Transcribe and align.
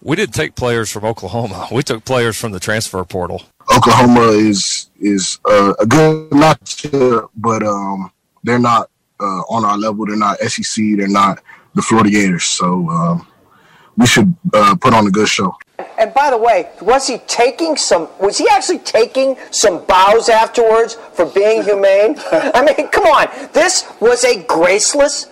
We 0.00 0.16
didn't 0.16 0.34
take 0.34 0.54
players 0.54 0.90
from 0.90 1.04
Oklahoma. 1.04 1.68
We 1.72 1.82
took 1.82 2.04
players 2.04 2.36
from 2.38 2.52
the 2.52 2.60
transfer 2.60 3.02
portal. 3.04 3.42
Oklahoma 3.74 4.28
is 4.32 4.90
is 5.00 5.38
uh, 5.48 5.74
a 5.78 5.86
good 5.86 6.30
matchup, 6.30 7.28
but 7.36 7.62
um, 7.62 8.10
they're 8.44 8.58
not 8.58 8.90
uh, 9.20 9.42
on 9.50 9.64
our 9.64 9.76
level. 9.76 10.06
They're 10.06 10.16
not 10.16 10.38
SEC. 10.38 10.84
They're 10.96 11.08
not 11.08 11.42
the 11.74 11.82
Florida 11.82 12.10
Gators. 12.10 12.44
So 12.44 12.88
um, 12.88 13.26
we 13.96 14.06
should 14.06 14.34
uh, 14.54 14.76
put 14.76 14.94
on 14.94 15.06
a 15.06 15.10
good 15.10 15.28
show. 15.28 15.56
And 15.98 16.14
by 16.14 16.30
the 16.30 16.38
way, 16.38 16.70
was 16.80 17.08
he 17.08 17.18
taking 17.26 17.76
some? 17.76 18.08
Was 18.20 18.38
he 18.38 18.48
actually 18.48 18.78
taking 18.78 19.36
some 19.50 19.84
bows 19.84 20.28
afterwards 20.28 20.94
for 21.12 21.26
being 21.26 21.62
humane? 21.64 22.16
I 22.32 22.64
mean, 22.64 22.88
come 22.88 23.04
on. 23.04 23.28
This 23.52 23.84
was 24.00 24.24
a 24.24 24.44
graceless 24.44 25.26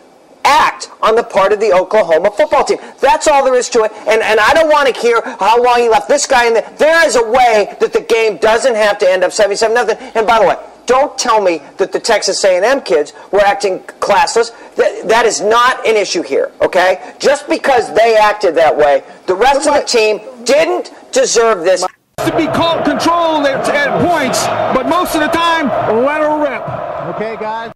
act 0.46 0.91
on 1.02 1.16
the 1.16 1.24
part 1.24 1.52
of 1.52 1.60
the 1.60 1.73
Oklahoma 1.73 2.30
football 2.30 2.64
team. 2.64 2.78
That's 3.00 3.27
all 3.27 3.45
there 3.45 3.56
is 3.56 3.68
to 3.70 3.82
it. 3.82 3.92
And 4.06 4.23
and 4.23 4.41
I 4.41 4.55
don't 4.55 4.70
want 4.70 4.95
to 4.95 5.00
hear 5.00 5.20
how 5.22 5.62
long 5.62 5.80
he 5.80 5.88
left 5.88 6.09
this 6.09 6.27
guy 6.27 6.46
in 6.46 6.55
there. 6.55 6.72
There 6.78 7.06
is 7.06 7.16
a 7.16 7.30
way 7.30 7.77
that 7.80 7.92
the 7.92 8.00
game 8.00 8.38
doesn't 8.38 8.74
have 8.74 8.98
to 8.98 9.10
end 9.10 9.24
up 9.24 9.32
77 9.32 9.74
nothing. 9.74 9.96
And 10.14 10.27
by 10.27 10.38
the 10.38 10.46
way, 10.46 10.56
don't 10.86 11.19
tell 11.19 11.41
me 11.41 11.60
that 11.78 11.92
the 11.92 11.98
Texas 11.98 12.42
A&M 12.45 12.80
kids 12.82 13.12
were 13.32 13.41
acting 13.41 13.80
classless. 14.00 14.52
That, 14.77 15.09
that 15.09 15.27
is 15.27 15.41
not 15.41 15.86
an 15.86 15.96
issue 15.96 16.22
here, 16.22 16.52
okay? 16.62 17.14
Just 17.19 17.48
because 17.48 17.92
they 17.94 18.16
acted 18.16 18.55
that 18.55 18.77
way, 18.77 19.02
the 19.27 19.34
rest 19.34 19.66
of 19.66 19.74
the 19.74 19.83
team 19.83 20.20
didn't 20.44 20.92
deserve 21.12 21.64
this. 21.64 21.84
To 22.19 22.36
be 22.36 22.47
called 22.47 22.84
control 22.84 23.47
at, 23.47 23.69
at 23.69 24.00
points, 24.06 24.47
but 24.77 24.89
most 24.89 25.14
of 25.14 25.20
the 25.20 25.28
time, 25.28 25.69
let 26.05 26.20
her 26.20 26.41
rip. 26.41 27.17
Okay, 27.17 27.36
guys. 27.36 27.75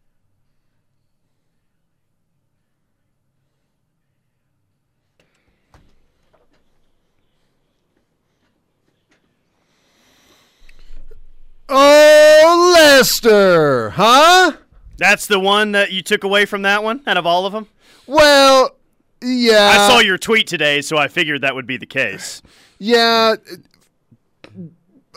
Oh, 11.72 12.72
Lester, 12.74 13.90
huh? 13.90 14.52
That's 14.98 15.26
the 15.26 15.38
one 15.40 15.72
that 15.72 15.92
you 15.92 16.02
took 16.02 16.24
away 16.24 16.44
from 16.44 16.62
that 16.62 16.82
one 16.82 17.02
out 17.06 17.16
of 17.16 17.26
all 17.26 17.46
of 17.46 17.52
them? 17.52 17.66
Well, 18.06 18.76
yeah. 19.22 19.70
I 19.74 19.88
saw 19.88 20.00
your 20.00 20.18
tweet 20.18 20.46
today, 20.46 20.80
so 20.82 20.96
I 20.98 21.08
figured 21.08 21.42
that 21.42 21.54
would 21.54 21.66
be 21.66 21.76
the 21.76 21.86
case. 21.86 22.42
Yeah, 22.78 23.36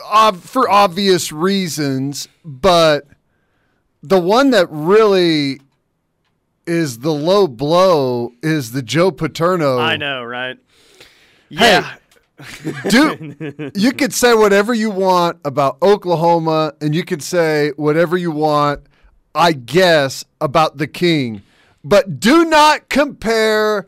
ob- 0.04 0.40
for 0.40 0.70
obvious 0.70 1.32
reasons, 1.32 2.28
but 2.44 3.06
the 4.02 4.20
one 4.20 4.50
that 4.50 4.68
really 4.70 5.60
is 6.66 7.00
the 7.00 7.12
low 7.12 7.46
blow 7.46 8.32
is 8.42 8.72
the 8.72 8.82
Joe 8.82 9.10
Paterno. 9.10 9.78
I 9.78 9.96
know, 9.96 10.22
right? 10.22 10.56
Hey, 11.50 11.72
Yeah. 11.72 11.94
Dude, 12.88 13.72
you 13.74 13.92
could 13.92 14.12
say 14.12 14.34
whatever 14.34 14.74
you 14.74 14.90
want 14.90 15.38
about 15.44 15.78
Oklahoma, 15.82 16.74
and 16.80 16.94
you 16.94 17.04
could 17.04 17.22
say 17.22 17.70
whatever 17.76 18.16
you 18.16 18.32
want, 18.32 18.80
I 19.34 19.52
guess, 19.52 20.24
about 20.40 20.76
the 20.76 20.86
King, 20.86 21.42
but 21.84 22.18
do 22.18 22.44
not 22.44 22.88
compare 22.88 23.86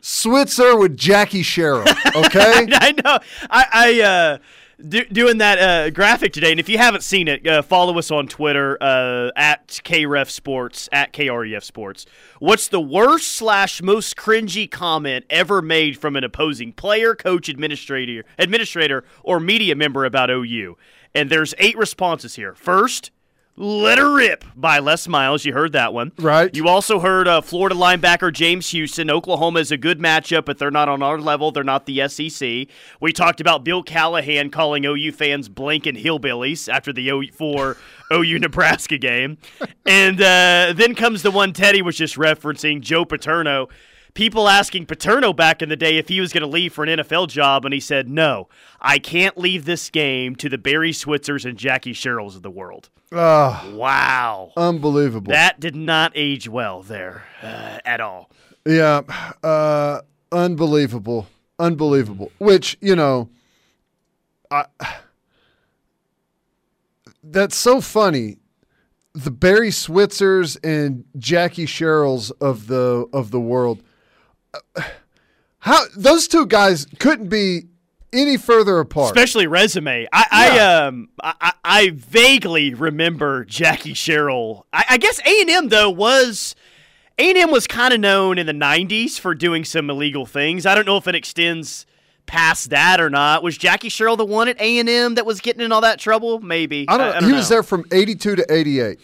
Switzer 0.00 0.76
with 0.76 0.96
Jackie 0.96 1.42
Sherrill. 1.42 1.84
Okay? 2.16 2.68
I 2.70 2.92
know. 3.04 3.18
I, 3.50 3.66
I 3.72 4.00
uh, 4.02 4.38
do, 4.80 5.04
doing 5.04 5.38
that 5.38 5.58
uh, 5.58 5.90
graphic 5.90 6.32
today, 6.32 6.50
and 6.50 6.60
if 6.60 6.68
you 6.68 6.78
haven't 6.78 7.02
seen 7.02 7.28
it, 7.28 7.46
uh, 7.46 7.62
follow 7.62 7.98
us 7.98 8.10
on 8.10 8.26
Twitter 8.26 8.76
uh, 8.80 9.30
at 9.36 9.68
KREF 9.68 10.30
Sports 10.30 10.88
at 10.92 11.12
KREF 11.12 11.62
Sports. 11.62 12.06
What's 12.38 12.68
the 12.68 12.80
worst 12.80 13.28
slash 13.32 13.82
most 13.82 14.16
cringy 14.16 14.70
comment 14.70 15.24
ever 15.30 15.62
made 15.62 15.98
from 15.98 16.16
an 16.16 16.24
opposing 16.24 16.72
player, 16.72 17.14
coach, 17.14 17.48
administrator, 17.48 18.24
administrator, 18.38 19.04
or 19.22 19.40
media 19.40 19.74
member 19.74 20.04
about 20.04 20.30
OU? 20.30 20.76
And 21.14 21.30
there's 21.30 21.54
eight 21.58 21.76
responses 21.76 22.34
here. 22.34 22.54
First. 22.54 23.10
Let 23.56 23.98
her 23.98 24.12
rip 24.12 24.44
by 24.56 24.80
Les 24.80 25.06
Miles. 25.06 25.44
You 25.44 25.52
heard 25.52 25.72
that 25.72 25.94
one. 25.94 26.10
Right. 26.18 26.54
You 26.56 26.66
also 26.66 26.98
heard 26.98 27.28
uh, 27.28 27.40
Florida 27.40 27.76
linebacker 27.76 28.32
James 28.32 28.70
Houston. 28.70 29.10
Oklahoma 29.10 29.60
is 29.60 29.70
a 29.70 29.76
good 29.76 30.00
matchup, 30.00 30.44
but 30.44 30.58
they're 30.58 30.72
not 30.72 30.88
on 30.88 31.04
our 31.04 31.20
level. 31.20 31.52
They're 31.52 31.62
not 31.62 31.86
the 31.86 32.08
SEC. 32.08 32.66
We 33.00 33.12
talked 33.12 33.40
about 33.40 33.62
Bill 33.62 33.84
Callahan 33.84 34.50
calling 34.50 34.84
OU 34.84 35.12
fans 35.12 35.48
blanking 35.48 36.02
hillbillies 36.02 36.68
after 36.68 36.92
the 36.92 37.08
04 37.30 37.76
OU 38.12 38.40
Nebraska 38.40 38.98
game. 38.98 39.38
And 39.86 40.20
uh, 40.20 40.72
then 40.74 40.96
comes 40.96 41.22
the 41.22 41.30
one 41.30 41.52
Teddy 41.52 41.80
was 41.80 41.96
just 41.96 42.16
referencing, 42.16 42.80
Joe 42.80 43.04
Paterno. 43.04 43.68
People 44.14 44.48
asking 44.48 44.86
Paterno 44.86 45.32
back 45.32 45.60
in 45.60 45.68
the 45.68 45.76
day 45.76 45.96
if 45.98 46.08
he 46.08 46.20
was 46.20 46.32
going 46.32 46.42
to 46.42 46.46
leave 46.48 46.72
for 46.72 46.84
an 46.84 47.00
NFL 47.00 47.28
job, 47.28 47.64
and 47.64 47.74
he 47.74 47.80
said, 47.80 48.08
No, 48.08 48.48
I 48.80 48.98
can't 49.00 49.36
leave 49.36 49.64
this 49.64 49.90
game 49.90 50.36
to 50.36 50.48
the 50.48 50.56
Barry 50.58 50.92
Switzers 50.92 51.44
and 51.44 51.58
Jackie 51.58 51.92
Sherrills 51.92 52.36
of 52.36 52.42
the 52.42 52.50
world. 52.50 52.90
Ah, 53.12 53.68
Wow. 53.72 54.52
unbelievable. 54.56 55.32
That 55.32 55.58
did 55.58 55.74
not 55.74 56.12
age 56.14 56.48
well 56.48 56.82
there 56.82 57.24
uh, 57.42 57.78
at 57.84 58.00
all. 58.00 58.30
Yeah, 58.64 59.02
uh, 59.42 60.00
unbelievable, 60.32 61.26
unbelievable. 61.58 62.30
Which 62.38 62.78
you 62.80 62.94
know, 62.96 63.28
I 64.50 64.66
that's 67.22 67.56
so 67.56 67.80
funny. 67.80 68.36
The 69.14 69.30
Barry 69.30 69.70
Switzers 69.70 70.56
and 70.56 71.04
Jackie 71.18 71.66
Sherrills 71.66 72.30
of 72.40 72.68
the 72.68 73.06
of 73.12 73.30
the 73.32 73.40
world. 73.40 73.82
How 75.60 75.80
those 75.96 76.28
two 76.28 76.46
guys 76.46 76.86
couldn't 76.98 77.28
be 77.28 77.62
any 78.12 78.36
further 78.36 78.78
apart. 78.80 79.06
Especially 79.16 79.46
resume. 79.46 80.06
I, 80.12 80.26
I 80.30 80.58
um 80.58 81.08
I, 81.22 81.34
I- 81.40 81.50
I 81.66 81.90
vaguely 81.94 82.74
remember 82.74 83.44
Jackie 83.46 83.94
Sherrill. 83.94 84.66
I, 84.72 84.84
I 84.90 84.96
guess 84.98 85.18
A 85.26 85.40
and 85.40 85.48
M 85.50 85.68
though 85.70 85.88
was 85.90 86.54
A 87.18 87.30
and 87.30 87.38
M 87.38 87.50
was 87.50 87.66
kind 87.66 87.94
of 87.94 88.00
known 88.00 88.36
in 88.38 88.46
the 88.46 88.52
'90s 88.52 89.18
for 89.18 89.34
doing 89.34 89.64
some 89.64 89.88
illegal 89.90 90.26
things. 90.26 90.66
I 90.66 90.74
don't 90.74 90.84
know 90.86 90.98
if 90.98 91.08
it 91.08 91.14
extends 91.14 91.86
past 92.26 92.70
that 92.70 93.00
or 93.00 93.08
not. 93.10 93.42
Was 93.42 93.56
Jackie 93.56 93.88
Sherrill 93.88 94.16
the 94.16 94.24
one 94.26 94.48
at 94.48 94.60
A 94.60 94.78
and 94.78 94.88
M 94.88 95.14
that 95.14 95.24
was 95.26 95.40
getting 95.40 95.62
in 95.62 95.72
all 95.72 95.80
that 95.80 95.98
trouble? 95.98 96.40
Maybe. 96.40 96.84
I 96.88 96.98
don't. 96.98 97.24
I, 97.24 97.26
he 97.26 97.32
was 97.32 97.48
there 97.48 97.62
from 97.62 97.84
'82 97.90 98.36
to 98.36 98.52
'88, 98.52 99.00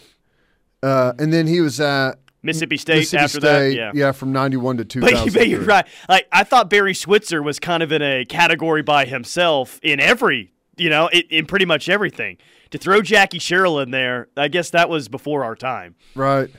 uh, 0.83 1.13
and 1.17 1.33
then 1.33 1.47
he 1.47 1.59
was 1.59 1.79
at 1.81 2.19
Mississippi 2.43 2.77
State 2.77 2.97
Mississippi 2.97 3.23
after 3.23 3.39
State, 3.39 3.77
that. 3.77 3.95
Yeah. 3.95 4.11
from 4.11 4.31
'91 4.31 4.77
to 4.77 4.85
2000. 4.85 5.33
but 5.33 5.47
you're 5.47 5.61
right. 5.61 5.85
Like 6.09 6.27
I 6.31 6.43
thought 6.43 6.69
Barry 6.69 6.93
Switzer 6.93 7.41
was 7.43 7.59
kind 7.59 7.83
of 7.83 7.91
in 7.91 8.01
a 8.01 8.25
category 8.25 8.81
by 8.81 9.05
himself 9.05 9.79
in 9.83 9.99
every, 9.99 10.51
you 10.77 10.89
know, 10.89 11.07
in, 11.07 11.23
in 11.29 11.45
pretty 11.45 11.65
much 11.65 11.89
everything. 11.89 12.37
To 12.71 12.77
throw 12.77 13.01
Jackie 13.01 13.39
Sherrill 13.39 13.79
in 13.79 13.91
there, 13.91 14.29
I 14.37 14.47
guess 14.47 14.69
that 14.71 14.89
was 14.89 15.07
before 15.09 15.43
our 15.43 15.55
time. 15.55 15.95
Right. 16.15 16.49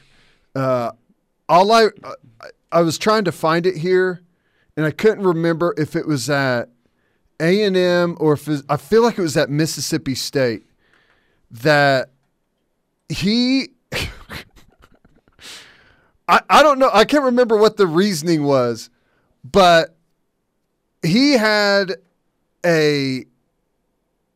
Uh, 0.54 0.92
all 1.48 1.72
I, 1.72 1.88
I 2.70 2.82
was 2.82 2.98
trying 2.98 3.24
to 3.24 3.32
find 3.32 3.66
it 3.66 3.78
here, 3.78 4.22
and 4.76 4.84
I 4.84 4.90
couldn't 4.90 5.24
remember 5.24 5.74
if 5.78 5.96
it 5.96 6.06
was 6.06 6.28
at 6.28 6.68
A 7.40 7.62
and 7.62 7.76
M 7.76 8.16
or 8.20 8.34
if 8.34 8.46
was, 8.46 8.62
I 8.68 8.76
feel 8.76 9.02
like 9.02 9.18
it 9.18 9.22
was 9.22 9.36
at 9.36 9.50
Mississippi 9.50 10.14
State 10.14 10.64
that 11.50 12.10
he. 13.08 13.70
I, 16.28 16.40
I 16.48 16.62
don't 16.62 16.78
know. 16.78 16.90
I 16.92 17.04
can't 17.04 17.24
remember 17.24 17.56
what 17.56 17.76
the 17.76 17.86
reasoning 17.86 18.44
was, 18.44 18.90
but 19.44 19.96
he 21.02 21.32
had 21.32 21.96
a 22.64 23.24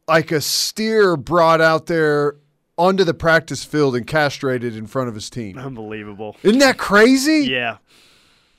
like 0.09 0.33
a 0.33 0.41
steer 0.41 1.17
brought 1.17 1.61
out 1.61 1.87
there 1.87 2.37
onto 2.79 3.05
the 3.05 3.15
practice 3.15 3.65
field 3.65 3.97
and 3.97 4.06
castrated 4.06 4.77
in 4.77 4.87
front 4.87 5.09
of 5.09 5.15
his 5.15 5.31
team. 5.31 5.59
Unbelievable. 5.59 6.37
Isn't 6.43 6.59
that 6.59 6.79
crazy? 6.79 7.47
Yeah. 7.50 7.79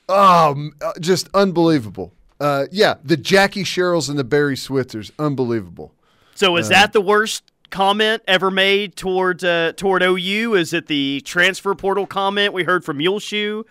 Oh, 0.08 0.70
uh, 0.82 0.92
just 1.00 1.28
unbelievable. 1.34 2.12
Uh, 2.40 2.66
yeah, 2.70 2.94
the 3.04 3.16
Jackie 3.16 3.64
Sherrills 3.64 4.08
and 4.08 4.18
the 4.18 4.24
Barry 4.24 4.56
Switzers, 4.56 5.12
unbelievable. 5.18 5.94
So 6.34 6.56
is 6.56 6.68
that 6.68 6.92
the 6.92 7.00
worst 7.00 7.50
comment 7.70 8.22
ever 8.26 8.50
made 8.50 8.96
toward 8.96 9.44
uh, 9.44 9.72
toward 9.72 10.02
OU? 10.02 10.54
Is 10.54 10.72
it 10.72 10.86
the 10.86 11.20
transfer 11.24 11.74
portal 11.74 12.06
comment 12.06 12.52
we 12.52 12.64
heard 12.64 12.84
from 12.84 12.98
Muleshoe? 12.98 13.64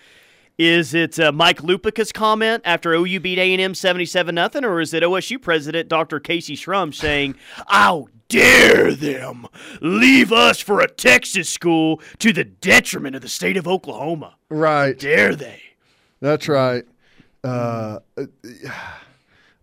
Is 0.57 0.93
it 0.93 1.19
uh, 1.19 1.31
Mike 1.31 1.61
Lupica's 1.61 2.11
comment 2.11 2.63
after 2.65 2.93
OU 2.93 3.19
beat 3.19 3.37
A&M 3.37 3.75
77 3.75 4.33
nothing, 4.33 4.65
or 4.65 4.81
is 4.81 4.93
it 4.93 5.03
OSU 5.03 5.39
president 5.39 5.87
Dr. 5.87 6.19
Kayse 6.19 6.53
Shrum 6.53 6.93
saying, 6.93 7.35
"How 7.67 8.07
dare 8.27 8.93
them 8.93 9.47
leave 9.81 10.33
us 10.33 10.59
for 10.59 10.81
a 10.81 10.87
Texas 10.87 11.49
school 11.49 12.01
to 12.19 12.33
the 12.33 12.43
detriment 12.43 13.15
of 13.15 13.21
the 13.21 13.29
state 13.29 13.57
of 13.57 13.67
Oklahoma? 13.67 14.35
Right. 14.49 14.97
Dare 14.97 15.35
they?" 15.35 15.61
That's 16.21 16.47
right. 16.47 16.85
Uh, 17.43 17.99
uh, 18.17 18.25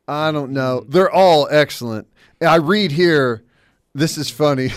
I 0.07 0.31
don't 0.33 0.53
know. 0.53 0.85
They're 0.89 1.11
all 1.11 1.49
excellent. 1.51 2.07
I 2.41 2.57
read 2.57 2.93
here. 2.93 3.44
This 3.95 4.19
is 4.19 4.29
funny. 4.31 4.71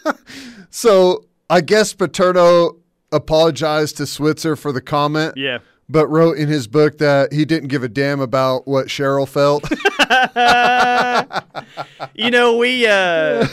so 0.70 1.24
I 1.48 1.60
guess 1.60 1.92
Paterno 1.94 2.76
apologized 3.12 3.96
to 3.98 4.06
Switzer 4.06 4.56
for 4.56 4.72
the 4.72 4.80
comment. 4.80 5.34
Yeah. 5.36 5.58
but 5.88 6.06
wrote 6.08 6.36
in 6.38 6.48
his 6.48 6.66
book 6.68 6.98
that 6.98 7.32
he 7.32 7.44
didn't 7.44 7.68
give 7.68 7.82
a 7.82 7.88
damn 7.88 8.20
about 8.20 8.66
what 8.68 8.90
Sherrill 8.90 9.26
felt. 9.26 9.64
You 12.14 12.30
know, 12.30 12.56
we 12.56 12.86
uh, 12.86 13.46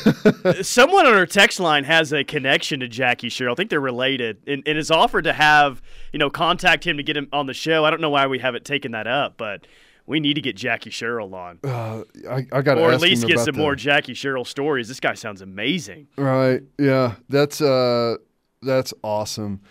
someone 0.61 1.05
on 1.05 1.13
our 1.13 1.25
text 1.25 1.59
line 1.59 1.83
has 1.85 2.11
a 2.11 2.23
connection 2.23 2.79
to 2.81 2.87
Jackie 2.87 3.29
Sherrill. 3.29 3.53
I 3.53 3.55
think 3.55 3.69
they're 3.69 3.79
related, 3.79 4.37
and, 4.45 4.63
and 4.65 4.75
has 4.77 4.91
offered 4.91 5.23
to 5.23 5.33
have 5.33 5.81
you 6.11 6.19
know 6.19 6.29
contact 6.29 6.85
him 6.85 6.97
to 6.97 7.03
get 7.03 7.15
him 7.15 7.29
on 7.31 7.45
the 7.45 7.53
show. 7.53 7.85
I 7.85 7.89
don't 7.89 8.01
know 8.01 8.09
why 8.09 8.27
we 8.27 8.39
haven't 8.39 8.65
taken 8.65 8.91
that 8.91 9.07
up, 9.07 9.35
but 9.37 9.67
we 10.07 10.19
need 10.19 10.33
to 10.33 10.41
get 10.41 10.55
Jackie 10.55 10.89
Sherrill 10.89 11.35
on, 11.35 11.59
uh, 11.63 12.03
I, 12.27 12.47
I 12.51 12.61
got 12.61 12.75
to 12.75 12.81
or 12.81 12.91
at 12.91 13.01
least 13.01 13.27
get 13.27 13.39
some 13.39 13.55
more 13.55 13.75
Jackie 13.75 14.15
Sherrill 14.15 14.45
stories. 14.45 14.87
This 14.87 14.99
guy 14.99 15.13
sounds 15.13 15.41
amazing. 15.41 16.07
Right. 16.17 16.63
Yeah. 16.79 17.15
That's 17.29 17.61
uh 17.61 18.15
that's 18.63 18.93
awesome. 19.03 19.61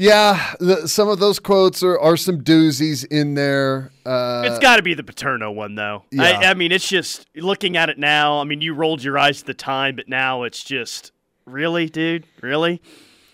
Yeah, 0.00 0.54
the, 0.60 0.86
some 0.86 1.08
of 1.08 1.18
those 1.18 1.40
quotes 1.40 1.82
are, 1.82 1.98
are 1.98 2.16
some 2.16 2.40
doozies 2.42 3.04
in 3.10 3.34
there. 3.34 3.90
Uh, 4.06 4.44
It's 4.46 4.60
got 4.60 4.76
to 4.76 4.82
be 4.82 4.94
the 4.94 5.02
Paterno 5.02 5.50
one, 5.50 5.74
though. 5.74 6.04
yeah. 6.12 6.22
I, 6.22 6.50
I 6.50 6.54
mean, 6.54 6.70
it's 6.70 6.88
just 6.88 7.26
looking 7.34 7.76
at 7.76 7.88
it 7.90 7.98
now. 7.98 8.38
I 8.38 8.44
mean, 8.44 8.60
you 8.60 8.74
rolled 8.74 9.02
your 9.02 9.18
eyes 9.18 9.40
at 9.40 9.48
the 9.48 9.54
time, 9.54 9.96
but 9.96 10.08
now 10.08 10.44
it's 10.44 10.62
just 10.62 11.10
really, 11.46 11.88
dude, 11.88 12.26
really. 12.40 12.80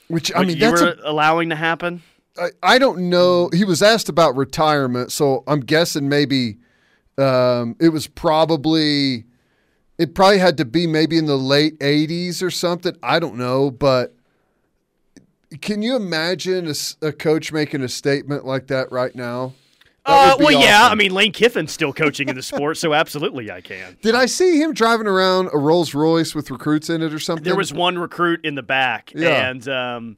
which 0.08 0.34
I 0.34 0.40
mean, 0.40 0.56
you 0.56 0.70
that's 0.70 0.80
were 0.80 0.88
a, 0.92 1.10
allowing 1.10 1.50
to 1.50 1.56
happen. 1.56 2.02
I, 2.38 2.48
I 2.62 2.78
don't 2.78 3.08
know. 3.08 3.48
He 3.52 3.64
was 3.64 3.82
asked 3.82 4.08
about 4.08 4.36
retirement, 4.36 5.12
so 5.12 5.44
I'm 5.46 5.60
guessing 5.60 6.08
maybe 6.08 6.58
um, 7.18 7.76
it 7.80 7.90
was 7.90 8.06
probably 8.06 9.24
it 9.98 10.14
probably 10.14 10.38
had 10.38 10.56
to 10.56 10.64
be 10.64 10.86
maybe 10.88 11.16
in 11.18 11.26
the 11.26 11.36
late 11.38 11.78
80s 11.78 12.42
or 12.42 12.50
something. 12.50 12.96
I 13.02 13.20
don't 13.20 13.36
know, 13.36 13.70
but 13.70 14.14
can 15.60 15.82
you 15.82 15.94
imagine 15.94 16.72
a 17.00 17.12
coach 17.12 17.52
making 17.52 17.82
a 17.82 17.88
statement 17.88 18.44
like 18.44 18.66
that 18.68 18.90
right 18.90 19.14
now? 19.14 19.54
That 20.04 20.34
Uh, 20.34 20.36
well, 20.40 20.60
yeah. 20.60 20.88
I 20.90 20.96
mean, 20.96 21.12
Lane 21.14 21.32
Kiffin's 21.32 21.70
still 21.72 21.92
coaching 21.92 22.28
in 22.28 22.34
the 22.34 22.42
sport, 22.42 22.76
so 22.76 22.92
absolutely, 22.92 23.50
I 23.52 23.60
can. 23.60 23.96
Did 24.02 24.14
I 24.16 24.26
see 24.26 24.60
him 24.60 24.74
driving 24.74 25.06
around 25.06 25.48
a 25.52 25.58
Rolls 25.58 25.94
Royce 25.94 26.34
with 26.34 26.50
recruits 26.50 26.90
in 26.90 27.00
it 27.00 27.14
or 27.14 27.18
something? 27.20 27.44
There 27.44 27.56
was 27.56 27.72
one 27.72 27.96
recruit 27.96 28.44
in 28.44 28.56
the 28.56 28.62
back, 28.62 29.12
Yeah. 29.14 29.48
and 29.48 29.66
um, 29.68 30.16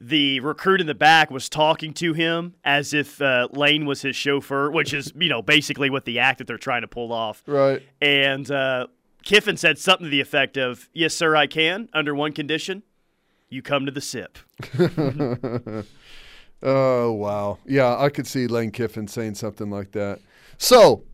the 0.00 0.40
recruit 0.40 0.80
in 0.80 0.86
the 0.86 0.94
back 0.94 1.30
was 1.30 1.48
talking 1.48 1.92
to 1.94 2.12
him 2.12 2.54
as 2.64 2.94
if 2.94 3.20
uh, 3.20 3.48
Lane 3.50 3.84
was 3.84 4.02
his 4.02 4.14
chauffeur, 4.16 4.70
which 4.70 4.94
is 4.94 5.12
you 5.18 5.28
know 5.28 5.42
basically 5.42 5.90
what 5.90 6.04
the 6.04 6.18
act 6.20 6.38
that 6.38 6.46
they're 6.46 6.56
trying 6.58 6.82
to 6.82 6.88
pull 6.88 7.12
off. 7.12 7.42
right. 7.46 7.82
And 8.00 8.50
uh, 8.50 8.86
Kiffin 9.24 9.56
said 9.56 9.78
something 9.78 10.04
to 10.04 10.10
the 10.10 10.20
effect 10.20 10.56
of, 10.56 10.88
"Yes, 10.92 11.14
sir, 11.14 11.34
I 11.34 11.46
can, 11.46 11.88
under 11.92 12.14
one 12.14 12.32
condition: 12.32 12.82
you 13.48 13.62
come 13.62 13.86
to 13.86 13.92
the 13.92 14.00
sip." 14.00 14.38
Oh 16.62 17.12
wow, 17.12 17.58
yeah, 17.66 17.96
I 17.96 18.08
could 18.08 18.26
see 18.26 18.46
Lane 18.46 18.72
Kiffin 18.72 19.06
saying 19.06 19.36
something 19.36 19.70
like 19.70 19.92
that. 19.92 20.18
So, 20.56 21.04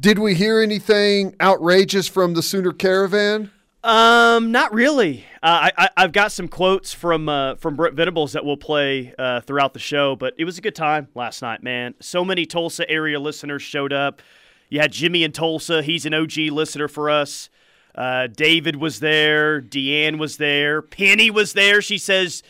did 0.00 0.18
we 0.18 0.34
hear 0.34 0.60
anything 0.60 1.34
outrageous 1.40 2.08
from 2.08 2.32
the 2.32 2.42
Sooner 2.42 2.72
Caravan? 2.72 3.50
Um, 3.86 4.50
not 4.50 4.74
really. 4.74 5.24
Uh, 5.40 5.70
I, 5.70 5.72
I 5.78 5.88
I've 5.96 6.10
got 6.10 6.32
some 6.32 6.48
quotes 6.48 6.92
from 6.92 7.28
uh, 7.28 7.54
from 7.54 7.76
Brent 7.76 7.94
Venables 7.94 8.32
that 8.32 8.44
we'll 8.44 8.56
play 8.56 9.14
uh, 9.16 9.42
throughout 9.42 9.74
the 9.74 9.78
show, 9.78 10.16
but 10.16 10.34
it 10.38 10.44
was 10.44 10.58
a 10.58 10.60
good 10.60 10.74
time 10.74 11.06
last 11.14 11.40
night, 11.40 11.62
man. 11.62 11.94
So 12.00 12.24
many 12.24 12.46
Tulsa 12.46 12.90
area 12.90 13.20
listeners 13.20 13.62
showed 13.62 13.92
up. 13.92 14.22
You 14.70 14.80
had 14.80 14.90
Jimmy 14.90 15.22
in 15.22 15.30
Tulsa; 15.30 15.84
he's 15.84 16.04
an 16.04 16.14
OG 16.14 16.36
listener 16.50 16.88
for 16.88 17.08
us. 17.08 17.48
Uh, 17.94 18.26
David 18.26 18.74
was 18.74 18.98
there. 18.98 19.62
Deanne 19.62 20.18
was 20.18 20.38
there. 20.38 20.82
Penny 20.82 21.30
was 21.30 21.52
there. 21.52 21.80
She 21.80 21.96
says, 21.96 22.42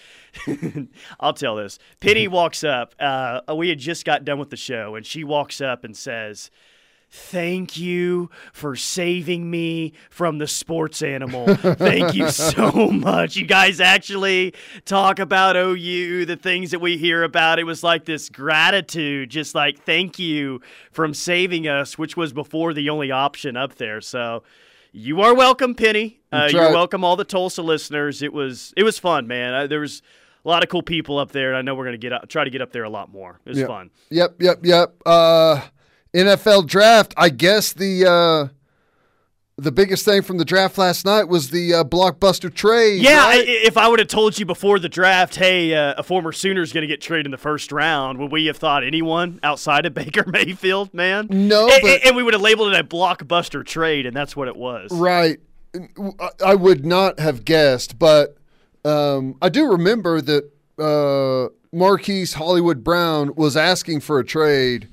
"I'll 1.21 1.35
tell 1.35 1.57
this." 1.57 1.79
Penny 2.01 2.29
walks 2.29 2.65
up. 2.65 2.95
Uh, 2.99 3.41
we 3.55 3.69
had 3.69 3.79
just 3.79 4.07
got 4.07 4.25
done 4.25 4.39
with 4.39 4.49
the 4.49 4.57
show, 4.57 4.95
and 4.95 5.05
she 5.05 5.23
walks 5.23 5.61
up 5.61 5.85
and 5.85 5.95
says. 5.95 6.51
Thank 7.09 7.79
you 7.79 8.31
for 8.53 8.75
saving 8.77 9.49
me 9.51 9.93
from 10.11 10.39
the 10.39 10.47
sports 10.47 11.03
animal. 11.03 11.55
Thank 11.57 12.15
you 12.15 12.29
so 12.31 12.89
much. 12.89 13.37
You 13.37 13.47
guys 13.47 13.81
actually 13.81 14.55
talk 14.85 15.19
about 15.19 15.57
OU, 15.57 16.27
the 16.27 16.37
things 16.37 16.73
that 16.73 16.81
we 16.81 16.97
hear 16.99 17.23
about. 17.23 17.59
It 17.59 17.65
was 17.65 17.83
like 17.83 18.05
this 18.05 18.29
gratitude, 18.29 19.31
just 19.31 19.55
like 19.55 19.83
thank 19.85 20.19
you 20.19 20.61
from 20.91 21.15
saving 21.15 21.69
us, 21.69 21.97
which 21.97 22.17
was 22.17 22.33
before 22.33 22.75
the 22.75 22.91
only 22.91 23.11
option 23.11 23.57
up 23.57 23.77
there. 23.77 24.01
So 24.01 24.43
you 24.93 25.21
are 25.23 25.35
welcome, 25.35 25.75
Penny. 25.75 26.21
Uh, 26.33 26.49
you're 26.51 26.73
welcome, 26.73 27.05
all 27.05 27.17
the 27.17 27.25
Tulsa 27.25 27.63
listeners. 27.63 28.21
It 28.21 28.33
was 28.33 28.75
it 28.77 28.83
was 28.83 28.99
fun, 28.99 29.27
man. 29.27 29.55
Uh, 29.55 29.67
there 29.69 29.81
was 29.81 30.03
a 30.45 30.49
lot 30.49 30.63
of 30.63 30.69
cool 30.69 30.83
people 30.83 31.19
up 31.19 31.31
there, 31.33 31.51
and 31.51 31.57
I 31.57 31.63
know 31.63 31.75
we're 31.75 31.85
gonna 31.87 31.97
get 31.99 32.13
up, 32.13 32.29
try 32.29 32.45
to 32.45 32.51
get 32.51 32.61
up 32.63 32.73
there 32.73 32.85
a 32.85 32.91
lot 32.91 33.11
more. 33.11 33.41
It 33.47 33.51
was 33.51 33.59
Yep. 33.59 33.69
fun. 33.69 33.91
Yep, 34.11 34.35
yep, 34.41 34.59
yep. 34.65 34.95
Uh, 35.07 35.61
NFL 36.17 36.67
draft. 36.67 37.15
I 37.17 37.29
guess 37.29 37.73
the 37.73 38.07
uh, 38.07 38.49
the 39.59 39.73
biggest 39.73 40.05
thing 40.05 40.21
from 40.23 40.37
the 40.39 40.45
draft 40.45 40.77
last 40.77 41.07
night 41.07 41.25
was 41.29 41.49
the 41.51 41.73
uh, 41.75 41.85
blockbuster 41.85 42.53
trade. 42.53 43.01
Yeah, 43.03 43.23
I, 43.25 43.43
if 43.47 43.77
I 43.79 43.89
would 43.89 43.99
have 44.01 44.09
told 44.09 44.39
you 44.39 44.45
before 44.45 44.79
the 44.79 44.89
draft, 44.89 45.37
hey, 45.37 45.75
uh, 45.75 45.95
a 45.97 46.03
former 46.03 46.31
Sooner's 46.33 46.69
is 46.69 46.73
going 46.75 46.83
to 46.83 46.87
get 46.87 47.01
traded 47.01 47.27
in 47.27 47.33
the 47.33 47.39
first 47.39 47.73
round, 47.73 48.19
would 48.19 48.31
we 48.31 48.47
have 48.47 48.59
thought 48.59 48.85
anyone 48.85 49.41
outside 49.43 49.87
of 49.87 49.95
Baker 49.95 50.25
Mayfield, 50.27 50.93
man? 50.93 51.29
No, 51.31 51.69
and, 51.71 51.81
but- 51.83 52.05
and 52.07 52.15
we 52.17 52.23
would 52.23 52.35
have 52.35 52.43
labeled 52.43 52.75
it 52.75 52.79
a 52.81 52.85
blockbuster 52.85 53.65
trade, 53.65 54.05
and 54.05 54.15
that's 54.15 54.37
what 54.37 54.49
it 54.49 54.57
was. 54.57 54.91
Right. 54.93 55.39
I- 55.75 56.31
I 56.45 56.55
would 56.55 56.85
not 56.85 57.19
have 57.19 57.45
guessed, 57.47 57.99
but 57.99 58.37
um, 58.85 59.37
I 59.41 59.49
do 59.49 59.71
remember 59.73 60.21
that 60.21 60.51
uh, 60.79 61.49
Marquise 61.75 62.35
Hollywood 62.35 62.85
Brown 62.85 63.35
was 63.37 63.57
asking 63.57 64.01
for 64.01 64.19
a 64.19 64.25
trade 64.25 64.89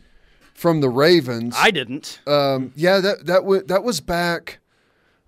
from 0.54 0.82
the 0.82 0.90
Ravens. 0.90 1.56
I 1.58 1.72
didn't. 1.72 2.20
um, 2.28 2.72
yeah, 2.76 3.00
that 3.00 3.26
that 3.26 3.40
w- 3.40 3.64
that 3.64 3.84
was 3.84 4.00
back. 4.02 4.60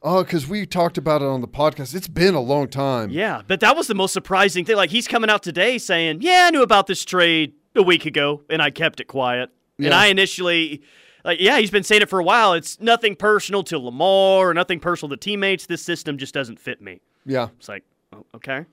Oh, 0.07 0.23
because 0.23 0.47
we 0.47 0.67
talked 0.67 0.99
about 0.99 1.23
it 1.23 1.25
on 1.27 1.41
the 1.41 1.47
podcast. 1.47 1.95
It's 1.95 2.07
been 2.07 2.35
a 2.35 2.39
long 2.39 2.67
time. 2.67 3.09
Yeah, 3.09 3.41
but 3.47 3.59
that 3.61 3.75
was 3.75 3.87
the 3.87 3.95
most 3.95 4.13
surprising 4.13 4.63
thing. 4.63 4.75
Like 4.75 4.91
he's 4.91 5.07
coming 5.07 5.29
out 5.29 5.41
today 5.41 5.77
saying, 5.79 6.19
"Yeah, 6.21 6.45
I 6.47 6.51
knew 6.51 6.61
about 6.61 6.85
this 6.87 7.03
trade 7.03 7.53
a 7.75 7.81
week 7.81 8.05
ago, 8.05 8.43
and 8.49 8.61
I 8.61 8.69
kept 8.69 8.99
it 8.99 9.05
quiet." 9.05 9.49
And 9.77 9.93
I 9.93 10.05
initially, 10.07 10.83
like, 11.25 11.41
yeah, 11.41 11.57
he's 11.59 11.69
been 11.71 11.83
saying 11.83 12.01
it 12.03 12.09
for 12.09 12.19
a 12.19 12.23
while. 12.23 12.53
It's 12.53 12.79
nothing 12.79 13.13
personal 13.15 13.61
to 13.63 13.77
Lamar 13.77 14.49
or 14.49 14.53
nothing 14.53 14.79
personal 14.79 15.09
to 15.09 15.17
teammates. 15.17 15.65
This 15.65 15.81
system 15.81 16.17
just 16.17 16.33
doesn't 16.33 16.59
fit 16.61 16.81
me. 16.81 17.01
Yeah, 17.25 17.49
It's 17.57 17.67
like, 17.67 17.83
oh, 18.13 18.25
okay, 18.35 18.63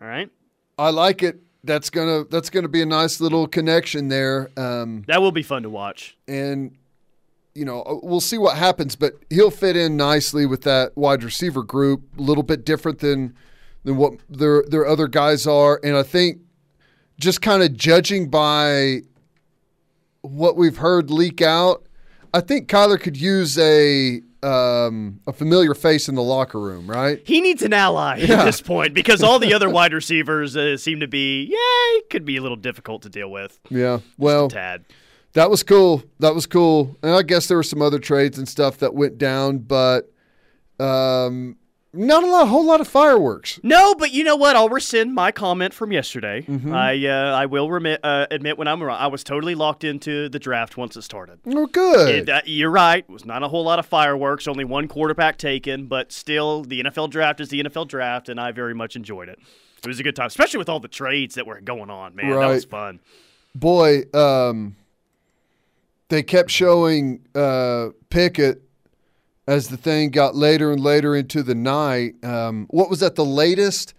all 0.00 0.08
right. 0.08 0.30
I 0.78 0.88
like 0.90 1.22
it. 1.22 1.38
That's 1.64 1.90
gonna 1.90 2.24
that's 2.24 2.50
gonna 2.50 2.68
be 2.68 2.82
a 2.82 2.86
nice 2.86 3.20
little 3.20 3.46
connection 3.48 4.08
there. 4.08 4.50
Um, 4.56 5.04
That 5.08 5.20
will 5.20 5.32
be 5.32 5.42
fun 5.42 5.62
to 5.64 5.70
watch. 5.70 6.16
and 6.26 6.76
you 7.54 7.64
know 7.64 7.82
uh, 7.82 7.98
we'll 8.02 8.20
see 8.20 8.38
what 8.38 8.56
happens 8.56 8.94
but 8.94 9.14
he'll 9.30 9.50
fit 9.50 9.74
in 9.74 9.96
nicely 9.96 10.46
with 10.46 10.62
that 10.62 10.96
wide 10.96 11.24
receiver 11.24 11.64
group 11.64 12.02
a 12.16 12.22
little 12.22 12.44
bit 12.44 12.64
different 12.64 13.00
than 13.00 13.34
than 13.82 13.96
what 13.96 14.12
their 14.28 14.62
their 14.68 14.86
other 14.86 15.08
guys 15.08 15.44
are 15.44 15.80
and 15.82 15.96
i 15.96 16.02
think 16.04 16.38
just 17.18 17.42
kind 17.42 17.62
of 17.62 17.74
judging 17.76 18.28
by 18.30 19.00
what 20.20 20.56
we've 20.56 20.76
heard 20.76 21.10
leak 21.10 21.40
out 21.42 21.84
i 22.32 22.40
think 22.40 22.68
kyler 22.68 23.00
could 23.00 23.16
use 23.16 23.58
a 23.58 24.20
um, 24.42 25.20
a 25.26 25.32
familiar 25.32 25.74
face 25.74 26.08
in 26.08 26.14
the 26.14 26.22
locker 26.22 26.60
room 26.60 26.88
right 26.88 27.20
He 27.26 27.40
needs 27.40 27.62
an 27.62 27.72
ally 27.72 28.20
at 28.20 28.44
this 28.44 28.60
point 28.60 28.94
because 28.94 29.22
all 29.22 29.38
the 29.38 29.52
other 29.54 29.68
wide 29.68 29.92
receivers 29.92 30.56
uh, 30.56 30.76
seem 30.76 31.00
to 31.00 31.08
be, 31.08 31.44
yeah, 31.50 32.00
could 32.10 32.24
be 32.24 32.36
a 32.36 32.42
little 32.42 32.56
difficult 32.56 33.02
to 33.02 33.08
deal 33.08 33.30
with. 33.30 33.58
yeah 33.70 33.98
well 34.16 34.48
Tad. 34.48 34.84
that 35.32 35.50
was 35.50 35.62
cool 35.62 36.02
that 36.20 36.34
was 36.34 36.46
cool 36.46 36.96
and 37.02 37.12
i 37.12 37.22
guess 37.22 37.48
there 37.48 37.56
were 37.56 37.62
some 37.62 37.82
other 37.82 37.98
trades 37.98 38.38
and 38.38 38.48
stuff 38.48 38.78
that 38.78 38.94
went 38.94 39.18
down 39.18 39.58
but 39.58 40.12
um 40.78 41.56
not 41.92 42.22
a 42.22 42.26
lot, 42.26 42.42
a 42.42 42.46
whole 42.46 42.64
lot 42.64 42.80
of 42.80 42.88
fireworks. 42.88 43.58
No, 43.62 43.94
but 43.94 44.12
you 44.12 44.22
know 44.22 44.36
what? 44.36 44.56
I'll 44.56 44.68
rescind 44.68 45.14
my 45.14 45.32
comment 45.32 45.72
from 45.72 45.90
yesterday. 45.90 46.42
Mm-hmm. 46.42 46.72
I 46.72 47.06
uh, 47.06 47.34
I 47.34 47.46
will 47.46 47.70
remit, 47.70 48.00
uh, 48.02 48.26
admit 48.30 48.58
when 48.58 48.68
I'm 48.68 48.82
wrong. 48.82 48.98
I 48.98 49.06
was 49.06 49.24
totally 49.24 49.54
locked 49.54 49.84
into 49.84 50.28
the 50.28 50.38
draft 50.38 50.76
once 50.76 50.96
it 50.96 51.02
started. 51.02 51.40
Oh, 51.46 51.66
good. 51.66 52.14
It, 52.14 52.28
uh, 52.28 52.42
you're 52.44 52.70
right. 52.70 53.04
It 53.08 53.12
was 53.12 53.24
not 53.24 53.42
a 53.42 53.48
whole 53.48 53.64
lot 53.64 53.78
of 53.78 53.86
fireworks. 53.86 54.46
Only 54.46 54.64
one 54.64 54.86
quarterback 54.86 55.38
taken, 55.38 55.86
but 55.86 56.12
still, 56.12 56.62
the 56.62 56.82
NFL 56.82 57.10
draft 57.10 57.40
is 57.40 57.48
the 57.48 57.62
NFL 57.62 57.88
draft, 57.88 58.28
and 58.28 58.38
I 58.38 58.52
very 58.52 58.74
much 58.74 58.94
enjoyed 58.94 59.28
it. 59.30 59.38
It 59.78 59.86
was 59.86 59.98
a 59.98 60.02
good 60.02 60.16
time, 60.16 60.26
especially 60.26 60.58
with 60.58 60.68
all 60.68 60.80
the 60.80 60.88
trades 60.88 61.36
that 61.36 61.46
were 61.46 61.60
going 61.60 61.88
on. 61.88 62.14
Man, 62.14 62.30
that 62.30 62.48
was 62.48 62.64
fun. 62.64 63.00
Boy, 63.54 64.02
um, 64.12 64.76
they 66.08 66.22
kept 66.22 66.50
showing 66.50 67.20
uh, 67.34 67.90
Pickett 68.10 68.62
as 69.48 69.68
the 69.68 69.78
thing 69.78 70.10
got 70.10 70.36
later 70.36 70.70
and 70.70 70.80
later 70.80 71.16
into 71.16 71.42
the 71.42 71.54
night. 71.54 72.22
Um, 72.22 72.66
what 72.68 72.90
was 72.90 73.00
that? 73.00 73.14
The 73.14 73.24
latest 73.24 73.94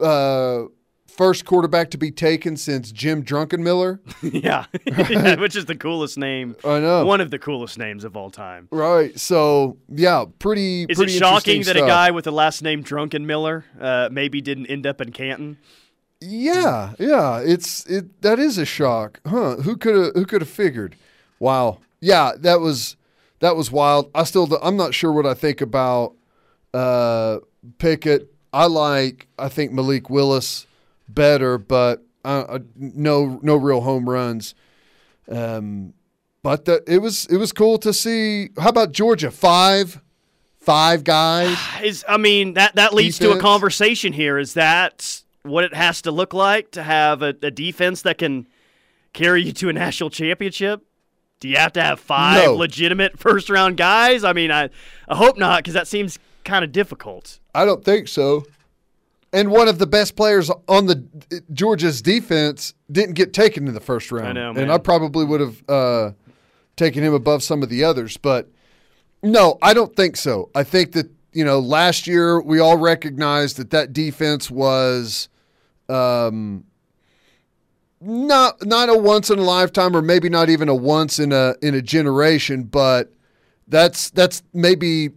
uh, 0.00 0.62
first 1.06 1.44
quarterback 1.44 1.90
to 1.90 1.98
be 1.98 2.10
taken 2.10 2.56
since 2.56 2.90
Jim 2.90 3.22
Drunkenmiller. 3.22 3.98
yeah, 4.22 5.36
which 5.36 5.54
is 5.54 5.66
the 5.66 5.76
coolest 5.76 6.16
name. 6.16 6.56
I 6.64 6.80
know. 6.80 7.04
One 7.04 7.20
of 7.20 7.30
the 7.30 7.38
coolest 7.38 7.76
names 7.76 8.04
of 8.04 8.16
all 8.16 8.30
time. 8.30 8.68
Right. 8.70 9.20
So 9.20 9.76
yeah, 9.90 10.24
pretty. 10.38 10.86
Is 10.88 10.96
pretty 10.96 11.14
it 11.14 11.18
shocking 11.18 11.62
that 11.64 11.76
a 11.76 11.80
guy 11.80 12.10
with 12.10 12.24
the 12.24 12.32
last 12.32 12.62
name 12.62 12.80
Drunken 12.80 13.26
Miller 13.26 13.66
uh, 13.78 14.08
maybe 14.10 14.40
didn't 14.40 14.66
end 14.66 14.86
up 14.86 15.02
in 15.02 15.12
Canton? 15.12 15.58
Yeah, 16.22 16.94
yeah, 16.98 17.40
it's 17.40 17.84
it 17.86 18.22
that 18.22 18.38
is 18.38 18.56
a 18.56 18.64
shock, 18.64 19.20
huh? 19.26 19.56
Who 19.56 19.76
could 19.76 19.94
have 19.94 20.14
who 20.14 20.24
could 20.24 20.40
have 20.40 20.50
figured? 20.50 20.96
Wow, 21.38 21.80
yeah, 22.00 22.32
that 22.38 22.60
was 22.60 22.96
that 23.40 23.56
was 23.56 23.70
wild. 23.70 24.10
I 24.14 24.24
still 24.24 24.48
I'm 24.62 24.76
not 24.76 24.94
sure 24.94 25.12
what 25.12 25.26
I 25.26 25.34
think 25.34 25.60
about 25.60 26.14
uh, 26.72 27.38
Pickett. 27.78 28.32
I 28.52 28.66
like 28.66 29.26
I 29.38 29.48
think 29.48 29.72
Malik 29.72 30.08
Willis 30.08 30.66
better, 31.08 31.58
but 31.58 32.04
uh, 32.24 32.60
no 32.76 33.40
no 33.42 33.56
real 33.56 33.80
home 33.80 34.08
runs. 34.08 34.54
Um, 35.28 35.94
but 36.42 36.64
the, 36.64 36.82
it 36.86 36.98
was 36.98 37.26
it 37.26 37.36
was 37.36 37.52
cool 37.52 37.78
to 37.78 37.92
see. 37.92 38.50
How 38.58 38.68
about 38.68 38.92
Georgia? 38.92 39.30
Five 39.30 40.00
five 40.58 41.04
guys. 41.04 41.56
Is 41.82 42.04
I 42.08 42.16
mean 42.16 42.54
that 42.54 42.76
that 42.76 42.94
leads 42.94 43.18
to 43.18 43.32
a 43.32 43.40
conversation 43.40 44.12
here. 44.12 44.38
Is 44.38 44.54
that 44.54 45.22
what 45.42 45.64
it 45.64 45.74
has 45.74 46.02
to 46.02 46.10
look 46.10 46.34
like 46.34 46.72
to 46.72 46.82
have 46.82 47.22
a, 47.22 47.34
a 47.42 47.50
defense 47.50 48.02
that 48.02 48.18
can 48.18 48.46
carry 49.12 49.42
you 49.42 49.52
to 49.52 49.68
a 49.68 49.72
national 49.72 50.10
championship? 50.10 50.84
Do 51.40 51.48
you 51.48 51.56
have 51.56 51.72
to 51.72 51.82
have 51.82 51.98
five 51.98 52.44
No. 52.44 52.54
legitimate 52.54 53.18
first 53.18 53.48
round 53.50 53.76
guys? 53.76 54.24
I 54.24 54.32
mean, 54.32 54.50
I 54.50 54.68
I 55.08 55.16
hope 55.16 55.38
not 55.38 55.58
because 55.58 55.74
that 55.74 55.88
seems 55.88 56.18
kind 56.44 56.64
of 56.64 56.70
difficult. 56.72 57.40
I 57.54 57.64
don't 57.64 57.84
think 57.84 58.08
so. 58.08 58.44
And 59.32 59.50
one 59.50 59.68
of 59.68 59.78
the 59.78 59.86
best 59.86 60.16
players 60.16 60.50
on 60.68 60.86
the 60.86 61.04
Georgia's 61.52 62.02
defense 62.02 62.74
didn't 62.90 63.14
get 63.14 63.32
taken 63.32 63.68
in 63.68 63.74
the 63.74 63.80
first 63.80 64.10
round. 64.10 64.28
I 64.28 64.32
know, 64.32 64.50
and. 64.60 64.72
I 64.72 64.78
probably 64.78 65.24
would 65.24 65.40
have 65.40 65.62
uh, 65.68 66.10
taken 66.76 67.02
him 67.04 67.14
above 67.14 67.42
some 67.42 67.62
of 67.62 67.68
the 67.68 67.84
others, 67.84 68.16
but 68.16 68.48
no, 69.22 69.56
I 69.62 69.72
don't 69.72 69.94
think 69.94 70.16
so. 70.16 70.50
I 70.54 70.64
think 70.64 70.92
that 70.92 71.10
you 71.32 71.44
know 71.44 71.58
last 71.60 72.06
year 72.06 72.40
we 72.42 72.58
all 72.58 72.76
recognized 72.76 73.56
that 73.58 73.70
that 73.70 73.92
defense 73.92 74.50
was 74.50 75.28
um, 75.88 76.64
not 78.00 78.64
not 78.64 78.88
a 78.88 78.96
once 78.96 79.30
in 79.30 79.38
a 79.38 79.42
lifetime, 79.42 79.94
or 79.96 80.02
maybe 80.02 80.28
not 80.28 80.48
even 80.48 80.68
a 80.68 80.74
once 80.74 81.18
in 81.18 81.32
a 81.32 81.54
in 81.62 81.74
a 81.74 81.82
generation, 81.82 82.64
but 82.64 83.12
that's 83.68 84.10
that's 84.10 84.42
maybe 84.52 85.10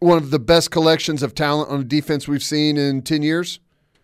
one 0.00 0.18
of 0.18 0.30
the 0.30 0.38
best 0.38 0.70
collections 0.70 1.22
of 1.22 1.34
talent 1.34 1.70
on 1.70 1.86
defense 1.86 2.26
we've 2.28 2.42
seen 2.42 2.76
in 2.76 3.02
ten 3.02 3.22
years. 3.22 3.60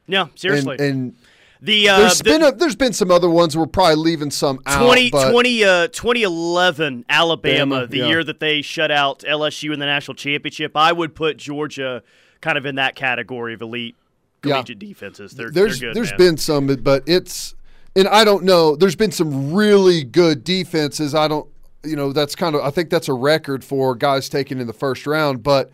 Yeah, 0.07 0.27
seriously. 0.35 0.77
And, 0.79 0.87
and 0.87 1.17
the 1.61 1.89
uh, 1.89 1.99
there's 1.99 2.19
the- 2.19 2.25
been 2.25 2.43
a, 2.43 2.53
there's 2.53 2.77
been 2.77 2.93
some 2.93 3.11
other 3.11 3.31
ones 3.31 3.57
we're 3.57 3.67
probably 3.67 3.97
leaving 3.97 4.31
some 4.31 4.61
out. 4.67 4.85
20, 4.85 5.11
but 5.11 5.31
20, 5.33 5.65
uh, 5.65 5.87
2011 5.89 7.07
Alabama, 7.09 7.87
Bama, 7.87 7.91
the 7.91 7.99
yeah. 7.99 8.07
year 8.09 8.25
that 8.25 8.39
they 8.39 8.61
shut 8.61 8.91
out 8.91 9.21
LSU 9.21 9.73
in 9.73 9.81
the 9.81 9.87
national 9.87 10.15
championship. 10.15 10.77
I 10.77 10.93
would 10.93 11.15
put 11.15 11.37
Georgia 11.39 12.03
kind 12.43 12.59
of 12.59 12.67
in 12.67 12.75
that 12.75 12.95
category 12.97 13.55
of 13.55 13.63
elite 13.63 13.97
Yeah. 14.45 14.53
collegiate 14.53 14.79
defenses. 14.79 15.33
They're, 15.33 15.51
there's 15.51 15.81
they're 15.81 15.91
good, 15.91 15.97
there's 15.97 16.11
man. 16.11 16.19
been 16.19 16.37
some, 16.37 16.67
but 16.67 17.03
it's 17.07 17.55
and 17.97 18.09
I 18.09 18.25
don't 18.25 18.45
know. 18.45 18.77
There's 18.77 18.97
been 18.97 19.13
some 19.13 19.53
really 19.53 20.05
good 20.05 20.45
defenses. 20.45 21.15
I 21.15 21.29
don't, 21.29 21.49
you 21.85 21.97
know, 21.97 22.13
that's 22.13 22.35
kind 22.35 22.55
of 22.55 22.63
I 22.63 22.71
think 22.71 22.91
that's 22.91 23.09
a 23.09 23.15
record 23.15 23.63
for 23.65 23.95
guys 23.95 24.29
taken 24.29 24.61
in 24.61 24.67
the 24.67 24.73
first 24.73 25.07
round, 25.07 25.43
but 25.43 25.71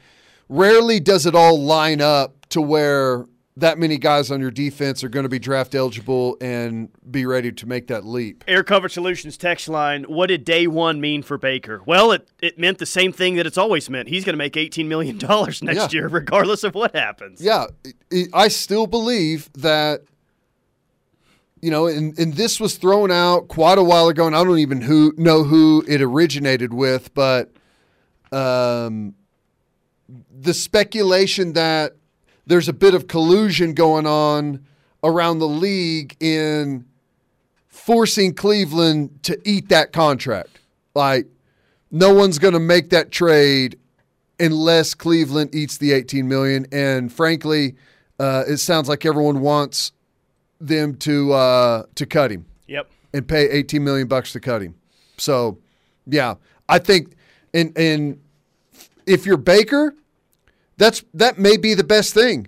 rarely 0.48 1.00
does 1.00 1.26
it 1.26 1.34
all 1.34 1.60
line 1.60 2.00
up 2.00 2.46
to 2.50 2.60
where 2.60 3.24
that 3.56 3.78
many 3.78 3.98
guys 3.98 4.30
on 4.30 4.40
your 4.40 4.50
defense 4.50 5.04
are 5.04 5.08
going 5.08 5.24
to 5.24 5.28
be 5.28 5.38
draft 5.38 5.74
eligible 5.74 6.36
and 6.40 6.88
be 7.10 7.26
ready 7.26 7.52
to 7.52 7.66
make 7.66 7.88
that 7.88 8.06
leap. 8.06 8.42
Air 8.48 8.62
Cover 8.64 8.88
Solutions 8.88 9.36
text 9.36 9.68
line. 9.68 10.04
What 10.04 10.28
did 10.28 10.44
day 10.44 10.66
one 10.66 10.98
mean 11.00 11.22
for 11.22 11.36
Baker? 11.36 11.82
Well, 11.84 12.12
it, 12.12 12.28
it 12.40 12.58
meant 12.58 12.78
the 12.78 12.86
same 12.86 13.12
thing 13.12 13.34
that 13.36 13.46
it's 13.46 13.58
always 13.58 13.90
meant. 13.90 14.08
He's 14.08 14.24
going 14.24 14.32
to 14.34 14.38
make 14.38 14.54
$18 14.54 14.86
million 14.86 15.18
next 15.18 15.62
Yeah. 15.62 15.88
year, 15.90 16.08
regardless 16.08 16.64
of 16.64 16.74
what 16.74 16.94
happens. 16.94 17.42
Yeah, 17.42 17.66
I- 18.12 18.26
I 18.32 18.48
still 18.48 18.86
believe 18.86 19.50
that. 19.54 20.02
You 21.60 21.70
know, 21.70 21.86
and, 21.86 22.18
and 22.18 22.34
this 22.34 22.58
was 22.58 22.76
thrown 22.76 23.10
out 23.10 23.48
quite 23.48 23.78
a 23.78 23.82
while 23.82 24.08
ago, 24.08 24.26
and 24.26 24.34
I 24.34 24.42
don't 24.44 24.58
even 24.58 24.80
who 24.80 25.12
know 25.16 25.44
who 25.44 25.84
it 25.86 26.00
originated 26.00 26.72
with, 26.72 27.12
but 27.12 27.50
um, 28.32 29.14
the 30.40 30.54
speculation 30.54 31.52
that 31.52 31.96
there's 32.46 32.68
a 32.68 32.72
bit 32.72 32.94
of 32.94 33.06
collusion 33.06 33.74
going 33.74 34.06
on 34.06 34.64
around 35.04 35.38
the 35.38 35.48
league 35.48 36.16
in 36.20 36.86
forcing 37.68 38.34
Cleveland 38.34 39.22
to 39.24 39.40
eat 39.44 39.68
that 39.68 39.92
contract. 39.92 40.60
Like, 40.94 41.26
no 41.90 42.14
one's 42.14 42.38
going 42.38 42.54
to 42.54 42.60
make 42.60 42.90
that 42.90 43.10
trade 43.10 43.78
unless 44.38 44.94
Cleveland 44.94 45.54
eats 45.54 45.78
the 45.78 45.92
18 45.92 46.26
million. 46.26 46.66
And 46.72 47.12
frankly, 47.12 47.76
uh, 48.18 48.44
it 48.48 48.58
sounds 48.58 48.88
like 48.88 49.04
everyone 49.04 49.40
wants 49.40 49.92
them 50.60 50.94
to 50.96 51.32
uh, 51.32 51.82
to 51.94 52.06
cut 52.06 52.30
him 52.30 52.46
Yep. 52.68 52.90
and 53.12 53.26
pay 53.26 53.48
18 53.50 53.82
million 53.82 54.06
bucks 54.06 54.32
to 54.34 54.40
cut 54.40 54.62
him. 54.62 54.74
So, 55.16 55.58
yeah, 56.06 56.34
I 56.68 56.78
think 56.78 57.14
and 57.54 57.76
and 57.76 58.20
if 59.06 59.26
you're 59.26 59.36
Baker, 59.36 59.94
that's 60.76 61.02
that 61.14 61.38
may 61.38 61.56
be 61.56 61.74
the 61.74 61.84
best 61.84 62.14
thing 62.14 62.46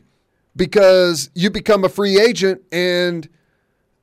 because 0.55 1.31
you 1.35 1.51
become 1.51 1.85
a 1.85 1.89
free 1.89 2.21
agent 2.21 2.63
and 2.71 3.29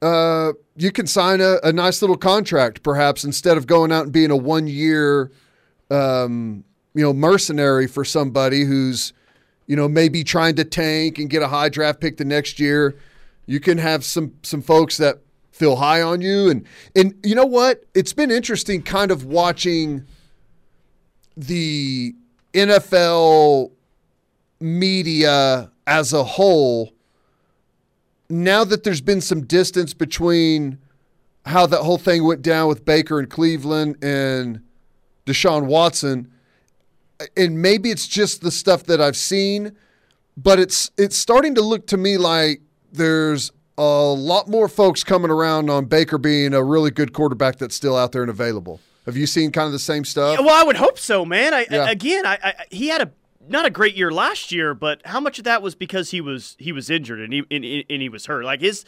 uh, 0.02 0.54
you 0.76 0.92
can 0.92 1.06
sign 1.08 1.42
a, 1.42 1.58
a 1.64 1.72
nice 1.74 2.02
little 2.02 2.18
contract 2.18 2.84
perhaps 2.84 3.24
instead 3.24 3.58
of 3.58 3.68
going 3.68 3.92
out 3.92 4.04
and 4.06 4.14
being 4.14 4.32
a 4.32 4.36
one 4.36 4.66
year 4.66 5.32
um, 5.92 6.64
you 6.94 7.04
know 7.04 7.14
mercenary 7.14 7.86
for 7.88 8.04
somebody 8.06 8.64
who's 8.64 9.14
you 9.68 9.76
know 9.76 9.88
maybe 9.88 10.24
trying 10.24 10.56
to 10.56 10.64
tank 10.64 11.18
and 11.20 11.30
get 11.30 11.42
a 11.42 11.48
high 11.48 11.70
draft 11.70 12.00
pick 12.02 12.18
the 12.18 12.26
next 12.26 12.60
year. 12.60 12.96
You 13.50 13.60
can 13.60 13.80
have 13.80 14.06
some 14.06 14.34
some 14.44 14.62
folks 14.62 14.98
that 14.98 15.22
feel 15.52 15.78
high 15.78 16.04
on 16.04 16.22
you 16.22 16.52
and 16.52 16.68
and 16.96 17.16
you 17.24 17.34
know 17.34 17.48
what? 17.48 17.84
It's 17.96 18.14
been 18.14 18.30
interesting 18.30 18.84
kind 18.84 19.10
of 19.10 19.26
watching 19.26 20.06
the 21.36 22.14
NFL 22.54 23.72
media 24.60 25.72
as 25.88 26.14
a 26.14 26.24
whole 26.24 26.94
now 28.30 28.64
that 28.64 28.84
there's 28.84 29.02
been 29.02 29.20
some 29.20 29.42
distance 29.42 29.96
between 29.96 30.78
how 31.48 31.66
that 31.66 31.80
whole 31.80 31.98
thing 31.98 32.24
went 32.24 32.44
down 32.44 32.68
with 32.68 32.86
Baker 32.86 33.18
and 33.18 33.32
Cleveland 33.32 34.04
and 34.04 34.62
Deshaun 35.26 35.66
Watson, 35.66 36.32
and 37.36 37.60
maybe 37.60 37.90
it's 37.90 38.08
just 38.08 38.42
the 38.42 38.52
stuff 38.52 38.84
that 38.84 39.02
I've 39.02 39.18
seen, 39.18 39.76
but 40.38 40.60
it's 40.60 40.92
it's 41.00 41.16
starting 41.16 41.56
to 41.56 41.62
look 41.62 41.88
to 41.88 41.98
me 41.98 42.20
like 42.20 42.62
there's 42.92 43.52
a 43.78 43.82
lot 43.82 44.48
more 44.48 44.68
folks 44.68 45.04
coming 45.04 45.32
around 45.32 45.70
on 45.70 45.86
Baker 45.86 46.18
being 46.18 46.54
a 46.54 46.64
really 46.64 46.92
good 46.92 47.14
quarterback 47.14 47.58
that's 47.58 47.76
still 47.76 47.96
out 47.96 48.12
there 48.12 48.22
and 48.22 48.30
available. 48.30 48.80
Have 49.06 49.16
you 49.18 49.26
seen 49.26 49.52
kind 49.52 49.66
of 49.66 49.72
the 49.72 49.80
same 49.80 50.06
stuff? 50.06 50.38
Well, 50.40 50.50
I 50.50 50.64
would 50.64 50.76
hope 50.76 51.00
so, 51.00 51.26
man. 51.26 51.54
I, 51.54 51.66
Yeah. 51.70 51.90
Again, 51.90 52.26
I, 52.26 52.38
I 52.44 52.54
he 52.70 52.90
had 52.90 53.02
a 53.02 53.12
not 53.48 53.66
a 53.66 53.70
great 53.70 53.96
year 53.96 54.12
last 54.12 54.52
year, 54.52 54.74
but 54.76 55.02
how 55.06 55.20
much 55.20 55.40
of 55.40 55.46
that 55.46 55.62
was 55.62 55.74
because 55.76 56.12
he 56.12 56.22
was 56.22 56.56
he 56.60 56.72
was 56.72 56.90
injured 56.90 57.20
and 57.22 57.34
he 57.34 57.40
and, 57.50 57.66
and 57.90 58.02
he 58.02 58.10
was 58.10 58.26
hurt? 58.28 58.44
Like 58.44 58.62
his 58.62 58.86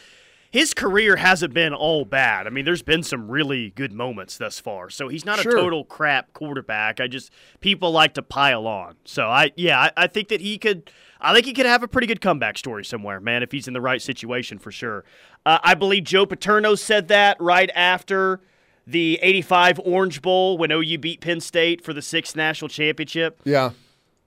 his 0.51 0.73
career 0.73 1.15
hasn't 1.15 1.53
been 1.53 1.73
all 1.73 2.03
bad. 2.03 2.45
I 2.45 2.49
mean, 2.49 2.65
there's 2.65 2.81
been 2.83 3.03
some 3.03 3.31
really 3.31 3.69
good 3.71 3.93
moments 3.93 4.37
thus 4.37 4.59
far. 4.59 4.89
So 4.89 5.07
he's 5.07 5.23
not 5.25 5.39
Sure. 5.39 5.57
a 5.57 5.61
total 5.61 5.85
crap 5.85 6.33
quarterback. 6.33 6.99
I 6.99 7.07
just 7.07 7.31
people 7.61 7.91
like 7.91 8.13
to 8.15 8.21
pile 8.21 8.67
on. 8.67 8.97
So 9.05 9.27
I 9.27 9.51
yeah, 9.55 9.79
I, 9.79 9.91
I 9.95 10.07
think 10.07 10.27
that 10.27 10.41
he 10.41 10.57
could. 10.57 10.91
I 11.21 11.33
think 11.33 11.45
he 11.45 11.53
could 11.53 11.65
have 11.65 11.83
a 11.83 11.87
pretty 11.87 12.07
good 12.07 12.21
comeback 12.21 12.57
story 12.57 12.83
somewhere, 12.83 13.19
man, 13.19 13.43
if 13.43 13.51
he's 13.51 13.67
in 13.67 13.73
the 13.73 13.81
right 13.81 14.01
situation 14.01 14.57
for 14.57 14.71
sure. 14.71 15.03
Uh, 15.45 15.59
I 15.63 15.75
believe 15.75 16.03
Joe 16.03 16.25
Paterno 16.25 16.75
said 16.75 17.07
that 17.09 17.37
right 17.39 17.69
after 17.75 18.41
the 18.87 19.19
85 19.21 19.79
Orange 19.83 20.21
Bowl 20.21 20.57
when 20.57 20.71
OU 20.71 20.97
beat 20.97 21.21
Penn 21.21 21.39
State 21.39 21.83
for 21.83 21.93
the 21.93 22.01
sixth 22.01 22.35
national 22.35 22.69
championship. 22.69 23.39
Yeah, 23.43 23.71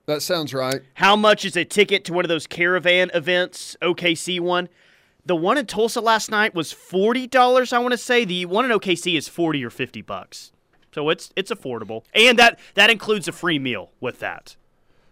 that 0.05 0.21
sounds 0.21 0.53
right. 0.53 0.81
How 0.95 1.15
much 1.15 1.45
is 1.45 1.57
a 1.57 1.65
ticket 1.65 2.05
to 2.05 2.13
one 2.13 2.25
of 2.25 2.29
those 2.29 2.47
caravan 2.47 3.11
events, 3.13 3.75
OKC 3.81 4.39
one? 4.39 4.69
The 5.25 5.35
one 5.35 5.57
in 5.57 5.65
Tulsa 5.65 6.01
last 6.01 6.29
night 6.29 6.53
was 6.53 6.71
$40, 6.71 7.73
I 7.73 7.79
want 7.79 7.93
to 7.93 7.97
say. 7.97 8.25
The 8.25 8.45
one 8.45 8.63
in 8.63 8.71
OKC 8.71 9.17
is 9.17 9.27
40 9.27 9.65
or 9.65 9.71
50 9.71 10.01
bucks. 10.03 10.51
So 10.93 11.09
it's 11.09 11.33
it's 11.35 11.51
affordable. 11.51 12.03
And 12.13 12.39
that 12.39 12.57
that 12.75 12.89
includes 12.89 13.27
a 13.27 13.33
free 13.33 13.59
meal 13.59 13.91
with 13.99 14.19
that. 14.19 14.55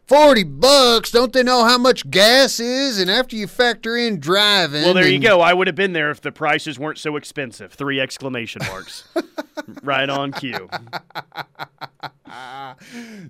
40 0.07 0.43
bucks. 0.43 1.12
Don't 1.12 1.31
they 1.33 1.43
know 1.43 1.63
how 1.63 1.77
much 1.77 2.10
gas 2.10 2.60
is? 2.60 3.00
And 3.00 3.10
after 3.10 3.36
you 3.36 3.48
factor 3.48 3.95
in 3.95 4.19
driving. 4.19 4.83
Well, 4.83 4.93
there 4.93 5.07
you 5.07 5.19
go. 5.19 5.41
I 5.41 5.53
would 5.53 5.67
have 5.67 5.75
been 5.75 5.93
there 5.93 6.12
if 6.12 6.22
the 6.22 6.31
prices 6.31 6.77
weren't 6.77 6.98
so 6.98 7.15
expensive. 7.15 7.74
Three 7.74 8.00
exclamation 8.00 8.62
marks. 8.67 9.05
right 9.83 10.10
on 10.10 10.31
cue. 10.33 10.69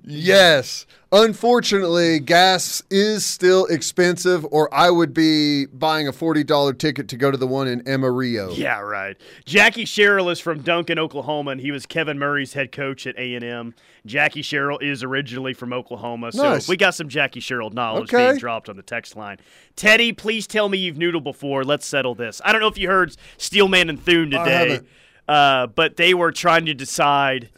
Yes. 0.05 0.85
Unfortunately, 1.11 2.19
gas 2.19 2.81
is 2.89 3.25
still 3.25 3.65
expensive, 3.67 4.45
or 4.51 4.73
I 4.73 4.89
would 4.89 5.13
be 5.13 5.65
buying 5.67 6.07
a 6.07 6.11
$40 6.11 6.77
ticket 6.77 7.07
to 7.09 7.17
go 7.17 7.29
to 7.29 7.37
the 7.37 7.45
one 7.47 7.67
in 7.67 7.87
Amarillo. 7.87 8.51
Yeah, 8.51 8.79
right. 8.79 9.15
Jackie 9.45 9.85
Sherrill 9.85 10.29
is 10.29 10.39
from 10.39 10.61
Duncan, 10.61 10.97
Oklahoma, 10.97 11.51
and 11.51 11.61
he 11.61 11.71
was 11.71 11.85
Kevin 11.85 12.17
Murray's 12.17 12.53
head 12.53 12.71
coach 12.71 13.05
at 13.05 13.15
A&M. 13.17 13.75
Jackie 14.05 14.41
Sherrill 14.41 14.79
is 14.79 15.03
originally 15.03 15.53
from 15.53 15.71
Oklahoma, 15.71 16.31
so 16.31 16.43
Nice. 16.43 16.67
we 16.67 16.75
got 16.77 16.95
some 16.95 17.09
Jackie 17.09 17.39
Sherrill 17.39 17.69
knowledge 17.69 18.13
Okay. 18.13 18.29
being 18.29 18.39
dropped 18.39 18.69
on 18.69 18.75
the 18.75 18.81
text 18.83 19.15
line. 19.15 19.37
Teddy, 19.75 20.13
please 20.13 20.47
tell 20.47 20.67
me 20.67 20.77
you've 20.79 20.97
noodled 20.97 21.23
before. 21.23 21.63
Let's 21.63 21.85
settle 21.85 22.15
this. 22.15 22.41
I 22.43 22.51
don't 22.51 22.61
know 22.61 22.67
if 22.67 22.77
you 22.77 22.89
heard 22.89 23.15
Steelman 23.37 23.89
and 23.89 24.01
Thune 24.03 24.31
today, 24.31 24.79
uh, 25.27 25.67
but 25.67 25.95
they 25.97 26.13
were 26.13 26.31
trying 26.31 26.65
to 26.65 26.73
decide 26.73 27.49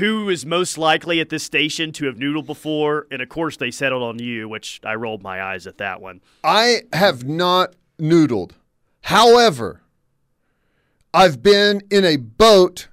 who 0.00 0.28
is 0.28 0.44
most 0.44 0.76
likely 0.76 1.20
at 1.20 1.28
this 1.28 1.44
station 1.44 1.92
to 1.92 2.06
have 2.06 2.16
noodled 2.16 2.46
before, 2.46 3.06
and 3.10 3.22
of 3.22 3.28
course 3.28 3.56
they 3.56 3.70
settled 3.70 4.02
on 4.02 4.18
you, 4.18 4.48
which 4.48 4.80
I 4.84 4.94
rolled 4.94 5.22
my 5.22 5.42
eyes 5.42 5.66
at 5.66 5.78
that 5.78 6.00
one. 6.00 6.20
I 6.42 6.82
have 6.92 7.24
not 7.24 7.74
noodled. 7.98 8.52
However, 9.02 9.82
I've 11.14 11.42
been 11.42 11.82
in 11.90 12.04
a 12.04 12.16
boat 12.16 12.88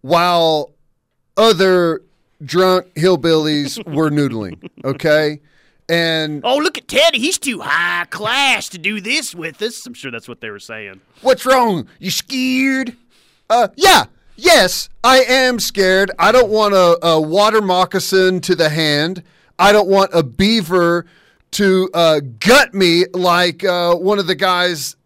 while 0.00 0.72
other 1.36 2.02
drunk 2.44 2.92
hillbillies 2.94 3.82
were 3.94 4.10
noodling. 4.10 4.68
Okay. 4.84 5.40
And 5.88 6.40
Oh, 6.44 6.56
look 6.56 6.78
at 6.78 6.88
Teddy. 6.88 7.18
He's 7.18 7.38
too 7.38 7.60
high 7.60 8.06
class 8.06 8.68
to 8.70 8.78
do 8.78 9.00
this 9.00 9.34
with 9.34 9.60
us. 9.60 9.86
I'm 9.86 9.94
sure 9.94 10.10
that's 10.10 10.28
what 10.28 10.40
they 10.40 10.50
were 10.50 10.58
saying. 10.58 11.00
what's 11.20 11.44
wrong? 11.44 11.88
You 11.98 12.10
scared? 12.10 12.96
Uh, 13.50 13.68
yeah. 13.76 14.04
Yes, 14.36 14.88
I 15.02 15.22
am 15.22 15.58
scared. 15.60 16.10
I 16.18 16.32
don't 16.32 16.50
want 16.50 16.74
a, 16.74 16.98
a 17.06 17.20
water 17.20 17.60
moccasin 17.60 18.40
to 18.42 18.54
the 18.54 18.68
hand. 18.68 19.22
I 19.58 19.72
don't 19.72 19.88
want 19.88 20.10
a 20.12 20.22
beaver 20.22 21.06
to 21.52 21.88
uh, 21.94 22.20
gut 22.40 22.74
me 22.74 23.04
like 23.12 23.62
uh, 23.64 23.94
one 23.94 24.18
of 24.18 24.26
the 24.26 24.34
guys 24.34 24.96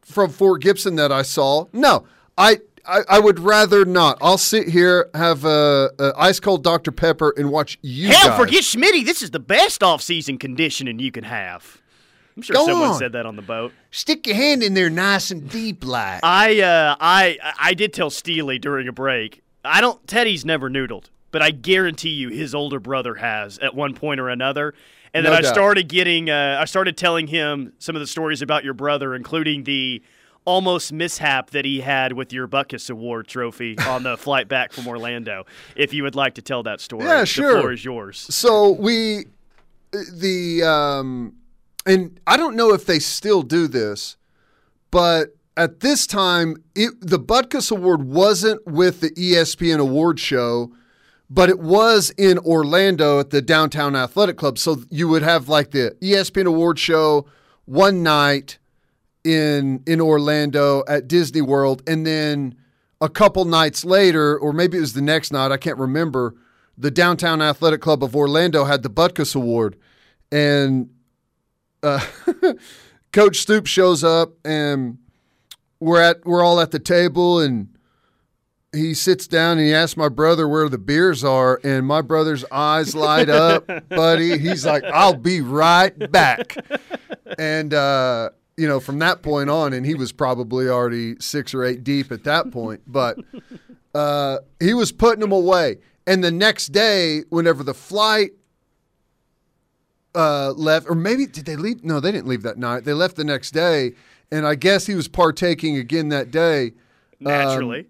from 0.00 0.30
Fort 0.30 0.62
Gibson 0.62 0.96
that 0.96 1.12
I 1.12 1.22
saw. 1.22 1.66
No, 1.72 2.06
I, 2.36 2.58
I, 2.84 3.02
I 3.08 3.18
would 3.20 3.38
rather 3.38 3.84
not. 3.84 4.18
I'll 4.20 4.38
sit 4.38 4.68
here, 4.68 5.08
have 5.14 5.44
a, 5.44 5.90
a 6.00 6.12
ice 6.16 6.40
cold 6.40 6.64
Dr. 6.64 6.90
Pepper, 6.90 7.32
and 7.36 7.50
watch 7.52 7.78
you 7.82 8.08
Hell, 8.08 8.30
guys. 8.30 8.38
forget 8.38 8.62
Schmitty. 8.64 9.04
This 9.04 9.22
is 9.22 9.30
the 9.30 9.38
best 9.38 9.82
off-season 9.84 10.38
conditioning 10.38 10.98
you 10.98 11.12
can 11.12 11.24
have. 11.24 11.81
I'm 12.36 12.42
sure 12.42 12.54
Go 12.54 12.66
someone 12.66 12.90
on. 12.90 12.98
said 12.98 13.12
that 13.12 13.26
on 13.26 13.36
the 13.36 13.42
boat. 13.42 13.72
Stick 13.90 14.26
your 14.26 14.36
hand 14.36 14.62
in 14.62 14.74
there 14.74 14.88
nice 14.90 15.30
and 15.30 15.48
deep 15.50 15.84
like. 15.84 16.20
I 16.22 16.60
uh, 16.60 16.96
I 17.00 17.38
I 17.60 17.74
did 17.74 17.92
tell 17.92 18.10
Steely 18.10 18.58
during 18.58 18.88
a 18.88 18.92
break. 18.92 19.42
I 19.64 19.80
don't. 19.80 20.04
Teddy's 20.06 20.44
never 20.44 20.70
noodled, 20.70 21.10
but 21.30 21.42
I 21.42 21.50
guarantee 21.50 22.10
you 22.10 22.30
his 22.30 22.54
older 22.54 22.80
brother 22.80 23.16
has 23.16 23.58
at 23.58 23.74
one 23.74 23.94
point 23.94 24.18
or 24.20 24.28
another. 24.28 24.74
And 25.14 25.26
then 25.26 25.32
I 25.34 25.42
doubt. 25.42 25.52
started 25.52 25.88
getting. 25.88 26.30
Uh, 26.30 26.56
I 26.60 26.64
started 26.64 26.96
telling 26.96 27.26
him 27.26 27.74
some 27.78 27.94
of 27.94 28.00
the 28.00 28.06
stories 28.06 28.40
about 28.40 28.64
your 28.64 28.74
brother, 28.74 29.14
including 29.14 29.64
the 29.64 30.02
almost 30.44 30.90
mishap 30.92 31.50
that 31.50 31.64
he 31.66 31.80
had 31.82 32.14
with 32.14 32.32
your 32.32 32.48
Butkus 32.48 32.90
Award 32.90 33.28
trophy 33.28 33.76
on 33.86 34.02
the 34.04 34.16
flight 34.16 34.48
back 34.48 34.72
from 34.72 34.88
Orlando. 34.88 35.44
If 35.76 35.92
you 35.92 36.02
would 36.02 36.14
like 36.16 36.34
to 36.36 36.42
tell 36.42 36.62
that 36.64 36.80
story, 36.80 37.04
Yeah, 37.04 37.24
sure. 37.24 37.52
The 37.56 37.60
floor 37.60 37.72
is 37.72 37.84
yours. 37.84 38.18
So 38.34 38.70
we, 38.70 39.26
the 39.92 40.62
um, 40.64 41.34
and 41.86 42.20
I 42.26 42.36
don't 42.36 42.56
know 42.56 42.72
if 42.72 42.86
they 42.86 42.98
still 42.98 43.42
do 43.42 43.66
this, 43.66 44.16
but 44.90 45.36
at 45.56 45.80
this 45.80 46.06
time, 46.06 46.56
it, 46.74 46.92
the 47.00 47.18
Butkus 47.18 47.70
Award 47.70 48.04
wasn't 48.04 48.66
with 48.66 49.00
the 49.00 49.10
ESPN 49.10 49.78
Award 49.78 50.18
Show, 50.18 50.72
but 51.28 51.48
it 51.48 51.58
was 51.58 52.10
in 52.16 52.38
Orlando 52.38 53.20
at 53.20 53.30
the 53.30 53.42
Downtown 53.42 53.96
Athletic 53.96 54.36
Club. 54.36 54.58
So 54.58 54.82
you 54.90 55.08
would 55.08 55.22
have 55.22 55.48
like 55.48 55.70
the 55.70 55.96
ESPN 56.00 56.46
Award 56.46 56.78
Show 56.78 57.26
one 57.64 58.02
night 58.02 58.58
in 59.24 59.82
in 59.86 60.00
Orlando 60.00 60.82
at 60.88 61.08
Disney 61.08 61.42
World, 61.42 61.82
and 61.86 62.06
then 62.06 62.56
a 63.00 63.08
couple 63.08 63.44
nights 63.44 63.84
later, 63.84 64.38
or 64.38 64.52
maybe 64.52 64.78
it 64.78 64.80
was 64.80 64.94
the 64.94 65.02
next 65.02 65.32
night, 65.32 65.52
I 65.52 65.56
can't 65.56 65.78
remember. 65.78 66.34
The 66.78 66.90
Downtown 66.90 67.42
Athletic 67.42 67.80
Club 67.80 68.02
of 68.02 68.16
Orlando 68.16 68.64
had 68.64 68.82
the 68.82 68.90
Butkus 68.90 69.36
Award, 69.36 69.76
and 70.30 70.88
uh, 71.82 72.04
Coach 73.12 73.38
Stoops 73.38 73.70
shows 73.70 74.02
up, 74.04 74.32
and 74.44 74.98
we're 75.80 76.00
at 76.00 76.24
we're 76.24 76.44
all 76.44 76.60
at 76.60 76.70
the 76.70 76.78
table, 76.78 77.40
and 77.40 77.68
he 78.72 78.94
sits 78.94 79.26
down 79.26 79.58
and 79.58 79.66
he 79.66 79.74
asks 79.74 79.96
my 79.96 80.08
brother 80.08 80.48
where 80.48 80.68
the 80.68 80.78
beers 80.78 81.22
are, 81.22 81.60
and 81.62 81.86
my 81.86 82.00
brother's 82.00 82.44
eyes 82.50 82.94
light 82.94 83.28
up, 83.28 83.68
buddy. 83.88 84.38
He's 84.38 84.64
like, 84.64 84.84
"I'll 84.84 85.16
be 85.16 85.40
right 85.40 86.10
back," 86.10 86.56
and 87.38 87.74
uh, 87.74 88.30
you 88.56 88.66
know, 88.66 88.80
from 88.80 88.98
that 89.00 89.22
point 89.22 89.50
on, 89.50 89.72
and 89.72 89.84
he 89.84 89.94
was 89.94 90.12
probably 90.12 90.68
already 90.68 91.16
six 91.20 91.52
or 91.54 91.64
eight 91.64 91.84
deep 91.84 92.10
at 92.12 92.24
that 92.24 92.50
point, 92.50 92.82
but 92.86 93.18
uh, 93.94 94.38
he 94.60 94.74
was 94.74 94.92
putting 94.92 95.20
them 95.20 95.32
away. 95.32 95.78
And 96.06 96.24
the 96.24 96.32
next 96.32 96.68
day, 96.68 97.22
whenever 97.28 97.62
the 97.62 97.74
flight 97.74 98.32
uh, 100.14 100.52
left, 100.52 100.88
or 100.88 100.94
maybe 100.94 101.26
did 101.26 101.44
they 101.44 101.56
leave? 101.56 101.84
No, 101.84 102.00
they 102.00 102.12
didn't 102.12 102.28
leave 102.28 102.42
that 102.42 102.58
night. 102.58 102.84
They 102.84 102.92
left 102.92 103.16
the 103.16 103.24
next 103.24 103.52
day, 103.52 103.92
and 104.30 104.46
I 104.46 104.54
guess 104.54 104.86
he 104.86 104.94
was 104.94 105.08
partaking 105.08 105.76
again 105.76 106.08
that 106.08 106.30
day. 106.30 106.72
Naturally. 107.20 107.86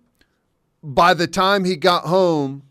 By 0.82 1.14
the 1.14 1.26
time 1.26 1.64
he 1.64 1.76
got 1.76 2.04
home, 2.04 2.64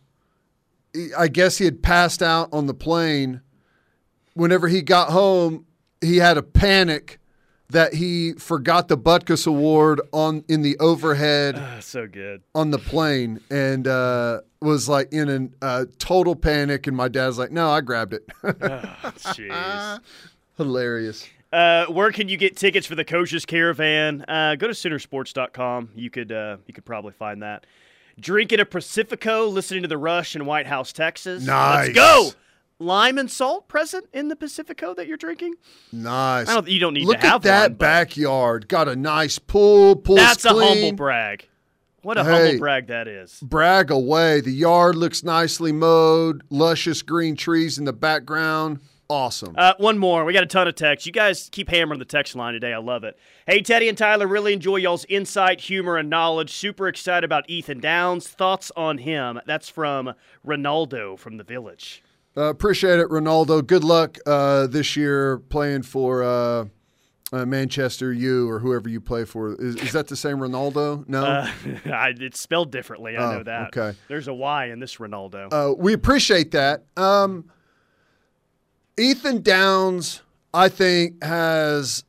I 1.18 1.28
guess 1.28 1.58
he 1.58 1.66
had 1.66 1.82
passed 1.82 2.22
out 2.22 2.50
on 2.52 2.68
the 2.68 2.74
plane. 2.74 3.42
Whenever 4.34 4.68
he 4.68 4.82
got 4.82 5.10
home, 5.10 5.66
he 6.02 6.18
had 6.18 6.38
a 6.38 6.44
panic 6.44 7.21
that 7.72 7.94
he 7.96 8.34
forgot 8.34 8.88
the 8.88 8.98
Butkus 8.98 9.46
Award 9.48 10.00
on 10.12 10.44
in 10.48 10.62
the 10.62 10.78
overhead 10.80 11.56
Ah, 11.58 11.78
so 11.80 12.08
good. 12.08 12.42
on 12.56 12.72
the 12.72 12.78
plane 12.78 13.40
and 13.50 13.88
uh, 13.88 14.42
was 14.62 14.88
like 14.88 15.12
in 15.12 15.52
a 15.62 15.66
uh, 15.66 15.86
total 16.00 16.36
panic. 16.36 16.88
And 16.88 16.96
my 16.96 17.08
dad's 17.08 17.38
like, 17.38 17.52
"No, 17.52 17.70
I 17.70 17.82
grabbed 17.82 18.14
it." 18.14 18.26
Jeez. 18.44 20.00
Hilarious. 20.58 21.28
Uh, 21.52 21.86
where 21.88 22.12
can 22.12 22.30
you 22.30 22.38
get 22.38 22.56
tickets 22.56 22.88
for 22.88 22.96
the 22.96 23.04
Coaches 23.04 23.46
Caravan? 23.46 24.24
Uh, 24.28 24.56
go 24.56 24.68
to 24.68 24.74
Centersports.com. 24.74 25.90
You 25.96 26.10
could 26.10 26.32
uh, 26.32 26.58
you 26.68 26.74
could 26.74 26.86
probably 26.86 27.14
find 27.14 27.42
that. 27.42 27.66
Drinking 28.20 28.60
a 28.60 28.66
Pacifico, 28.66 29.48
listening 29.48 29.82
to 29.84 29.88
the 29.88 29.98
Rush 29.98 30.36
in 30.36 30.46
White 30.46 30.68
House, 30.68 30.94
Texas. 30.94 31.46
Nice. 31.46 31.88
Let's 31.88 31.96
go. 31.96 32.30
Lime 32.82 33.18
and 33.18 33.30
salt 33.30 33.68
present 33.68 34.06
in 34.12 34.28
the 34.28 34.36
Pacifico 34.36 34.94
that 34.96 35.08
you're 35.08 35.18
drinking. 35.18 35.54
Nice. 35.92 36.50
I 36.50 36.56
don't. 36.56 36.68
You 36.68 36.80
don't 36.80 36.94
need 36.96 37.06
Look 37.06 37.20
to 37.20 37.28
have 37.28 37.36
at 37.36 37.42
that 37.44 37.70
one, 37.72 37.78
backyard. 37.78 38.68
Got 38.68 38.88
a 38.88 38.96
nice 38.96 39.38
pool. 39.40 39.96
Pool's 39.96 40.20
That's 40.20 40.46
a 40.46 40.50
clean. 40.50 40.68
humble 40.82 40.94
brag. 40.98 41.48
What 42.02 42.18
a 42.18 42.24
Hey. 42.24 42.30
humble 42.48 42.60
brag 42.60 42.88
that 42.88 43.08
is. 43.08 43.40
Brag 43.42 43.92
away. 43.92 44.42
The 44.42 44.52
yard 44.52 44.96
looks 44.96 45.24
nicely 45.24 45.72
mowed. 45.72 46.42
Luscious 46.50 47.04
green 47.04 47.36
trees 47.36 47.78
in 47.78 47.86
the 47.86 47.94
background. 47.94 48.80
Awesome. 49.08 49.54
Uh, 49.58 49.74
one 49.78 49.98
more. 49.98 50.24
We 50.24 50.32
got 50.32 50.44
a 50.44 50.48
ton 50.48 50.70
of 50.70 50.76
text. 50.76 51.06
You 51.06 51.12
guys 51.12 51.50
keep 51.52 51.68
hammering 51.70 52.00
the 52.00 52.06
text 52.06 52.34
line 52.34 52.54
today. 52.54 52.72
I 52.74 52.78
love 52.78 53.04
it. 53.04 53.20
Hey, 53.46 53.62
Teddy 53.62 53.90
and 53.90 53.98
Tyler, 53.98 54.26
really 54.26 54.54
enjoy 54.54 54.78
y'all's 54.78 55.04
insight, 55.10 55.60
humor, 55.60 55.98
and 55.98 56.10
knowledge. 56.10 56.52
Super 56.54 56.88
excited 56.88 57.26
about 57.26 57.48
Ethan 57.50 57.82
Downs. 57.82 58.28
Thoughts 58.30 58.72
on 58.78 59.00
him? 59.00 59.40
That's 59.46 59.68
from 59.68 60.14
Ronaldo 60.48 61.20
from 61.20 61.36
the 61.36 61.44
Village. 61.44 62.02
Uh, 62.36 62.44
appreciate 62.44 63.00
it, 63.00 63.10
Ronaldo. 63.10 63.66
Good 63.66 63.84
luck 63.84 64.18
uh, 64.26 64.68
this 64.68 64.96
year 64.96 65.40
playing 65.40 65.84
for 65.84 66.24
uh, 66.24 66.66
uh, 67.34 67.46
Manchester 67.46 68.14
U 68.14 68.50
or 68.50 68.60
whoever 68.60 68.88
you 68.88 69.02
play 69.02 69.26
for. 69.26 69.54
Is, 69.62 69.76
is 69.76 69.92
that 69.92 70.08
the 70.08 70.16
same 70.16 70.38
Ronaldo? 70.38 71.08
No. 71.10 71.26
Uh, 71.26 71.52
I, 71.94 72.14
it's 72.18 72.40
spelled 72.40 72.72
differently. 72.72 73.18
I 73.18 73.24
Oh, 73.24 73.38
know 73.38 73.44
that. 73.44 73.78
okay. 73.78 73.98
There's 74.08 74.28
a 74.30 74.34
Y 74.34 74.66
in 74.68 74.80
this 74.80 74.96
Ronaldo. 74.98 75.50
Uh, 75.52 75.74
we 75.78 75.92
appreciate 75.94 76.52
that. 76.52 76.86
Um, 76.96 77.50
Ethan 78.98 79.42
Downs, 79.42 80.22
I 80.54 80.70
think, 80.70 81.24
has 81.24 82.04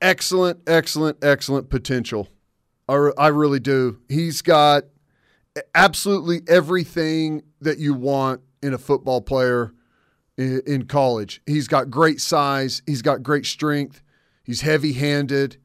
excellent, 0.00 0.60
excellent, 0.68 1.18
excellent 1.24 1.70
potential. 1.70 2.28
I, 2.88 2.94
re- 2.94 3.12
I 3.18 3.28
really 3.28 3.60
do. 3.60 3.98
He's 4.08 4.42
got 4.42 4.84
absolutely 5.74 6.42
everything 6.46 7.42
that 7.60 7.78
you 7.78 7.94
want 7.94 8.42
in 8.64 8.72
a 8.72 8.78
football 8.78 9.20
player 9.20 9.74
in, 10.38 10.86
college. 10.86 11.42
He's 11.46 11.68
got 11.68 11.90
great 11.90 12.20
size, 12.20 12.82
he's 12.86 13.02
got 13.02 13.22
great 13.22 13.44
strength, 13.46 14.02
he's 14.42 14.62
heavy 14.62 14.94
handed. 14.94 15.58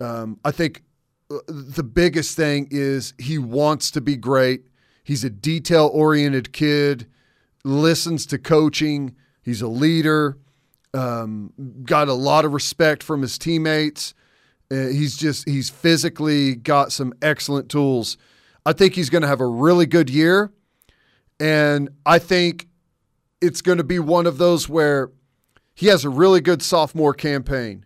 Um, 0.00 0.40
I 0.44 0.50
think 0.50 0.82
uh, 1.30 1.38
the 1.46 1.84
biggest 1.84 2.36
thing 2.36 2.68
is 2.70 3.14
he 3.18 3.38
wants 3.38 3.92
to 3.92 4.00
be 4.00 4.16
great. 4.16 4.64
He's 5.04 5.22
a 5.24 5.30
detail 5.30 5.88
oriented 5.92 6.52
kid, 6.52 7.06
listens 7.64 8.26
to 8.26 8.38
coaching, 8.38 9.14
he's 9.42 9.62
a 9.62 9.68
leader, 9.68 10.36
um, 10.92 11.52
got 11.84 12.08
a 12.08 12.12
lot 12.12 12.44
of 12.44 12.52
respect 12.52 13.02
from 13.02 13.22
his 13.22 13.38
teammates. 13.38 14.14
Uh, 14.70 14.88
he's 14.88 15.16
just, 15.16 15.48
he's 15.48 15.70
physically 15.70 16.56
got 16.56 16.90
some 16.90 17.14
excellent 17.22 17.68
tools. 17.68 18.16
I 18.66 18.72
think 18.72 18.94
he's 18.94 19.10
going 19.10 19.22
to 19.22 19.28
have 19.28 19.40
a 19.40 19.46
really 19.46 19.86
good 19.86 20.10
year. 20.10 20.52
And 21.42 21.88
I 22.06 22.20
think 22.20 22.68
it's 23.40 23.62
going 23.62 23.78
to 23.78 23.84
be 23.84 23.98
one 23.98 24.26
of 24.26 24.38
those 24.38 24.68
where 24.68 25.10
he 25.74 25.88
has 25.88 26.04
a 26.04 26.08
really 26.08 26.40
good 26.40 26.62
sophomore 26.62 27.12
campaign. 27.14 27.84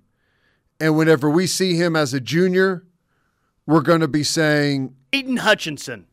And 0.78 0.94
whenever 0.94 1.30
we 1.30 1.46
see 1.46 1.74
him 1.74 1.96
as 1.96 2.12
a 2.12 2.20
junior, 2.20 2.84
we're 3.64 3.80
going 3.80 4.00
to 4.02 4.08
be 4.08 4.22
saying, 4.22 4.94
Aidan 5.14 5.38
Hutchinson. 5.38 6.06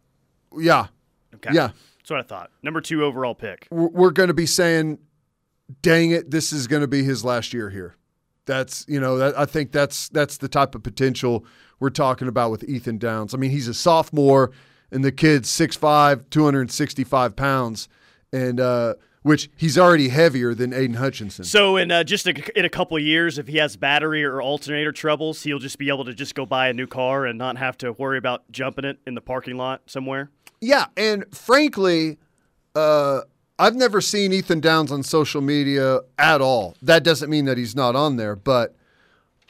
yeah, 0.57 0.87
Okay. 1.35 1.49
yeah. 1.51 1.71
That's 1.97 2.09
what 2.11 2.19
I 2.19 2.23
thought. 2.23 2.49
Number 2.61 2.79
two 2.79 3.03
overall 3.03 3.35
pick. 3.35 3.67
We're 3.69 4.11
going 4.11 4.27
to 4.29 4.33
be 4.33 4.45
saying, 4.45 4.99
dang 5.81 6.11
it, 6.11 6.31
this 6.31 6.53
is 6.53 6.67
going 6.67 6.81
to 6.81 6.87
be 6.87 7.03
his 7.03 7.25
last 7.25 7.53
year 7.53 7.69
here. 7.69 7.95
That's, 8.45 8.85
you 8.87 8.99
know, 9.01 9.17
that, 9.17 9.37
I 9.37 9.45
think 9.45 9.71
that's 9.73 10.07
that's 10.09 10.37
the 10.37 10.49
type 10.49 10.75
of 10.75 10.83
potential 10.83 11.45
we're 11.79 11.89
talking 11.89 12.27
about 12.29 12.51
with 12.51 12.63
Ethan 12.65 12.99
Downs. 12.99 13.33
I 13.33 13.37
mean, 13.37 13.51
he's 13.51 13.67
a 13.69 13.73
sophomore 13.73 14.51
and 14.93 15.03
the 15.03 15.11
kid's 15.11 15.49
6'5, 15.49 16.29
265 16.29 17.35
pounds, 17.35 17.89
and 18.31 18.59
uh, 18.59 18.93
which 19.23 19.49
he's 19.55 19.77
already 19.77 20.09
heavier 20.09 20.53
than 20.53 20.71
Aidan 20.73 20.97
Hutchinson. 20.97 21.45
So 21.45 21.77
in 21.77 21.91
uh, 21.91 22.03
just 22.03 22.27
a, 22.27 22.57
in 22.59 22.65
a 22.65 22.69
couple 22.69 22.95
of 22.95 23.03
years, 23.03 23.37
if 23.37 23.47
he 23.47 23.57
has 23.57 23.75
battery 23.75 24.23
or 24.23 24.41
alternator 24.41 24.91
troubles, 24.91 25.43
he'll 25.43 25.59
just 25.59 25.77
be 25.77 25.89
able 25.89 26.05
to 26.05 26.13
just 26.13 26.35
go 26.35 26.45
buy 26.45 26.67
a 26.67 26.73
new 26.73 26.87
car 26.87 27.25
and 27.25 27.37
not 27.37 27.57
have 27.57 27.77
to 27.79 27.93
worry 27.93 28.17
about 28.17 28.49
jumping 28.51 28.85
it 28.85 28.99
in 29.07 29.15
the 29.15 29.21
parking 29.21 29.57
lot 29.57 29.81
somewhere. 29.87 30.29
Yeah, 30.61 30.85
and 30.95 31.25
frankly, 31.35 32.19
uh, 32.75 33.21
I've 33.57 33.75
never 33.75 33.99
seen 33.99 34.31
Ethan 34.31 34.59
Downs 34.59 34.91
on 34.91 35.03
social 35.03 35.41
media 35.41 36.01
at 36.17 36.41
all. 36.41 36.75
That 36.81 37.03
doesn't 37.03 37.29
mean 37.29 37.45
that 37.45 37.57
he's 37.57 37.75
not 37.75 37.95
on 37.95 38.17
there, 38.17 38.35
but 38.35 38.75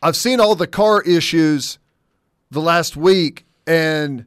I've 0.01 0.15
seen 0.15 0.39
all 0.39 0.56
the 0.56 0.67
car 0.67 1.01
issues 1.01 1.79
the 2.49 2.62
last 2.62 2.95
week, 2.95 3.45
and 3.65 4.25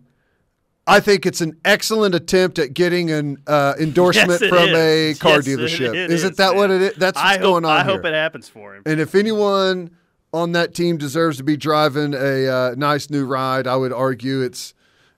I 0.87 1.01
think 1.01 1.27
it's 1.27 1.41
an 1.41 1.59
excellent 1.65 2.15
attempt 2.15 2.59
at 2.61 2.73
getting 2.73 3.11
an 3.11 3.39
uh, 3.47 3.75
endorsement 3.81 4.41
Yes, 4.41 4.49
from 4.49 4.69
is. 4.69 5.17
a 5.17 5.21
car 5.21 5.33
Yes, 5.37 5.47
it- 5.49 5.59
dealership. 5.59 5.95
it 5.95 6.11
Isn't 6.13 6.31
is, 6.33 6.37
that 6.37 6.55
what 6.55 6.71
man. 6.71 6.81
it 6.83 6.93
is? 6.93 6.97
That's 6.97 7.17
what's 7.17 7.27
I 7.29 7.33
hope, 7.35 7.43
going 7.43 7.65
on 7.65 7.71
I 7.77 7.83
here. 7.85 7.93
hope 7.95 8.05
it 8.05 8.15
happens 8.15 8.49
for 8.49 8.77
him. 8.77 8.83
And 8.87 9.01
if 9.01 9.15
anyone 9.15 9.91
on 10.33 10.53
that 10.53 10.75
team 10.75 10.97
deserves 10.97 11.39
to 11.39 11.45
be 11.45 11.57
driving 11.57 12.15
a 12.15 12.47
uh, 12.49 12.75
nice 12.77 13.11
new 13.11 13.25
ride, 13.27 13.67
I 13.67 13.75
would 13.77 13.93
argue 13.93 14.43
it's 14.43 14.75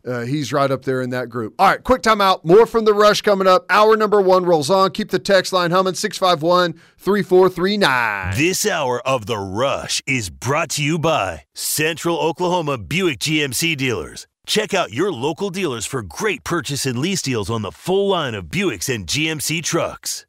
uh, 0.06 0.20
he's 0.20 0.52
right 0.54 0.70
up 0.70 0.84
there 0.86 1.02
in 1.02 1.10
that 1.10 1.28
group. 1.28 1.54
All 1.58 1.66
right, 1.68 1.82
quick 1.84 2.00
timeout. 2.00 2.42
More 2.44 2.64
from 2.64 2.86
the 2.86 2.94
rush 2.94 3.20
coming 3.20 3.46
up. 3.46 3.66
Hour 3.68 3.94
number 3.96 4.22
one 4.22 4.44
rolls 4.46 4.70
on. 4.70 4.90
Keep 4.92 5.10
the 5.10 5.18
text 5.18 5.52
line 5.52 5.70
humming 5.70 5.92
651 5.94 6.74
3439. 6.98 8.34
This 8.36 8.66
hour 8.66 9.00
of 9.06 9.26
The 9.26 9.36
Rush 9.36 10.00
is 10.06 10.30
brought 10.30 10.70
to 10.70 10.82
you 10.84 10.98
by 10.98 11.44
Central 11.54 12.18
Oklahoma 12.18 12.78
Buick 12.78 13.18
GMC 13.18 13.76
dealers. 13.76 14.26
Check 14.48 14.72
out 14.72 14.94
your 14.94 15.12
local 15.12 15.50
dealers 15.50 15.84
for 15.84 16.00
great 16.00 16.42
purchase 16.42 16.86
and 16.86 16.98
lease 16.98 17.20
deals 17.20 17.50
on 17.50 17.60
the 17.60 17.70
full 17.70 18.08
line 18.08 18.34
of 18.34 18.46
Buicks 18.46 18.88
and 18.88 19.06
GMC 19.06 19.62
trucks. 19.62 20.24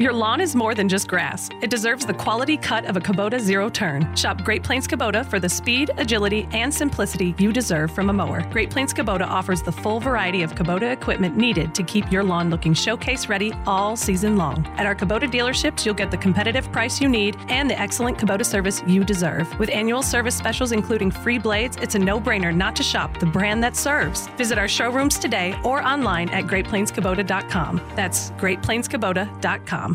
Your 0.00 0.14
lawn 0.14 0.40
is 0.40 0.56
more 0.56 0.74
than 0.74 0.88
just 0.88 1.08
grass. 1.08 1.50
It 1.60 1.68
deserves 1.68 2.06
the 2.06 2.14
quality 2.14 2.56
cut 2.56 2.86
of 2.86 2.96
a 2.96 3.00
Kubota 3.00 3.38
zero 3.38 3.68
turn. 3.68 4.16
Shop 4.16 4.42
Great 4.42 4.62
Plains 4.62 4.88
Kubota 4.88 5.26
for 5.26 5.38
the 5.38 5.48
speed, 5.50 5.90
agility, 5.98 6.48
and 6.52 6.72
simplicity 6.72 7.34
you 7.36 7.52
deserve 7.52 7.90
from 7.90 8.08
a 8.08 8.12
mower. 8.14 8.40
Great 8.50 8.70
Plains 8.70 8.94
Kubota 8.94 9.26
offers 9.26 9.60
the 9.60 9.70
full 9.70 10.00
variety 10.00 10.42
of 10.42 10.54
Kubota 10.54 10.90
equipment 10.90 11.36
needed 11.36 11.74
to 11.74 11.82
keep 11.82 12.10
your 12.10 12.24
lawn 12.24 12.48
looking 12.48 12.72
showcase 12.72 13.28
ready 13.28 13.52
all 13.66 13.94
season 13.94 14.38
long. 14.38 14.66
At 14.78 14.86
our 14.86 14.94
Kubota 14.94 15.30
dealerships, 15.30 15.84
you'll 15.84 15.94
get 15.94 16.10
the 16.10 16.16
competitive 16.16 16.72
price 16.72 16.98
you 16.98 17.06
need 17.06 17.36
and 17.50 17.68
the 17.68 17.78
excellent 17.78 18.16
Kubota 18.16 18.46
service 18.46 18.82
you 18.86 19.04
deserve. 19.04 19.46
With 19.58 19.68
annual 19.68 20.00
service 20.00 20.34
specials 20.34 20.72
including 20.72 21.10
free 21.10 21.36
blades, 21.38 21.76
it's 21.76 21.94
a 21.94 21.98
no-brainer 21.98 22.56
not 22.56 22.74
to 22.76 22.82
shop 22.82 23.18
the 23.18 23.26
brand 23.26 23.62
that 23.64 23.76
serves. 23.76 24.28
Visit 24.38 24.56
our 24.56 24.66
showrooms 24.66 25.18
today 25.18 25.60
or 25.62 25.82
online 25.82 26.30
at 26.30 26.44
greatplainskubota.com. 26.44 27.82
That's 27.96 28.30
greatplainskubota.com. 28.30 29.89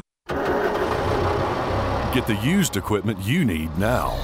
Get 2.15 2.27
the 2.27 2.35
used 2.35 2.77
equipment 2.77 3.19
you 3.23 3.43
need 3.43 3.77
now. 3.77 4.17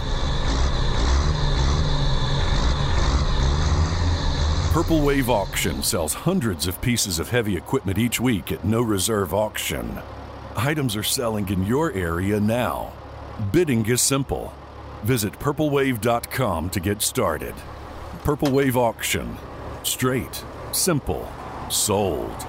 Purple 4.72 5.02
Wave 5.02 5.30
Auction 5.30 5.84
sells 5.84 6.14
hundreds 6.14 6.68
of 6.68 6.80
pieces 6.80 7.20
of 7.20 7.30
heavy 7.30 7.58
equipment 7.58 7.98
each 7.98 8.22
week 8.22 8.54
at 8.54 8.64
no 8.64 8.82
reserve 8.82 9.34
auction. 9.34 10.00
Items 10.56 10.96
are 10.96 11.04
selling 11.04 11.50
in 11.50 11.66
your 11.66 11.92
area 11.92 12.40
now. 12.40 12.94
Bidding 13.52 13.86
is 13.86 14.02
simple. 14.02 14.54
Visit 15.04 15.34
purplewave.com 15.34 16.70
to 16.70 16.80
get 16.80 17.02
started. 17.02 17.56
Purple 18.24 18.52
Wave 18.52 18.78
Auction. 18.78 19.36
Straight, 19.84 20.46
simple, 20.72 21.30
sold. 21.70 22.48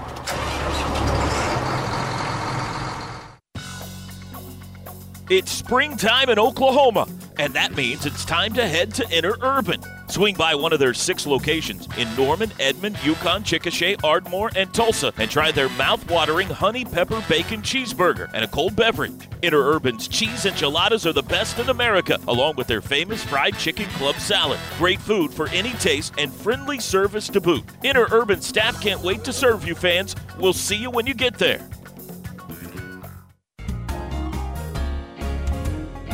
It's 5.30 5.52
springtime 5.52 6.28
in 6.30 6.38
Oklahoma, 6.38 7.06
and 7.38 7.54
that 7.54 7.76
means 7.76 8.04
it's 8.04 8.24
time 8.24 8.52
to 8.54 8.66
head 8.66 8.92
to 8.94 9.04
Interurban. 9.04 10.10
Swing 10.10 10.34
by 10.34 10.54
one 10.54 10.72
of 10.72 10.80
their 10.80 10.92
six 10.92 11.26
locations 11.26 11.88
in 11.96 12.14
Norman, 12.16 12.52
Edmond, 12.58 12.98
Yukon, 13.04 13.44
Chickasha, 13.44 14.02
Ardmore, 14.02 14.50
and 14.56 14.74
Tulsa 14.74 15.12
and 15.16 15.30
try 15.30 15.52
their 15.52 15.68
mouth-watering 15.70 16.48
honey 16.48 16.84
pepper 16.84 17.24
bacon 17.28 17.62
cheeseburger 17.62 18.28
and 18.34 18.44
a 18.44 18.48
cold 18.48 18.74
beverage. 18.74 19.30
Interurban's 19.42 20.08
cheese 20.08 20.44
enchiladas 20.44 21.06
are 21.06 21.14
the 21.14 21.22
best 21.22 21.58
in 21.58 21.70
America, 21.70 22.18
along 22.26 22.56
with 22.56 22.66
their 22.66 22.82
famous 22.82 23.24
fried 23.24 23.56
chicken 23.56 23.86
club 23.90 24.16
salad. 24.16 24.58
Great 24.76 25.00
food 25.00 25.32
for 25.32 25.48
any 25.48 25.72
taste 25.74 26.12
and 26.18 26.32
friendly 26.32 26.80
service 26.80 27.28
to 27.28 27.40
boot. 27.40 27.64
Interurban 27.84 28.42
staff 28.42 28.80
can't 28.82 29.02
wait 29.02 29.22
to 29.24 29.32
serve 29.32 29.66
you 29.66 29.76
fans. 29.76 30.16
We'll 30.38 30.52
see 30.52 30.76
you 30.76 30.90
when 30.90 31.06
you 31.06 31.14
get 31.14 31.38
there. 31.38 31.66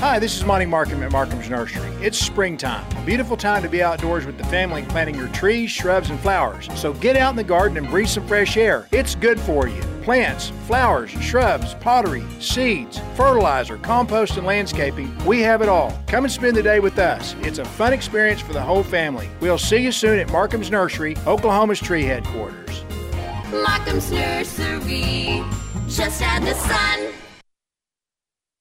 Hi, 0.01 0.21
this 0.21 0.37
is 0.37 0.45
Monty 0.45 0.65
Markham 0.65 1.03
at 1.03 1.11
Markham's 1.11 1.51
Nursery. 1.51 1.91
It's 2.01 2.17
springtime, 2.17 2.89
a 2.97 3.05
beautiful 3.05 3.37
time 3.37 3.63
to 3.65 3.69
be 3.69 3.83
outdoors 3.83 4.27
with 4.27 4.39
the 4.39 4.45
family 4.45 4.85
planting 4.85 5.17
your 5.17 5.27
trees, 5.31 5.73
shrubs, 5.73 6.09
and 6.09 6.21
flowers. 6.21 6.69
So 6.77 6.93
get 6.93 7.17
out 7.17 7.31
in 7.31 7.37
the 7.37 7.43
garden 7.43 7.77
and 7.77 7.89
breathe 7.89 8.07
some 8.07 8.25
fresh 8.29 8.57
air. 8.57 8.87
It's 8.93 9.17
good 9.17 9.41
for 9.41 9.67
you. 9.67 9.83
Plants, 10.05 10.53
flowers, 10.69 11.11
shrubs, 11.11 11.75
pottery, 11.75 12.23
seeds, 12.39 13.01
fertilizer, 13.17 13.77
compost, 13.79 14.37
and 14.37 14.47
landscaping, 14.47 15.13
we 15.27 15.41
have 15.41 15.63
it 15.63 15.69
all. 15.69 16.01
Come 16.07 16.23
and 16.25 16.33
spend 16.33 16.57
the 16.57 16.63
day 16.63 16.79
with 16.79 16.97
us. 17.01 17.35
It's 17.41 17.59
a 17.59 17.65
fun 17.65 17.93
experience 17.93 18.41
for 18.41 18.53
the 18.53 18.63
whole 18.63 18.85
family. 18.85 19.29
We'll 19.41 19.59
see 19.59 19.79
you 19.79 19.91
soon 19.91 20.21
at 20.21 20.31
Markham's 20.31 20.71
Nursery, 20.71 21.17
Oklahoma's 21.27 21.81
tree 21.81 22.05
headquarters. 22.05 22.85
Markham's 23.51 24.13
Nursery, 24.13 25.43
just 25.89 26.23
add 26.23 26.45
the 26.45 26.55
sun. 26.55 27.28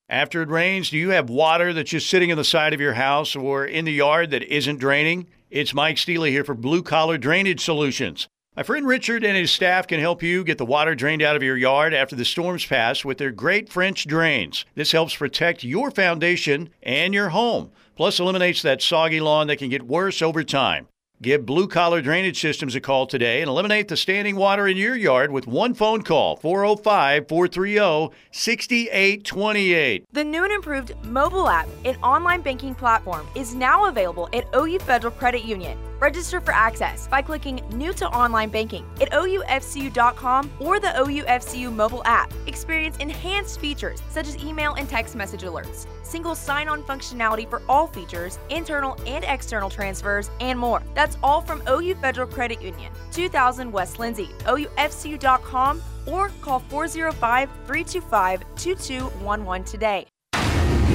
After 0.10 0.42
it 0.42 0.48
rains, 0.48 0.90
do 0.90 0.98
you 0.98 1.10
have 1.10 1.30
water 1.30 1.74
that's 1.74 1.90
just 1.90 2.10
sitting 2.10 2.30
in 2.30 2.38
the 2.38 2.46
side 2.46 2.74
of 2.74 2.80
your 2.80 2.94
house 2.94 3.36
or 3.36 3.66
in 3.66 3.84
the 3.84 3.92
yard 3.92 4.32
that 4.32 4.44
isn't 4.44 4.80
draining? 4.80 5.28
It's 5.52 5.74
Mike 5.74 5.98
Steely 5.98 6.32
here 6.32 6.46
for 6.46 6.54
Blue 6.54 6.82
Collar 6.82 7.18
Drainage 7.18 7.60
Solutions. 7.60 8.30
My 8.56 8.64
friend 8.64 8.88
Richard 8.88 9.26
and 9.26 9.36
his 9.36 9.52
staff 9.52 9.86
can 9.86 10.00
help 10.00 10.24
you 10.24 10.46
get 10.46 10.58
the 10.60 10.66
water 10.66 10.96
drained 10.96 11.22
out 11.22 11.36
of 11.36 11.44
your 11.44 11.58
yard 11.58 11.94
after 11.94 12.16
the 12.16 12.24
storms 12.24 12.66
pass 12.66 13.04
with 13.04 13.18
their 13.18 13.32
great 13.32 13.68
French 13.68 14.08
drains. 14.08 14.64
This 14.76 14.94
helps 14.94 15.14
protect 15.14 15.66
your 15.66 15.92
foundation 15.92 16.70
and 16.82 17.14
your 17.14 17.28
home, 17.28 17.72
plus 17.98 18.22
eliminates 18.22 18.62
that 18.62 18.82
soggy 18.82 19.20
lawn 19.20 19.48
that 19.48 19.60
can 19.60 19.68
get 19.68 19.84
worse 19.84 20.22
over 20.22 20.42
time. 20.42 20.88
Give 21.20 21.44
Blue 21.44 21.68
Collar 21.68 22.00
Drainage 22.04 22.40
Systems 22.40 22.76
a 22.76 22.80
call 22.80 23.08
today 23.08 23.42
and 23.42 23.50
eliminate 23.50 23.88
the 23.88 23.98
standing 23.98 24.36
water 24.36 24.68
in 24.68 24.78
your 24.78 24.96
yard 24.96 25.32
with 25.32 25.48
one 25.48 25.74
phone 25.74 26.04
call 26.04 26.36
405 26.36 27.28
430 27.28 28.16
6828. 28.30 30.06
The 30.14 30.24
new 30.24 30.44
and 30.44 30.54
improved 30.54 30.94
mobile 31.06 31.50
app 31.50 31.68
and 31.86 31.98
online 32.04 32.42
banking 32.42 32.76
platform 32.76 33.26
is 33.34 33.56
now 33.56 33.86
available 33.86 34.30
at 34.32 34.46
OU 34.56 34.78
Federal 34.78 35.12
Credit 35.12 35.44
Union. 35.44 35.76
Register 36.00 36.40
for 36.40 36.54
access 36.54 37.08
by 37.08 37.24
clicking 37.24 37.64
New 37.74 37.92
to 37.94 38.08
Online 38.10 38.50
Banking 38.50 38.86
at 39.02 39.12
OUFCU.com 39.12 40.52
or 40.60 40.80
the 40.80 40.90
OUFCU 40.90 41.74
mobile 41.74 42.04
app. 42.06 42.32
Experience 42.46 42.98
enhanced 42.98 43.60
features 43.60 44.02
such 44.10 44.28
as 44.28 44.38
email 44.38 44.76
and 44.76 44.88
text 44.88 45.16
message 45.16 45.42
alerts, 45.42 45.88
single 46.04 46.36
sign 46.36 46.68
on 46.68 46.84
functionality 46.84 47.50
for 47.50 47.64
all 47.68 47.88
features, 47.88 48.38
internal 48.50 48.96
and 49.08 49.26
external 49.26 49.70
transfers, 49.70 50.30
and 50.40 50.60
more. 50.60 50.84
That's 50.94 51.07
all 51.24 51.42
from 51.42 51.62
OU 51.70 51.96
Federal 51.96 52.28
Credit 52.28 52.62
Union, 52.62 52.92
2000 53.12 53.72
West 53.72 54.00
Lindsay, 54.00 54.30
OUFCU.com, 54.46 55.82
or 56.06 56.30
call 56.42 56.60
405 56.60 57.50
325 57.66 58.44
2211 58.56 59.64
today. 59.64 60.06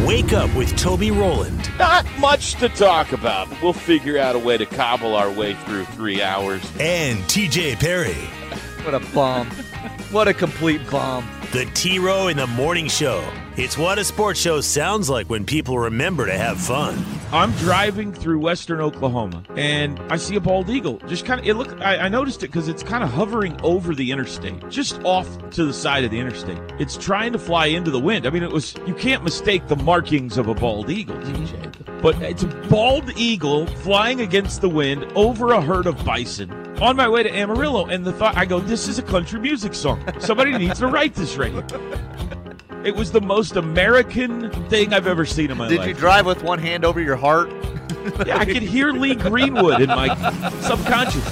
Wake 0.06 0.32
up 0.32 0.52
with 0.56 0.76
Toby 0.76 1.12
Rowland. 1.12 1.70
Not 1.78 2.04
much 2.18 2.54
to 2.54 2.68
talk 2.68 3.12
about. 3.12 3.46
We'll 3.62 3.72
figure 3.72 4.18
out 4.18 4.34
a 4.34 4.38
way 4.38 4.58
to 4.58 4.66
cobble 4.66 5.14
our 5.14 5.30
way 5.30 5.54
through 5.54 5.84
three 5.84 6.20
hours. 6.20 6.60
And 6.80 7.20
TJ 7.20 7.78
Perry. 7.78 8.14
What 8.84 8.94
a 8.94 9.14
bomb. 9.14 9.46
what 10.10 10.26
a 10.26 10.34
complete 10.34 10.80
bomb. 10.90 11.28
The 11.52 11.66
T 11.74 12.00
Row 12.00 12.26
in 12.26 12.36
the 12.36 12.48
Morning 12.48 12.88
Show. 12.88 13.22
It's 13.54 13.76
what 13.76 13.98
a 13.98 14.04
sports 14.04 14.40
show 14.40 14.62
sounds 14.62 15.10
like 15.10 15.28
when 15.28 15.44
people 15.44 15.78
remember 15.78 16.24
to 16.24 16.32
have 16.32 16.58
fun. 16.58 17.04
I'm 17.32 17.52
driving 17.56 18.10
through 18.10 18.38
western 18.38 18.80
Oklahoma 18.80 19.44
and 19.56 20.00
I 20.10 20.16
see 20.16 20.36
a 20.36 20.40
bald 20.40 20.70
eagle. 20.70 20.96
Just 21.06 21.26
kind 21.26 21.38
of, 21.38 21.46
it 21.46 21.52
look. 21.52 21.78
I, 21.82 21.98
I 21.98 22.08
noticed 22.08 22.42
it 22.42 22.46
because 22.46 22.68
it's 22.68 22.82
kind 22.82 23.04
of 23.04 23.10
hovering 23.10 23.60
over 23.60 23.94
the 23.94 24.10
interstate, 24.10 24.66
just 24.70 25.02
off 25.02 25.28
to 25.50 25.66
the 25.66 25.72
side 25.74 26.02
of 26.02 26.10
the 26.10 26.18
interstate. 26.18 26.56
It's 26.78 26.96
trying 26.96 27.34
to 27.34 27.38
fly 27.38 27.66
into 27.66 27.90
the 27.90 28.00
wind. 28.00 28.26
I 28.26 28.30
mean, 28.30 28.42
it 28.42 28.50
was. 28.50 28.74
You 28.86 28.94
can't 28.94 29.22
mistake 29.22 29.68
the 29.68 29.76
markings 29.76 30.38
of 30.38 30.48
a 30.48 30.54
bald 30.54 30.88
eagle, 30.88 31.16
TJ. 31.16 31.52
Mm-hmm. 31.52 32.00
But 32.00 32.22
it's 32.22 32.44
a 32.44 32.46
bald 32.70 33.12
eagle 33.18 33.66
flying 33.66 34.22
against 34.22 34.62
the 34.62 34.70
wind 34.70 35.04
over 35.14 35.52
a 35.52 35.60
herd 35.60 35.86
of 35.86 36.02
bison 36.06 36.50
on 36.80 36.96
my 36.96 37.06
way 37.06 37.22
to 37.22 37.30
Amarillo. 37.30 37.84
And 37.84 38.02
the 38.02 38.14
thought, 38.14 38.34
I 38.34 38.46
go, 38.46 38.60
this 38.60 38.88
is 38.88 38.98
a 38.98 39.02
country 39.02 39.40
music 39.40 39.74
song. 39.74 40.02
Somebody 40.20 40.56
needs 40.56 40.78
to 40.78 40.86
write 40.86 41.14
this 41.14 41.36
right 41.36 41.52
here. 41.52 41.66
It 42.84 42.96
was 42.96 43.12
the 43.12 43.20
most 43.20 43.56
American 43.56 44.50
thing 44.68 44.92
I've 44.92 45.06
ever 45.06 45.24
seen 45.24 45.50
in 45.50 45.56
my 45.56 45.68
Did 45.68 45.78
life. 45.78 45.86
Did 45.86 45.94
you 45.96 46.00
drive 46.00 46.26
with 46.26 46.42
one 46.42 46.58
hand 46.58 46.84
over 46.84 47.00
your 47.00 47.16
heart? 47.16 47.50
Yeah, 48.26 48.38
I 48.38 48.44
could 48.44 48.64
hear 48.64 48.90
Lee 48.90 49.14
Greenwood 49.14 49.80
in 49.80 49.88
my 49.88 50.08
subconscious. 50.60 51.24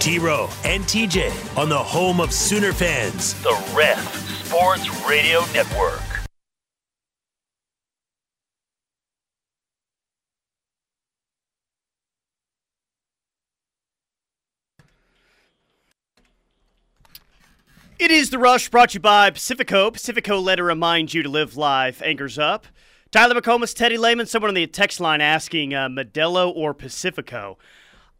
T 0.00 0.18
Row 0.18 0.48
and 0.64 0.82
TJ 0.82 1.56
on 1.56 1.68
the 1.68 1.78
home 1.78 2.20
of 2.20 2.32
Sooner 2.32 2.72
fans. 2.72 3.40
The 3.42 3.54
Ref 3.72 4.44
Sports 4.44 4.88
Radio 5.08 5.44
Network. 5.52 6.00
It 17.98 18.10
is 18.10 18.28
The 18.28 18.38
Rush 18.38 18.68
brought 18.68 18.90
to 18.90 18.94
you 18.94 19.00
by 19.00 19.30
Pacifico. 19.30 19.90
Pacifico 19.90 20.38
let 20.38 20.58
her 20.58 20.64
remind 20.66 21.14
you 21.14 21.22
to 21.22 21.30
live 21.30 21.56
life. 21.56 22.02
Anchors 22.02 22.38
up. 22.38 22.66
Tyler 23.10 23.40
McComas, 23.40 23.74
Teddy 23.74 23.96
Lehman, 23.96 24.26
someone 24.26 24.50
on 24.50 24.54
the 24.54 24.66
text 24.66 25.00
line 25.00 25.22
asking 25.22 25.72
uh, 25.72 25.88
Modelo 25.88 26.54
or 26.54 26.74
Pacifico. 26.74 27.56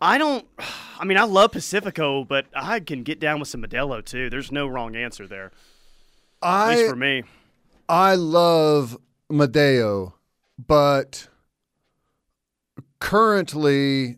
I 0.00 0.16
don't, 0.16 0.46
I 0.98 1.04
mean, 1.04 1.18
I 1.18 1.24
love 1.24 1.52
Pacifico, 1.52 2.24
but 2.24 2.46
I 2.54 2.80
can 2.80 3.02
get 3.02 3.20
down 3.20 3.38
with 3.38 3.48
some 3.48 3.62
Modelo 3.62 4.02
too. 4.02 4.30
There's 4.30 4.50
no 4.50 4.66
wrong 4.66 4.96
answer 4.96 5.26
there. 5.26 5.52
At 6.42 6.48
I 6.48 6.76
least 6.76 6.90
for 6.90 6.96
me. 6.96 7.24
I 7.86 8.14
love 8.14 8.96
Modelo, 9.30 10.14
but 10.58 11.28
currently 12.98 14.16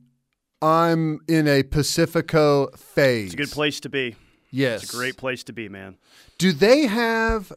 I'm 0.62 1.18
in 1.27 1.49
a 1.49 1.64
Pacifico 1.64 2.68
phase. 2.77 3.27
It's 3.27 3.35
a 3.35 3.37
good 3.38 3.51
place 3.51 3.81
to 3.81 3.88
be. 3.88 4.14
Yes. 4.50 4.82
It's 4.84 4.94
a 4.94 4.96
great 4.96 5.16
place 5.16 5.42
to 5.44 5.52
be, 5.52 5.68
man. 5.68 5.96
Do 6.38 6.52
they 6.52 6.87
have 6.87 7.52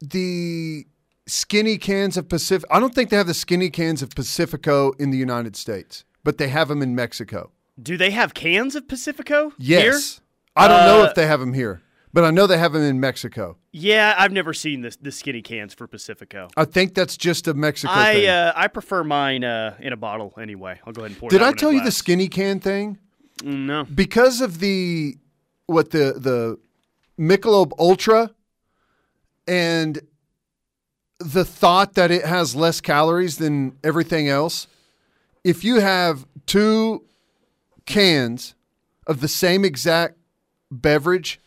the 0.00 0.86
skinny 1.26 1.78
cans 1.78 2.16
of 2.16 2.28
Pacific? 2.28 2.68
I 2.70 2.80
don't 2.80 2.94
think 2.94 3.10
they 3.10 3.16
have 3.16 3.26
the 3.26 3.34
skinny 3.34 3.70
cans 3.70 4.02
of 4.02 4.10
Pacifico 4.10 4.92
in 4.92 5.10
the 5.10 5.18
United 5.18 5.56
States, 5.56 6.04
but 6.24 6.38
they 6.38 6.48
have 6.48 6.68
them 6.68 6.82
in 6.82 6.94
Mexico. 6.94 7.50
Do 7.82 7.96
they 7.96 8.10
have 8.10 8.34
cans 8.34 8.74
of 8.74 8.88
Pacifico 8.88 9.52
Yes. 9.58 9.82
here? 9.82 10.22
I 10.56 10.68
don't 10.68 10.86
know 10.86 11.02
Uh, 11.02 11.06
if 11.06 11.14
they 11.14 11.26
have 11.26 11.40
them 11.40 11.52
here, 11.52 11.82
but 12.14 12.24
I 12.24 12.30
know 12.30 12.46
they 12.46 12.56
have 12.56 12.72
them 12.72 12.82
in 12.82 12.98
Mexico. 12.98 13.58
Yeah, 13.72 14.14
I've 14.16 14.32
never 14.32 14.54
seen 14.54 14.80
the, 14.80 14.96
the 15.02 15.12
skinny 15.12 15.42
cans 15.42 15.74
for 15.74 15.86
Pacifico. 15.86 16.48
I 16.56 16.64
think 16.64 16.94
that's 16.94 17.18
just 17.18 17.46
a 17.46 17.52
Mexico 17.52 17.92
I 17.94 18.14
thing. 18.14 18.28
uh, 18.30 18.52
I 18.56 18.68
prefer 18.68 19.04
mine 19.04 19.44
uh, 19.44 19.76
in 19.80 19.92
a 19.92 19.98
bottle 19.98 20.32
anyway. 20.40 20.80
I'll 20.86 20.94
go 20.94 21.02
ahead 21.02 21.10
and 21.10 21.20
pour. 21.20 21.28
Did 21.28 21.40
that 21.40 21.44
I 21.44 21.48
one 21.48 21.52
in 21.54 21.58
tell 21.58 21.72
you 21.74 21.84
the 21.84 21.90
skinny 21.92 22.28
can 22.28 22.58
thing? 22.60 22.96
Mm, 23.42 23.66
No. 23.66 23.84
Because 23.84 24.40
of 24.40 24.60
the 24.60 25.18
what 25.66 25.90
the 25.90 26.14
the 26.16 26.58
Michelob 27.18 27.72
Ultra 27.78 28.30
and 29.48 30.00
the 31.18 31.44
thought 31.44 31.94
that 31.94 32.10
it 32.10 32.24
has 32.24 32.54
less 32.54 32.80
calories 32.80 33.38
than 33.38 33.76
everything 33.82 34.28
else. 34.28 34.66
If 35.44 35.64
you 35.64 35.80
have 35.80 36.26
two 36.46 37.04
cans 37.86 38.54
of 39.06 39.20
the 39.20 39.28
same 39.28 39.64
exact 39.64 40.18
beverage, 40.70 41.40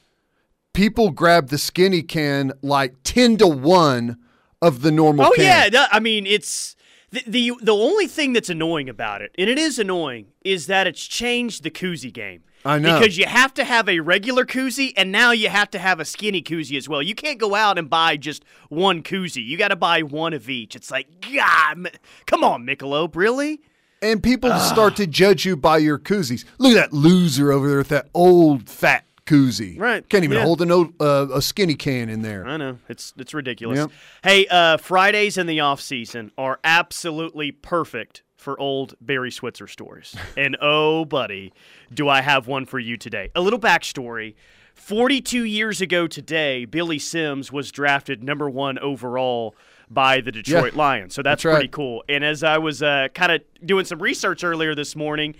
people 0.73 1.11
grab 1.11 1.49
the 1.49 1.57
skinny 1.57 2.01
can 2.01 2.53
like 2.61 2.95
10 3.03 3.37
to 3.37 3.47
1 3.47 4.17
of 4.61 4.81
the 4.81 4.91
normal 4.91 5.25
Oh 5.25 5.33
can. 5.35 5.71
yeah, 5.71 5.87
I 5.91 5.99
mean 5.99 6.25
it's 6.25 6.75
the, 7.11 7.23
the 7.27 7.53
the 7.61 7.73
only 7.73 8.07
thing 8.07 8.33
that's 8.33 8.49
annoying 8.49 8.89
about 8.89 9.21
it, 9.21 9.33
and 9.37 9.49
it 9.49 9.57
is 9.57 9.79
annoying, 9.79 10.27
is 10.43 10.67
that 10.67 10.87
it's 10.87 11.05
changed 11.05 11.63
the 11.63 11.71
koozie 11.71 12.13
game. 12.13 12.43
I 12.65 12.77
know. 12.77 12.99
Because 12.99 13.17
you 13.17 13.25
have 13.25 13.53
to 13.55 13.63
have 13.63 13.87
a 13.87 13.99
regular 13.99 14.45
koozie, 14.45 14.93
and 14.97 15.11
now 15.11 15.31
you 15.31 15.49
have 15.49 15.69
to 15.71 15.79
have 15.79 15.99
a 15.99 16.05
skinny 16.05 16.41
koozie 16.41 16.77
as 16.77 16.89
well. 16.89 17.01
You 17.01 17.15
can't 17.15 17.39
go 17.39 17.55
out 17.55 17.77
and 17.77 17.89
buy 17.89 18.17
just 18.17 18.43
one 18.69 19.01
koozie. 19.01 19.45
You 19.45 19.57
got 19.57 19.69
to 19.69 19.75
buy 19.75 20.01
one 20.01 20.33
of 20.33 20.49
each. 20.49 20.75
It's 20.75 20.91
like, 20.91 21.07
God, 21.21 21.97
come 22.25 22.43
on, 22.43 22.65
Michelob, 22.65 23.15
really? 23.15 23.61
And 24.01 24.23
people 24.23 24.57
start 24.59 24.95
to 24.97 25.07
judge 25.07 25.45
you 25.45 25.57
by 25.57 25.77
your 25.77 25.99
koozies. 25.99 26.45
Look 26.57 26.71
at 26.71 26.91
that 26.91 26.93
loser 26.93 27.51
over 27.51 27.67
there 27.67 27.77
with 27.79 27.89
that 27.89 28.07
old 28.13 28.69
fat 28.69 29.03
koozie. 29.25 29.79
Right, 29.79 30.07
Can't 30.09 30.23
even 30.23 30.37
yeah. 30.37 30.43
hold 30.43 30.61
an 30.61 30.71
old, 30.71 30.93
uh, 31.01 31.27
a 31.33 31.41
skinny 31.41 31.75
can 31.75 32.09
in 32.09 32.21
there. 32.21 32.47
I 32.47 32.57
know 32.57 32.79
it's 32.87 33.13
it's 33.17 33.33
ridiculous. 33.33 33.77
Yep. 33.77 33.91
Hey, 34.23 34.47
uh, 34.47 34.77
Fridays 34.77 35.37
in 35.37 35.47
the 35.47 35.59
off 35.59 35.81
season 35.81 36.31
are 36.37 36.59
absolutely 36.63 37.51
perfect 37.51 38.23
for 38.39 38.59
old 38.59 38.95
Barry 39.01 39.31
Switzer 39.31 39.67
stories. 39.67 40.15
and 40.37 40.57
oh, 40.61 41.05
buddy, 41.05 41.53
do 41.93 42.07
I 42.07 42.21
have 42.21 42.47
one 42.47 42.65
for 42.65 42.79
you 42.79 42.97
today? 42.97 43.29
A 43.35 43.41
little 43.41 43.59
backstory. 43.59 44.35
42 44.75 45.43
years 45.43 45.81
ago 45.81 46.07
today, 46.07 46.63
Billy 46.63 46.99
Sims 46.99 47.51
was 47.51 47.69
drafted 47.69 48.23
number 48.23 48.49
one 48.49 48.79
overall 48.79 49.53
by 49.89 50.21
the 50.21 50.31
Detroit 50.31 50.73
Lions. 50.73 51.13
So 51.13 51.21
that's, 51.21 51.43
That's 51.43 51.45
right. 51.45 51.53
pretty 51.55 51.67
cool. 51.67 52.03
And 52.07 52.23
as 52.23 52.43
I 52.43 52.57
was 52.59 52.81
uh, 52.81 53.09
kind 53.13 53.33
of 53.33 53.41
doing 53.65 53.83
some 53.83 54.01
research 54.01 54.43
earlier 54.43 54.73
this 54.73 54.95
morning, 54.95 55.35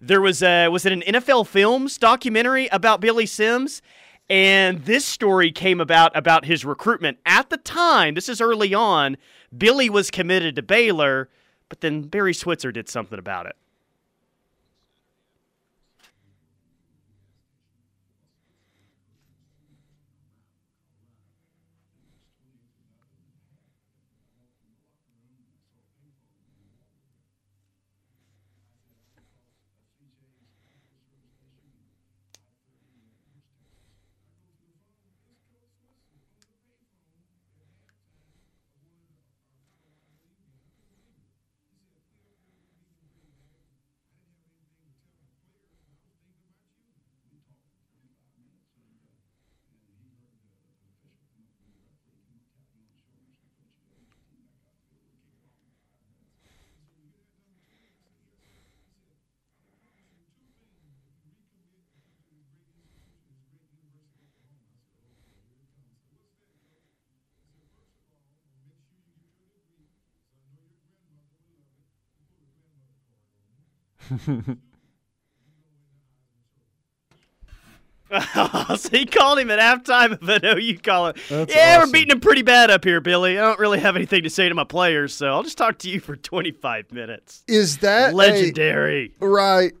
there 0.00 0.20
was 0.20 0.42
a, 0.42 0.68
was 0.68 0.86
it 0.86 0.92
an 0.92 1.02
NFL 1.02 1.48
Films 1.48 1.98
documentary 1.98 2.68
about 2.68 3.00
Billy 3.00 3.26
Sims? 3.26 3.82
And 4.30 4.84
this 4.84 5.04
story 5.04 5.50
came 5.50 5.80
about 5.80 6.16
about 6.16 6.44
his 6.44 6.64
recruitment. 6.64 7.18
At 7.26 7.50
the 7.50 7.58
time, 7.58 8.14
this 8.14 8.28
is 8.28 8.40
early 8.40 8.72
on, 8.72 9.16
Billy 9.56 9.90
was 9.90 10.10
committed 10.10 10.56
to 10.56 10.62
Baylor, 10.62 11.28
but 11.68 11.80
then 11.80 12.02
Barry 12.02 12.34
Switzer 12.34 12.72
did 12.72 12.88
something 12.88 13.18
about 13.18 13.46
it. 13.46 13.56
so 78.76 78.88
he 78.90 79.06
called 79.06 79.38
him 79.38 79.50
at 79.50 79.58
halftime 79.58 80.12
of 80.12 80.28
an 80.28 80.44
OU 80.44 80.78
calling. 80.82 81.14
That's 81.28 81.54
yeah, 81.54 81.78
awesome. 81.78 81.88
we're 81.88 81.92
beating 81.92 82.10
him 82.12 82.20
pretty 82.20 82.42
bad 82.42 82.70
up 82.70 82.84
here, 82.84 83.00
Billy. 83.00 83.38
I 83.38 83.42
don't 83.42 83.58
really 83.58 83.80
have 83.80 83.96
anything 83.96 84.22
to 84.22 84.30
say 84.30 84.48
to 84.48 84.54
my 84.54 84.64
players, 84.64 85.14
so 85.14 85.28
I'll 85.28 85.42
just 85.42 85.58
talk 85.58 85.78
to 85.78 85.90
you 85.90 86.00
for 86.00 86.14
25 86.16 86.92
minutes. 86.92 87.42
Is 87.48 87.78
that 87.78 88.12
a- 88.12 88.16
legendary? 88.16 89.12
right. 89.20 89.72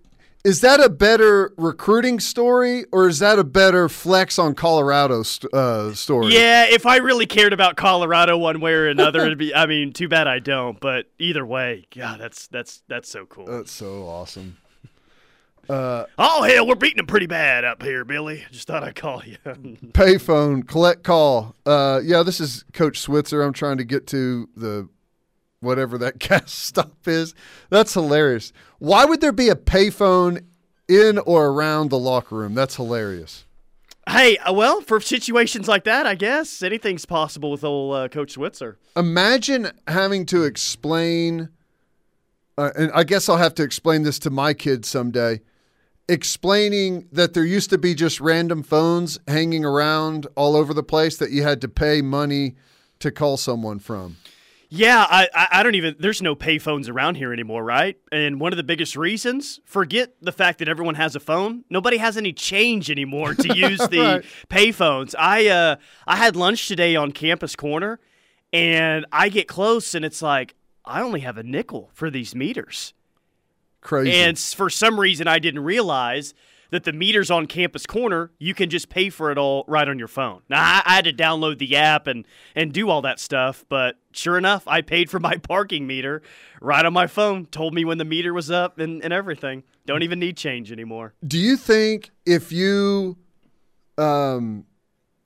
Is 0.44 0.60
that 0.60 0.78
a 0.78 0.90
better 0.90 1.54
recruiting 1.56 2.20
story 2.20 2.84
or 2.92 3.08
is 3.08 3.18
that 3.20 3.38
a 3.38 3.44
better 3.44 3.88
flex 3.88 4.38
on 4.38 4.54
Colorado 4.54 5.22
st- 5.22 5.52
uh, 5.54 5.94
story? 5.94 6.34
Yeah, 6.34 6.66
if 6.66 6.84
I 6.84 6.98
really 6.98 7.24
cared 7.24 7.54
about 7.54 7.76
Colorado 7.76 8.36
one 8.36 8.60
way 8.60 8.74
or 8.74 8.86
another, 8.86 9.20
it'd 9.24 9.38
be. 9.38 9.54
I 9.54 9.64
mean, 9.64 9.94
too 9.94 10.06
bad 10.06 10.28
I 10.28 10.40
don't. 10.40 10.78
But 10.78 11.06
either 11.18 11.46
way, 11.46 11.86
yeah, 11.94 12.16
that's 12.18 12.46
that's 12.48 12.82
that's 12.88 13.08
so 13.08 13.24
cool. 13.24 13.46
That's 13.46 13.72
so 13.72 14.06
awesome. 14.06 14.58
Uh, 15.66 16.04
oh 16.18 16.42
hell, 16.42 16.66
we're 16.66 16.74
beating 16.74 16.98
them 16.98 17.06
pretty 17.06 17.26
bad 17.26 17.64
up 17.64 17.82
here, 17.82 18.04
Billy. 18.04 18.44
Just 18.52 18.66
thought 18.66 18.84
I'd 18.84 18.96
call 18.96 19.22
you. 19.24 19.38
payphone, 19.46 20.68
collect 20.68 21.04
call. 21.04 21.54
Uh, 21.64 22.02
yeah, 22.04 22.22
this 22.22 22.38
is 22.38 22.66
Coach 22.74 23.00
Switzer. 23.00 23.42
I'm 23.42 23.54
trying 23.54 23.78
to 23.78 23.84
get 23.84 24.06
to 24.08 24.50
the 24.54 24.90
whatever 25.64 25.98
that 25.98 26.18
gas 26.18 26.52
stop 26.52 27.06
is. 27.06 27.34
That's 27.70 27.94
hilarious. 27.94 28.52
Why 28.78 29.04
would 29.04 29.20
there 29.20 29.32
be 29.32 29.48
a 29.48 29.56
payphone 29.56 30.44
in 30.88 31.18
or 31.18 31.46
around 31.48 31.90
the 31.90 31.98
locker 31.98 32.36
room? 32.36 32.54
That's 32.54 32.76
hilarious. 32.76 33.44
Hey, 34.08 34.36
uh, 34.38 34.52
well, 34.52 34.82
for 34.82 35.00
situations 35.00 35.66
like 35.66 35.84
that, 35.84 36.06
I 36.06 36.14
guess 36.14 36.62
anything's 36.62 37.06
possible 37.06 37.50
with 37.50 37.64
old 37.64 37.94
uh, 37.94 38.08
Coach 38.08 38.32
Switzer. 38.32 38.76
Imagine 38.96 39.70
having 39.88 40.26
to 40.26 40.44
explain, 40.44 41.48
uh, 42.58 42.70
and 42.76 42.92
I 42.92 43.04
guess 43.04 43.28
I'll 43.30 43.38
have 43.38 43.54
to 43.54 43.62
explain 43.62 44.02
this 44.02 44.18
to 44.20 44.30
my 44.30 44.52
kids 44.52 44.88
someday. 44.88 45.40
Explaining 46.06 47.08
that 47.12 47.32
there 47.32 47.46
used 47.46 47.70
to 47.70 47.78
be 47.78 47.94
just 47.94 48.20
random 48.20 48.62
phones 48.62 49.18
hanging 49.26 49.64
around 49.64 50.26
all 50.34 50.54
over 50.54 50.74
the 50.74 50.82
place 50.82 51.16
that 51.16 51.30
you 51.30 51.42
had 51.42 51.62
to 51.62 51.68
pay 51.68 52.02
money 52.02 52.56
to 52.98 53.10
call 53.10 53.38
someone 53.38 53.78
from. 53.78 54.18
Yeah, 54.76 55.06
I, 55.08 55.28
I 55.52 55.62
don't 55.62 55.76
even. 55.76 55.94
There's 56.00 56.20
no 56.20 56.34
payphones 56.34 56.90
around 56.90 57.14
here 57.14 57.32
anymore, 57.32 57.62
right? 57.62 57.96
And 58.10 58.40
one 58.40 58.52
of 58.52 58.56
the 58.56 58.64
biggest 58.64 58.96
reasons, 58.96 59.60
forget 59.64 60.14
the 60.20 60.32
fact 60.32 60.58
that 60.58 60.68
everyone 60.68 60.96
has 60.96 61.14
a 61.14 61.20
phone. 61.20 61.64
Nobody 61.70 61.98
has 61.98 62.16
any 62.16 62.32
change 62.32 62.90
anymore 62.90 63.34
to 63.34 63.56
use 63.56 63.78
the 63.78 64.00
right. 64.00 64.24
payphones. 64.48 65.14
I 65.16 65.46
uh, 65.46 65.76
I 66.08 66.16
had 66.16 66.34
lunch 66.34 66.66
today 66.66 66.96
on 66.96 67.12
Campus 67.12 67.54
Corner, 67.54 68.00
and 68.52 69.06
I 69.12 69.28
get 69.28 69.46
close, 69.46 69.94
and 69.94 70.04
it's 70.04 70.20
like 70.20 70.56
I 70.84 71.02
only 71.02 71.20
have 71.20 71.38
a 71.38 71.44
nickel 71.44 71.90
for 71.92 72.10
these 72.10 72.34
meters. 72.34 72.94
Crazy. 73.80 74.12
And 74.12 74.36
for 74.36 74.68
some 74.70 74.98
reason, 74.98 75.28
I 75.28 75.38
didn't 75.38 75.62
realize 75.62 76.34
that 76.74 76.82
the 76.82 76.92
meters 76.92 77.30
on 77.30 77.46
Campus 77.46 77.86
Corner, 77.86 78.32
you 78.40 78.52
can 78.52 78.68
just 78.68 78.88
pay 78.88 79.08
for 79.08 79.30
it 79.30 79.38
all 79.38 79.64
right 79.68 79.88
on 79.88 79.96
your 79.96 80.08
phone. 80.08 80.42
Now, 80.50 80.60
I, 80.60 80.82
I, 80.84 80.94
had 80.96 81.04
to 81.04 81.12
download 81.12 81.58
the 81.58 81.76
app 81.76 82.08
and, 82.08 82.26
and 82.56 82.72
do 82.72 82.90
all 82.90 83.00
that 83.02 83.20
stuff, 83.20 83.64
but 83.68 83.94
sure 84.10 84.36
enough, 84.36 84.66
I 84.66 84.82
paid 84.82 85.08
for 85.08 85.20
my 85.20 85.36
parking 85.42 85.86
meter 85.86 86.20
right 86.60 86.84
on 86.84 86.92
my 86.92 87.06
phone, 87.06 87.46
told 87.46 87.74
me 87.74 87.84
when 87.84 87.98
the 87.98 88.04
meter 88.04 88.34
was 88.34 88.50
up 88.50 88.80
and, 88.80 89.04
and 89.04 89.12
everything. 89.12 89.62
Don't 89.86 90.02
even 90.02 90.18
need 90.18 90.36
change 90.36 90.72
anymore. 90.72 91.14
Do 91.24 91.38
you 91.38 91.56
think 91.56 92.10
if 92.26 92.50
you 92.50 93.18
um, 93.96 94.66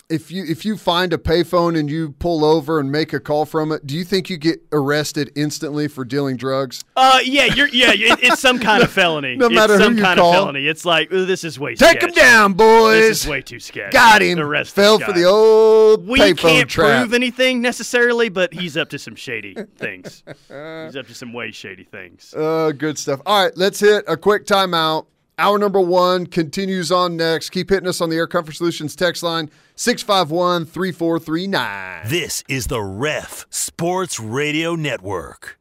if 0.08 0.30
you 0.30 0.44
if 0.44 0.64
you 0.64 0.76
find 0.78 1.12
a 1.12 1.18
payphone 1.18 1.78
and 1.78 1.90
you 1.90 2.12
pull 2.12 2.44
over 2.44 2.80
and 2.80 2.90
make 2.90 3.12
a 3.12 3.20
call 3.20 3.44
from 3.44 3.72
it, 3.72 3.86
do 3.86 3.94
you 3.94 4.04
think 4.04 4.30
you 4.30 4.38
get 4.38 4.60
arrested 4.72 5.30
instantly 5.34 5.86
for 5.86 6.04
dealing 6.04 6.36
drugs? 6.36 6.82
Uh, 6.96 7.18
yeah, 7.22 7.44
you're 7.44 7.68
yeah, 7.68 7.92
it, 7.92 8.18
it's 8.22 8.40
some 8.40 8.58
kind 8.68 8.82
of 8.82 8.90
felony. 8.90 9.36
no 9.36 9.50
matter 9.50 9.74
it's 9.74 9.82
some 9.82 9.92
who 9.92 9.98
you 9.98 10.04
kind 10.04 10.18
call. 10.18 10.30
of 10.30 10.34
felony. 10.36 10.66
It's 10.66 10.84
like 10.84 11.10
this 11.10 11.44
is 11.44 11.58
way. 11.60 11.74
Take 11.74 12.02
him 12.02 12.12
down, 12.12 12.54
boys. 12.54 13.00
This 13.08 13.22
is 13.24 13.28
way 13.28 13.42
too 13.42 13.60
sketchy. 13.60 13.92
Got 13.92 14.22
him. 14.22 14.38
Arrest 14.38 14.74
Fell 14.74 14.98
for 14.98 15.12
the 15.12 15.24
old 15.24 16.06
We 16.08 16.32
can't 16.34 16.70
trap. 16.70 17.02
prove 17.02 17.12
anything 17.14 17.60
necessarily, 17.60 18.28
but 18.30 18.54
he's 18.54 18.76
up 18.76 18.88
to 18.90 18.98
some 18.98 19.14
shady 19.14 19.54
things. 19.76 20.22
he's 20.26 20.96
up 20.96 21.06
to 21.06 21.14
some 21.14 21.32
way 21.34 21.50
shady 21.50 21.84
things. 21.84 22.32
Uh, 22.34 22.72
good 22.76 22.98
stuff. 22.98 23.20
All 23.26 23.44
right, 23.44 23.56
let's 23.56 23.80
hit 23.80 24.04
a 24.08 24.16
quick 24.16 24.46
timeout. 24.46 25.06
Hour 25.40 25.56
number 25.60 25.80
one 25.80 26.26
continues 26.26 26.90
on 26.90 27.16
next. 27.16 27.50
Keep 27.50 27.70
hitting 27.70 27.88
us 27.88 28.00
on 28.00 28.10
the 28.10 28.16
Air 28.16 28.26
Comfort 28.26 28.56
Solutions 28.56 28.96
text 28.96 29.22
line 29.22 29.50
651 29.76 30.66
3439. 30.66 32.10
This 32.10 32.42
is 32.48 32.66
the 32.66 32.82
Ref 32.82 33.46
Sports 33.48 34.18
Radio 34.18 34.74
Network. 34.74 35.60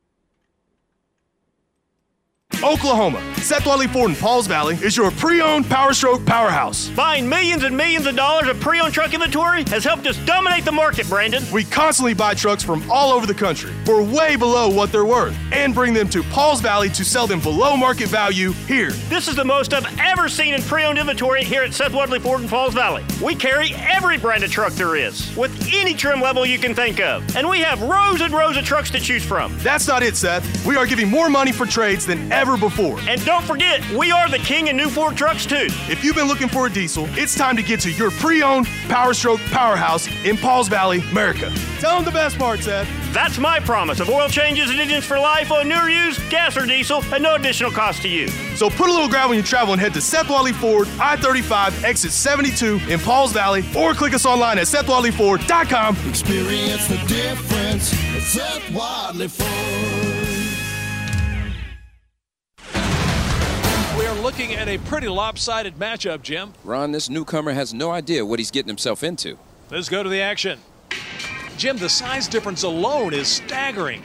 Oklahoma. 2.63 3.22
Seth 3.38 3.65
Wadley 3.65 3.88
Ford 3.88 4.10
in 4.10 4.15
Pauls 4.15 4.48
Valley 4.48 4.76
is 4.82 4.98
your 4.98 5.12
pre-owned 5.12 5.70
Power 5.70 5.93
Stroke 5.93 6.26
powerhouse. 6.26 6.89
Buying 6.89 7.30
millions 7.30 7.63
and 7.63 7.76
millions 7.78 8.06
of 8.06 8.15
dollars 8.15 8.48
of 8.50 8.60
pre-owned 8.60 8.93
truck 8.93 9.13
inventory 9.13 9.63
has 9.70 9.84
helped 9.84 10.06
us 10.08 10.17
dominate 10.26 10.65
the 10.65 10.72
market, 10.72 11.08
Brandon. 11.08 11.43
We 11.52 11.63
constantly 11.63 12.13
buy 12.13 12.34
trucks 12.34 12.63
from 12.63 12.89
all 12.91 13.13
over 13.13 13.26
the 13.26 13.34
country 13.34 13.72
for 13.86 14.04
way 14.04 14.36
below 14.36 14.70
what 14.70 14.91
they're 14.91 15.06
worth 15.06 15.38
and 15.52 15.74
bring 15.74 15.93
them 15.93 16.10
to 16.10 16.24
Pauls 16.24 16.60
Valley 16.60 16.89
to 16.89 17.06
sell 17.06 17.28
them 17.28 17.39
below 17.39 17.78
market 17.78 18.10
value 18.10 18.52
here. 18.52 18.91
This 19.10 19.28
is 19.28 19.36
the 19.36 19.46
most 19.46 19.74
I've 19.74 19.88
ever 20.00 20.28
seen 20.28 20.54
in 20.54 20.62
pre-owned 20.62 20.98
inventory 20.98 21.43
here 21.43 21.63
at 21.63 21.74
Seth 21.74 21.93
Wadley 21.93 22.20
Ford 22.20 22.41
in 22.41 22.50
Pauls 22.50 22.74
Valley. 22.74 23.06
We 23.24 23.36
carry 23.36 23.74
every 23.76 24.17
brand 24.17 24.43
of 24.43 24.52
truck 24.52 24.74
there 24.74 24.96
is, 24.96 25.36
with 25.38 25.70
any 25.72 25.93
trim 25.93 26.22
level 26.22 26.46
you 26.46 26.60
can 26.60 26.74
think 26.76 27.00
of. 27.00 27.36
And 27.36 27.48
we 27.48 27.60
have 27.60 27.82
rows 27.82 28.22
and 28.22 28.34
rows 28.34 28.58
of 28.58 28.65
trucks 28.65 28.89
to 28.91 29.00
choose 29.00 29.24
from. 29.24 29.58
That's 29.60 29.88
not 29.88 30.04
it, 30.04 30.15
Seth. 30.15 30.65
We 30.65 30.76
are 30.76 30.86
giving 30.86 31.10
more 31.10 31.30
money 31.30 31.52
for 31.52 31.65
trades 31.65 32.06
than 32.06 32.32
ever 32.32 32.47
before. 32.56 33.00
And 33.02 33.24
don't 33.26 33.44
forget, 33.44 33.84
we 33.92 34.12
are 34.12 34.30
the 34.30 34.38
king 34.38 34.70
of 34.70 34.76
new 34.76 34.90
Ford 34.90 35.18
trucks 35.18 35.46
too. 35.46 35.68
If 35.90 36.04
you've 36.04 36.16
been 36.16 36.28
looking 36.28 36.48
for 36.48 36.68
a 36.68 36.70
diesel, 36.72 37.08
it's 37.12 37.36
time 37.36 37.58
to 37.58 37.64
get 37.64 37.80
to 37.82 37.92
your 37.92 38.12
pre-owned 38.12 38.68
Power 38.88 39.14
Stroke 39.14 39.42
powerhouse 39.52 40.08
in 40.24 40.38
Pauls 40.38 40.68
Valley, 40.68 41.00
America. 41.12 41.52
Tell 41.80 41.96
them 41.96 42.06
the 42.06 42.12
best 42.12 42.38
part, 42.38 42.62
Seth. 42.62 42.88
That's 43.14 43.38
my 43.40 43.60
promise 43.60 44.00
of 44.00 44.10
oil 44.10 44.30
changes 44.30 44.70
and 44.70 44.80
engines 44.80 45.06
for 45.06 45.20
life 45.20 45.52
on 45.52 45.68
newer 45.68 45.90
used, 45.90 46.22
gas 46.30 46.56
or 46.56 46.66
diesel, 46.66 47.04
and 47.14 47.24
no 47.24 47.36
additional 47.36 47.72
cost 47.72 48.02
to 48.04 48.08
you. 48.08 48.28
So 48.56 48.70
put 48.70 48.90
a 48.90 48.94
little 48.94 49.10
gravel 49.10 49.30
when 49.30 49.38
you 49.38 49.44
travel 49.44 49.74
and 49.74 49.82
head 49.82 49.94
to 49.96 50.02
Seth 50.02 50.30
Wadley 50.30 50.54
Ford, 50.54 50.88
I-35, 51.00 51.84
exit 51.84 52.12
72 52.12 52.80
in 52.88 53.00
Pauls 53.00 53.34
Valley, 53.34 53.66
or 53.76 53.94
click 53.94 54.14
us 54.14 54.26
online 54.26 54.60
at 54.60 54.68
SethWadleyFord.com. 54.68 55.98
Experience 56.08 56.88
the 56.88 56.98
difference 57.08 57.94
at 57.94 58.22
Seth 58.22 58.72
Wadley 58.72 59.28
Ford. 59.28 60.07
Looking 64.28 64.56
at 64.56 64.68
a 64.68 64.78
pretty 64.80 65.08
lopsided 65.08 65.76
matchup, 65.76 66.22
Jim. 66.22 66.52
Ron, 66.66 66.92
this 66.92 67.10
newcomer 67.10 67.54
has 67.54 67.74
no 67.74 67.92
idea 67.92 68.26
what 68.26 68.40
he's 68.40 68.52
getting 68.52 68.68
himself 68.68 69.02
into. 69.02 69.40
Let's 69.72 69.88
go 69.88 70.04
to 70.04 70.10
the 70.10 70.20
action. 70.20 70.60
Jim, 71.56 71.78
the 71.78 71.88
size 71.88 72.28
difference 72.28 72.63
alone 72.63 73.13
is 73.13 73.30
staggering. 73.30 74.04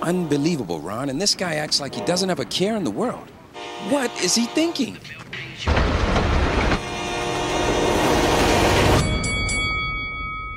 Unbelievable, 0.00 0.80
Ron, 0.80 1.10
and 1.10 1.20
this 1.20 1.34
guy 1.34 1.56
acts 1.56 1.78
like 1.78 1.94
he 1.94 2.00
doesn't 2.06 2.30
have 2.30 2.40
a 2.40 2.46
care 2.46 2.74
in 2.76 2.84
the 2.84 2.90
world. 2.90 3.28
What 3.90 4.10
is 4.24 4.34
he 4.34 4.46
thinking? 4.46 4.96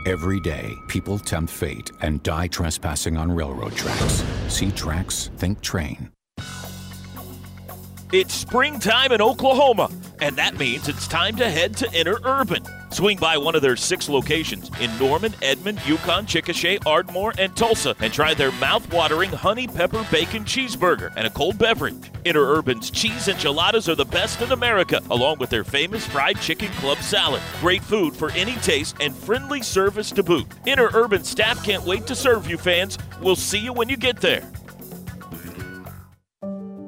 Every 0.06 0.40
day, 0.40 0.78
people 0.88 1.20
tempt 1.20 1.52
fate 1.52 1.92
and 2.00 2.24
die 2.24 2.48
trespassing 2.48 3.18
on 3.18 3.34
railroad 3.34 3.74
tracks. 3.74 4.24
See 4.48 4.72
tracks, 4.72 5.30
think 5.36 5.60
train. 5.60 6.11
It's 8.14 8.34
springtime 8.34 9.14
in 9.14 9.22
Oklahoma, 9.22 9.90
and 10.20 10.36
that 10.36 10.58
means 10.58 10.90
it's 10.90 11.08
time 11.08 11.38
to 11.38 11.50
head 11.50 11.78
to 11.78 11.88
Interurban. 11.88 12.94
Swing 12.94 13.18
by 13.18 13.38
one 13.38 13.56
of 13.56 13.62
their 13.62 13.78
six 13.78 14.10
locations 14.10 14.70
in 14.82 15.00
Norman, 15.00 15.34
Edmond, 15.42 15.80
Yukon, 15.86 16.26
Chickasha, 16.26 16.86
Ardmore, 16.86 17.34
and 17.40 17.56
Tulsa 17.56 17.96
and 18.02 18.12
try 18.12 18.34
their 18.34 18.52
mouth-watering 18.52 19.30
honey 19.30 19.66
pepper 19.66 20.06
bacon 20.12 20.44
cheeseburger 20.44 21.14
and 21.16 21.26
a 21.26 21.30
cold 21.30 21.58
beverage. 21.58 22.12
Interurban's 22.26 22.92
cheese 22.92 23.30
enchiladas 23.30 23.88
are 23.88 23.96
the 23.96 24.04
best 24.04 24.42
in 24.42 24.52
America, 24.52 25.02
along 25.10 25.40
with 25.40 25.50
their 25.50 25.64
famous 25.64 26.06
fried 26.06 26.38
chicken 26.42 26.68
club 26.74 26.98
salad. 26.98 27.42
Great 27.62 27.82
food 27.82 28.14
for 28.14 28.30
any 28.32 28.56
taste 28.56 28.98
and 29.00 29.16
friendly 29.16 29.62
service 29.62 30.12
to 30.12 30.22
boot. 30.22 30.50
Interurban 30.68 31.24
staff 31.24 31.64
can't 31.64 31.86
wait 31.86 32.06
to 32.08 32.16
serve 32.16 32.46
you 32.46 32.58
fans. 32.58 32.98
We'll 33.22 33.38
see 33.38 33.60
you 33.60 33.72
when 33.72 33.88
you 33.88 33.96
get 33.96 34.20
there. 34.20 34.52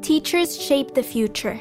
Teachers 0.03 0.61
shape 0.61 0.93
the 0.93 1.01
future. 1.01 1.57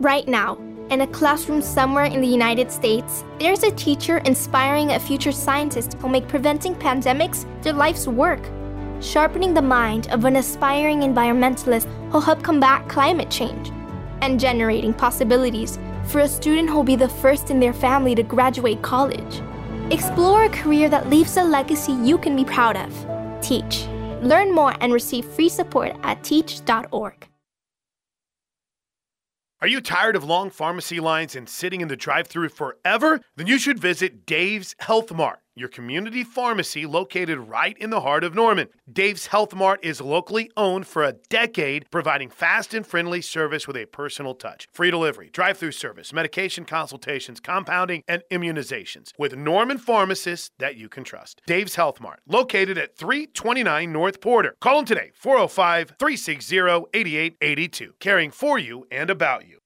Right 0.00 0.28
now, 0.28 0.58
in 0.90 1.00
a 1.00 1.06
classroom 1.06 1.62
somewhere 1.62 2.04
in 2.04 2.20
the 2.20 2.26
United 2.26 2.70
States, 2.70 3.24
there's 3.40 3.62
a 3.62 3.70
teacher 3.70 4.18
inspiring 4.18 4.90
a 4.90 5.00
future 5.00 5.32
scientist 5.32 5.94
who'll 5.94 6.10
make 6.10 6.28
preventing 6.28 6.74
pandemics 6.74 7.46
their 7.62 7.72
life's 7.72 8.06
work. 8.06 8.50
Sharpening 9.00 9.54
the 9.54 9.62
mind 9.62 10.08
of 10.10 10.26
an 10.26 10.36
aspiring 10.36 11.00
environmentalist 11.00 11.86
who'll 12.10 12.20
help 12.20 12.42
combat 12.42 12.86
climate 12.86 13.30
change. 13.30 13.72
And 14.20 14.38
generating 14.38 14.92
possibilities 14.92 15.78
for 16.04 16.20
a 16.20 16.28
student 16.28 16.68
who'll 16.68 16.84
be 16.84 16.96
the 16.96 17.08
first 17.08 17.50
in 17.50 17.60
their 17.60 17.72
family 17.72 18.14
to 18.14 18.22
graduate 18.22 18.82
college. 18.82 19.40
Explore 19.90 20.44
a 20.44 20.50
career 20.50 20.90
that 20.90 21.08
leaves 21.08 21.38
a 21.38 21.42
legacy 21.42 21.92
you 21.92 22.18
can 22.18 22.36
be 22.36 22.44
proud 22.44 22.76
of. 22.76 22.92
Teach. 23.40 23.86
Learn 24.20 24.54
more 24.54 24.74
and 24.82 24.92
receive 24.92 25.24
free 25.24 25.48
support 25.48 25.96
at 26.02 26.22
teach.org. 26.22 27.26
Are 29.62 29.68
you 29.68 29.80
tired 29.80 30.16
of 30.16 30.24
long 30.24 30.50
pharmacy 30.50 31.00
lines 31.00 31.34
and 31.34 31.48
sitting 31.48 31.80
in 31.80 31.88
the 31.88 31.96
drive 31.96 32.26
through 32.26 32.50
forever? 32.50 33.22
Then 33.36 33.46
you 33.46 33.58
should 33.58 33.78
visit 33.78 34.26
Dave's 34.26 34.74
Health 34.80 35.10
Mart. 35.10 35.38
Your 35.56 35.68
community 35.68 36.22
pharmacy 36.22 36.84
located 36.84 37.38
right 37.38 37.76
in 37.78 37.90
the 37.90 38.02
heart 38.02 38.22
of 38.22 38.34
Norman. 38.34 38.68
Dave's 38.92 39.26
Health 39.26 39.54
Mart 39.54 39.80
is 39.82 40.00
locally 40.00 40.50
owned 40.56 40.86
for 40.86 41.02
a 41.02 41.14
decade, 41.30 41.90
providing 41.90 42.28
fast 42.28 42.74
and 42.74 42.86
friendly 42.86 43.22
service 43.22 43.66
with 43.66 43.76
a 43.76 43.86
personal 43.86 44.34
touch. 44.34 44.68
Free 44.72 44.90
delivery, 44.90 45.30
drive 45.32 45.56
through 45.56 45.72
service, 45.72 46.12
medication 46.12 46.64
consultations, 46.66 47.40
compounding, 47.40 48.02
and 48.06 48.22
immunizations 48.30 49.12
with 49.18 49.34
Norman 49.34 49.78
pharmacists 49.78 50.50
that 50.58 50.76
you 50.76 50.88
can 50.88 51.04
trust. 51.04 51.40
Dave's 51.46 51.74
Health 51.76 52.00
Mart, 52.00 52.20
located 52.28 52.76
at 52.76 52.96
329 52.96 53.90
North 53.90 54.20
Porter. 54.20 54.54
Call 54.60 54.76
them 54.76 54.84
today, 54.84 55.10
405 55.14 55.94
360 55.98 56.58
8882, 56.92 57.94
caring 57.98 58.30
for 58.30 58.58
you 58.58 58.86
and 58.90 59.08
about 59.08 59.48
you. 59.48 59.58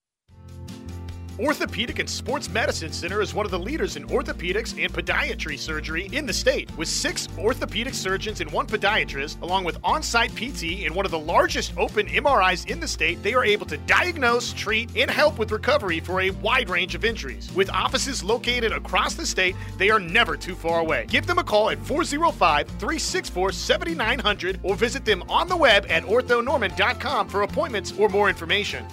Orthopedic 1.40 2.00
and 2.00 2.10
Sports 2.10 2.50
Medicine 2.50 2.92
Center 2.92 3.22
is 3.22 3.32
one 3.32 3.46
of 3.46 3.50
the 3.50 3.58
leaders 3.58 3.96
in 3.96 4.06
orthopedics 4.08 4.78
and 4.78 4.92
podiatry 4.92 5.58
surgery 5.58 6.10
in 6.12 6.26
the 6.26 6.34
state. 6.34 6.70
With 6.76 6.86
six 6.86 7.28
orthopedic 7.38 7.94
surgeons 7.94 8.42
and 8.42 8.52
one 8.52 8.66
podiatrist, 8.66 9.40
along 9.40 9.64
with 9.64 9.78
on 9.82 10.02
site 10.02 10.36
PT 10.36 10.84
and 10.84 10.94
one 10.94 11.06
of 11.06 11.10
the 11.10 11.18
largest 11.18 11.72
open 11.78 12.06
MRIs 12.08 12.68
in 12.68 12.78
the 12.78 12.86
state, 12.86 13.22
they 13.22 13.32
are 13.32 13.42
able 13.42 13.64
to 13.66 13.78
diagnose, 13.78 14.52
treat, 14.52 14.94
and 14.94 15.10
help 15.10 15.38
with 15.38 15.50
recovery 15.50 15.98
for 15.98 16.20
a 16.20 16.30
wide 16.30 16.68
range 16.68 16.94
of 16.94 17.06
injuries. 17.06 17.50
With 17.54 17.70
offices 17.70 18.22
located 18.22 18.72
across 18.72 19.14
the 19.14 19.24
state, 19.24 19.56
they 19.78 19.88
are 19.88 19.98
never 19.98 20.36
too 20.36 20.54
far 20.54 20.80
away. 20.80 21.06
Give 21.08 21.26
them 21.26 21.38
a 21.38 21.44
call 21.44 21.70
at 21.70 21.78
405 21.86 22.68
364 22.68 23.52
7900 23.52 24.60
or 24.62 24.76
visit 24.76 25.06
them 25.06 25.22
on 25.30 25.48
the 25.48 25.56
web 25.56 25.86
at 25.88 26.02
orthonorman.com 26.02 27.28
for 27.30 27.42
appointments 27.42 27.94
or 27.98 28.10
more 28.10 28.28
information. 28.28 28.84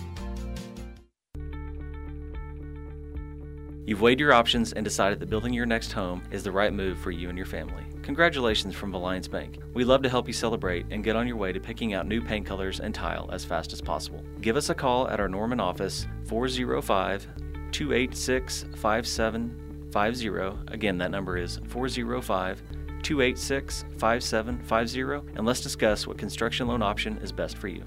You've 3.88 4.02
weighed 4.02 4.20
your 4.20 4.34
options 4.34 4.74
and 4.74 4.84
decided 4.84 5.22
that 5.22 5.30
building 5.30 5.54
your 5.54 5.66
next 5.66 5.94
home 5.94 6.22
is 6.30 6.44
the 6.44 6.52
right 6.52 6.74
move 6.74 7.00
for 7.00 7.10
you 7.10 7.30
and 7.30 7.38
your 7.38 7.48
family. 7.48 7.86
Congratulations 8.02 8.76
from 8.76 8.94
Alliance 8.94 9.30
Bank. 9.30 9.60
We 9.74 9.86
love 9.86 10.02
to 10.02 10.10
help 10.10 10.28
you 10.28 10.34
celebrate 10.34 10.88
and 10.92 11.06
get 11.06 11.16
on 11.16 11.26
your 11.26 11.38
way 11.38 11.54
to 11.54 11.60
picking 11.62 11.94
out 11.94 12.06
new 12.06 12.22
paint 12.22 12.46
colors 12.46 12.82
and 12.82 12.94
tile 12.94 13.30
as 13.32 13.46
fast 13.46 13.72
as 13.72 13.80
possible. 13.80 14.22
Give 14.42 14.58
us 14.58 14.70
a 14.70 14.76
call 14.76 15.08
at 15.08 15.22
our 15.22 15.30
Norman 15.30 15.62
office 15.62 16.06
405 16.26 17.28
286 17.72 18.66
5750. 18.76 20.74
Again, 20.74 20.98
that 20.98 21.12
number 21.12 21.38
is 21.38 21.62
405 21.70 22.62
286 23.04 23.86
5750, 23.98 25.32
and 25.38 25.46
let's 25.46 25.62
discuss 25.62 26.06
what 26.06 26.18
construction 26.18 26.68
loan 26.68 26.82
option 26.82 27.18
is 27.20 27.32
best 27.32 27.58
for 27.58 27.70
you. 27.70 27.86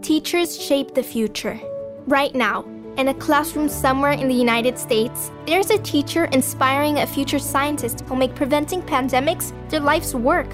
Teachers 0.00 0.58
shape 0.58 0.94
the 0.94 1.02
future. 1.02 1.60
Right 2.06 2.34
now, 2.34 2.64
in 2.96 3.08
a 3.08 3.14
classroom 3.14 3.68
somewhere 3.68 4.12
in 4.12 4.26
the 4.26 4.34
United 4.34 4.78
States, 4.78 5.30
there's 5.46 5.70
a 5.70 5.78
teacher 5.78 6.24
inspiring 6.26 6.98
a 6.98 7.06
future 7.06 7.38
scientist 7.38 8.00
who'll 8.00 8.16
make 8.16 8.34
preventing 8.34 8.82
pandemics 8.82 9.52
their 9.68 9.80
life's 9.80 10.14
work, 10.14 10.48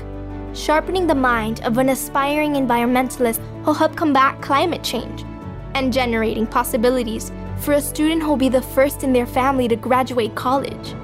sharpening 0.52 1.06
the 1.06 1.14
mind 1.14 1.62
of 1.62 1.78
an 1.78 1.88
aspiring 1.88 2.54
environmentalist 2.54 3.40
who'll 3.64 3.74
help 3.74 3.96
combat 3.96 4.40
climate 4.42 4.82
change, 4.82 5.24
and 5.74 5.92
generating 5.92 6.46
possibilities 6.46 7.30
for 7.60 7.74
a 7.74 7.80
student 7.80 8.22
who'll 8.22 8.36
be 8.36 8.48
the 8.48 8.62
first 8.62 9.02
in 9.02 9.12
their 9.12 9.26
family 9.26 9.68
to 9.68 9.76
graduate 9.76 10.34
college. 10.34 10.94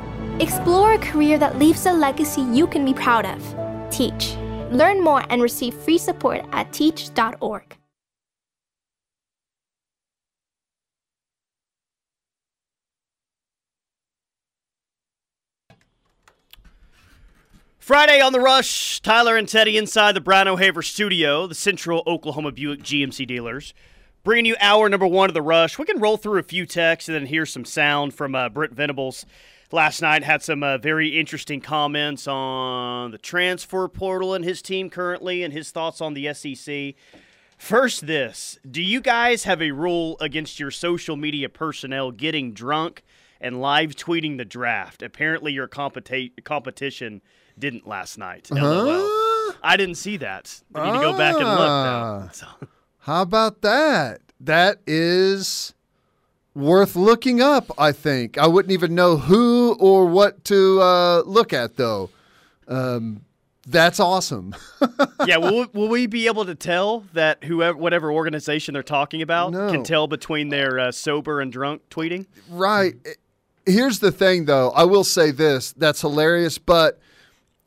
Explore 0.41 0.95
a 0.95 0.99
career 0.99 1.39
that 1.39 1.59
leaves 1.59 1.87
a 1.87 1.93
legacy 1.93 2.43
you 2.43 2.67
can 2.67 2.85
be 2.85 2.95
proud 2.95 3.27
of. 3.27 3.91
Teach. 3.91 4.37
Learn 4.71 5.03
more 5.03 5.23
and 5.31 5.41
receive 5.41 5.75
free 5.75 5.99
support 5.99 6.45
at 6.53 6.73
teach.org. 6.73 7.77
Friday 17.83 18.21
on 18.21 18.33
the 18.33 18.39
Rush, 18.39 19.01
Tyler 19.01 19.37
and 19.37 19.49
Teddy 19.49 19.77
inside 19.77 20.13
the 20.13 20.21
Brown 20.21 20.47
O'Haver 20.47 20.83
studio, 20.83 21.49
the 21.49 21.55
Central 21.57 22.05
Oklahoma 22.07 22.53
Buick 22.53 22.81
GMC 22.85 23.27
dealers. 23.27 23.75
Bringing 24.23 24.47
you 24.47 24.57
hour 24.61 24.89
number 24.89 25.09
one 25.09 25.29
of 25.29 25.35
the 25.35 25.43
Rush. 25.43 25.81
We 25.81 25.85
can 25.85 25.99
roll 25.99 26.17
through 26.17 26.39
a 26.39 26.45
few 26.45 26.65
texts 26.65 27.09
and 27.09 27.17
then 27.17 27.27
hear 27.27 27.45
some 27.45 27.65
sound 27.65 28.15
from 28.15 28.37
uh, 28.37 28.51
Brent 28.51 28.73
Venables. 28.73 29.27
Last 29.73 30.01
night 30.01 30.23
had 30.23 30.45
some 30.45 30.63
uh, 30.63 30.79
very 30.79 31.19
interesting 31.19 31.61
comments 31.61 32.29
on 32.29 33.11
the 33.11 33.19
transfer 33.19 33.89
portal 33.89 34.33
and 34.33 34.45
his 34.45 34.63
team 34.63 34.89
currently 34.89 35.43
and 35.43 35.53
his 35.53 35.73
thoughts 35.73 36.01
on 36.01 36.15
the 36.15 36.33
SEC. 36.33 36.95
First, 37.59 38.07
this 38.07 38.61
do 38.71 38.81
you 38.81 39.01
guys 39.01 39.43
have 39.43 39.61
a 39.61 39.73
rule 39.73 40.17
against 40.21 40.61
your 40.61 40.71
social 40.71 41.17
media 41.17 41.49
personnel 41.49 42.13
getting 42.13 42.53
drunk 42.53 43.03
and 43.41 43.61
live 43.61 43.97
tweeting 43.97 44.37
the 44.39 44.45
draft? 44.45 45.03
Apparently, 45.03 45.53
your 45.53 45.67
competi- 45.67 46.31
competition 46.45 47.23
didn't 47.59 47.87
last 47.87 48.19
night. 48.19 48.49
LOL. 48.51 49.55
I 49.63 49.77
didn't 49.77 49.97
see 49.97 50.17
that. 50.19 50.61
I 50.75 50.87
need 50.91 50.99
to 50.99 51.05
go 51.05 51.17
back 51.17 51.35
and 51.35 51.45
look 51.45 51.59
now. 51.59 52.31
Ah. 52.43 52.57
How 53.01 53.23
about 53.23 53.63
that? 53.63 54.21
That 54.41 54.79
is 54.87 55.75
worth 56.55 56.97
looking 56.97 57.41
up, 57.41 57.71
I 57.79 57.93
think. 57.93 58.39
I 58.39 58.47
wouldn't 58.47 58.73
even 58.73 58.95
know 58.95 59.17
who 59.17 59.77
or 59.79 60.07
what 60.07 60.45
to 60.47 60.81
uh, 60.81 61.23
look 61.23 61.53
at, 61.53 61.77
though. 61.77 62.11
Um, 62.69 63.23
that's 63.67 64.01
awesome. 64.01 64.55
yeah, 65.27 65.37
will, 65.37 65.67
will 65.73 65.89
we 65.89 66.07
be 66.07 66.27
able 66.27 66.45
to 66.45 66.55
tell 66.55 67.01
that 67.13 67.45
whoever, 67.45 67.77
whatever 67.79 68.13
organization 68.13 68.75
they're 68.75 68.83
talking 68.83 69.23
about, 69.23 69.53
No. 69.53 69.71
can 69.71 69.85
tell 69.85 70.07
between 70.09 70.49
their 70.49 70.79
uh, 70.79 70.93
sober 70.93 71.41
and 71.41 71.53
drunk 71.53 71.83
tweeting? 71.91 72.27
Right. 72.51 72.95
Here's 73.65 74.01
the 74.01 74.11
thing, 74.11 74.47
though. 74.47 74.71
I 74.71 74.85
will 74.85 75.05
say 75.05 75.31
this 75.31 75.73
that's 75.73 76.01
hilarious, 76.01 76.59
but 76.59 76.99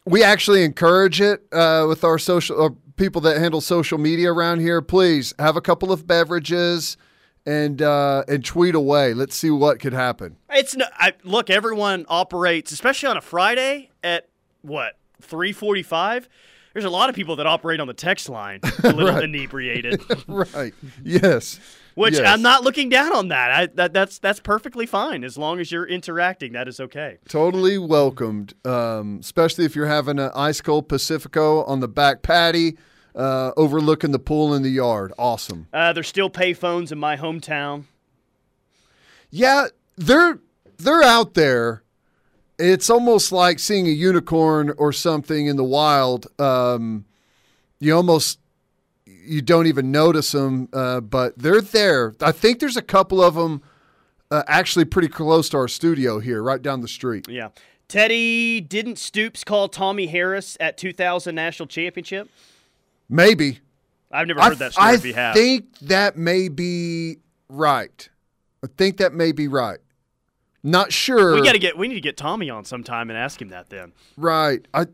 we 0.05 0.23
actually 0.23 0.63
encourage 0.63 1.19
it 1.21 1.43
uh, 1.51 1.85
with 1.87 2.03
our 2.03 2.17
social 2.19 2.55
or 2.57 2.75
people 2.97 3.21
that 3.21 3.37
handle 3.37 3.61
social 3.61 3.97
media 3.97 4.31
around 4.31 4.59
here. 4.59 4.81
Please 4.81 5.33
have 5.39 5.55
a 5.57 5.61
couple 5.61 5.91
of 5.91 6.05
beverages 6.07 6.97
and 7.45 7.81
uh, 7.81 8.23
and 8.27 8.43
tweet 8.45 8.75
away. 8.75 9.13
Let's 9.13 9.35
see 9.35 9.49
what 9.49 9.79
could 9.79 9.93
happen. 9.93 10.37
It's 10.49 10.75
no, 10.75 10.85
I, 10.97 11.13
look. 11.23 11.49
Everyone 11.49 12.05
operates, 12.09 12.71
especially 12.71 13.09
on 13.09 13.17
a 13.17 13.21
Friday 13.21 13.89
at 14.03 14.27
what 14.61 14.97
three 15.21 15.51
forty-five. 15.51 16.27
There's 16.73 16.85
a 16.85 16.89
lot 16.89 17.07
of 17.09 17.15
people 17.15 17.37
that 17.37 17.47
operate 17.47 17.79
on 17.79 17.87
the 17.87 17.93
text 17.93 18.27
line, 18.29 18.59
a 18.83 18.89
little 18.91 19.13
Right. 19.13 19.23
inebriated. 19.23 20.01
right. 20.27 20.73
Yes. 21.03 21.59
Which 21.95 22.15
Yes. 22.15 22.27
I'm 22.27 22.41
not 22.41 22.63
looking 22.63 22.89
down 22.89 23.15
on 23.15 23.29
that. 23.29 23.51
I, 23.51 23.65
that 23.67 23.93
that's 23.93 24.19
that's 24.19 24.41
perfectly 24.41 24.85
fine 24.85 25.23
as 25.23 25.37
long 25.37 25.61
as 25.61 25.71
you're 25.71 25.87
interacting. 25.87 26.51
That 26.51 26.67
is 26.67 26.79
okay. 26.79 27.17
Totally 27.29 27.77
welcomed, 27.77 28.53
um, 28.65 29.19
especially 29.21 29.63
if 29.63 29.77
you're 29.77 29.87
having 29.87 30.19
an 30.19 30.29
ice 30.35 30.59
cold 30.59 30.89
Pacifico 30.89 31.63
on 31.63 31.79
the 31.79 31.87
back 31.87 32.21
patty, 32.21 32.77
uh, 33.15 33.51
overlooking 33.55 34.11
the 34.11 34.19
pool 34.19 34.53
in 34.53 34.61
the 34.61 34.69
yard. 34.69 35.13
Awesome. 35.17 35.67
Uh, 35.71 35.93
there's 35.93 36.09
still 36.09 36.29
payphones 36.29 36.91
in 36.91 36.99
my 36.99 37.15
hometown. 37.15 37.85
Yeah, 39.29 39.67
they're 39.95 40.39
they're 40.77 41.03
out 41.03 41.33
there. 41.33 41.81
It's 42.59 42.89
almost 42.89 43.31
like 43.31 43.59
seeing 43.59 43.87
a 43.87 43.91
unicorn 43.91 44.73
or 44.77 44.91
something 44.91 45.47
in 45.47 45.55
the 45.55 45.63
wild. 45.63 46.27
Um, 46.39 47.05
you 47.79 47.95
almost 47.95 48.39
you 49.25 49.41
don't 49.41 49.67
even 49.67 49.91
notice 49.91 50.31
them, 50.31 50.69
uh, 50.73 51.01
but 51.01 51.37
they're 51.37 51.61
there. 51.61 52.13
I 52.21 52.31
think 52.31 52.59
there's 52.59 52.77
a 52.77 52.81
couple 52.81 53.21
of 53.21 53.35
them 53.35 53.61
uh, 54.31 54.43
actually 54.47 54.85
pretty 54.85 55.07
close 55.07 55.49
to 55.49 55.57
our 55.57 55.67
studio 55.67 56.19
here, 56.19 56.41
right 56.41 56.61
down 56.61 56.81
the 56.81 56.87
street. 56.87 57.27
Yeah. 57.27 57.49
Teddy 57.87 58.61
didn't 58.61 58.97
Stoops 58.97 59.43
call 59.43 59.69
Tommie 59.69 60.07
Harris 60.07 60.57
at 60.59 60.77
2000 60.77 61.35
national 61.35 61.67
championship? 61.67 62.29
Maybe. 63.07 63.59
I've 64.11 64.27
never 64.27 64.41
I, 64.41 64.49
heard 64.49 64.59
that 64.59 64.73
story. 64.73 64.87
I 64.87 64.93
if 64.93 65.35
think 65.35 65.77
that 65.79 66.17
may 66.17 66.47
be 66.47 67.17
right. 67.49 68.09
I 68.63 68.67
think 68.77 68.97
that 68.97 69.13
may 69.13 69.31
be 69.31 69.47
right. 69.47 69.79
Not 70.63 70.91
sure. 70.91 71.35
we 71.35 71.43
got 71.43 71.51
to 71.51 71.59
get 71.59 71.77
we 71.77 71.87
need 71.87 71.95
to 71.95 72.01
get 72.01 72.17
Tommie 72.17 72.49
on 72.49 72.65
sometime 72.65 73.11
and 73.11 73.19
ask 73.19 73.39
him 73.39 73.49
that 73.49 73.69
then. 73.69 73.93
Right. 74.17 74.67
I, 74.73 74.87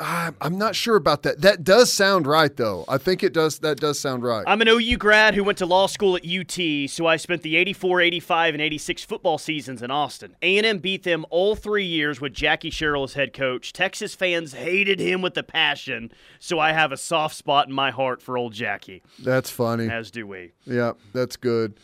I 0.00 0.30
I'm 0.40 0.56
not 0.56 0.74
sure 0.74 0.96
about 0.96 1.22
that. 1.24 1.42
That 1.42 1.64
does 1.64 1.92
sound 1.92 2.26
right 2.26 2.54
though. 2.56 2.84
I 2.88 2.96
think 2.96 3.22
it 3.22 3.34
does 3.34 3.58
that 3.58 3.78
does 3.78 3.98
sound 3.98 4.22
right. 4.22 4.42
I'm 4.46 4.62
an 4.62 4.68
OU 4.68 4.96
grad 4.96 5.34
who 5.34 5.44
went 5.44 5.58
to 5.58 5.66
law 5.66 5.86
school 5.86 6.16
at 6.16 6.24
UT, 6.26 6.88
so 6.88 7.06
I 7.06 7.16
spent 7.16 7.42
the 7.42 7.56
84, 7.56 8.00
85, 8.00 8.54
and 8.54 8.62
86 8.62 9.04
football 9.04 9.36
seasons 9.36 9.82
in 9.82 9.90
Austin. 9.90 10.34
A&M 10.40 10.78
beat 10.78 11.02
them 11.02 11.26
all 11.28 11.54
three 11.54 11.84
years 11.84 12.20
with 12.20 12.32
Jackie 12.32 12.70
Sherrill 12.70 13.04
as 13.04 13.12
head 13.14 13.34
coach. 13.34 13.72
Texas 13.74 14.14
fans 14.14 14.54
hated 14.54 14.98
him 14.98 15.20
with 15.20 15.36
a 15.36 15.42
passion, 15.42 16.10
so 16.38 16.58
I 16.58 16.72
have 16.72 16.90
a 16.90 16.96
soft 16.96 17.36
spot 17.36 17.68
in 17.68 17.74
my 17.74 17.90
heart 17.90 18.22
for 18.22 18.38
old 18.38 18.54
Jackie, 18.54 19.02
That's 19.22 19.50
funny. 19.50 19.90
as 19.90 20.10
do 20.10 20.26
we. 20.26 20.52
Yeah, 20.64 20.92
that's 21.12 21.36
good. 21.36 21.74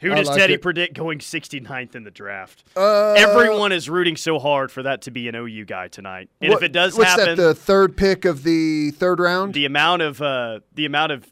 Who 0.00 0.10
does 0.14 0.28
like 0.28 0.38
Teddy 0.38 0.54
it. 0.54 0.62
predict 0.62 0.94
going 0.94 1.18
69th 1.20 1.94
in 1.94 2.04
the 2.04 2.10
draft? 2.10 2.64
Uh, 2.76 3.12
Everyone 3.14 3.72
is 3.72 3.88
rooting 3.88 4.16
so 4.16 4.38
hard 4.38 4.70
for 4.70 4.82
that 4.82 5.02
to 5.02 5.10
be 5.10 5.26
an 5.28 5.34
OU 5.34 5.64
guy 5.64 5.88
tonight. 5.88 6.28
And 6.40 6.50
What- 6.50 6.62
if 6.62 6.66
it 6.66 6.72
does 6.72 6.96
what's 6.96 7.10
happen, 7.10 7.36
that? 7.36 7.42
The 7.42 7.54
third 7.54 7.96
pick 7.96 8.24
of 8.24 8.42
the 8.42 8.90
third 8.90 9.20
round. 9.20 9.54
the 9.54 9.64
amount 9.64 10.02
of 10.02 10.20
uh, 10.20 10.60
the 10.74 10.84
amount 10.86 11.12
of 11.12 11.26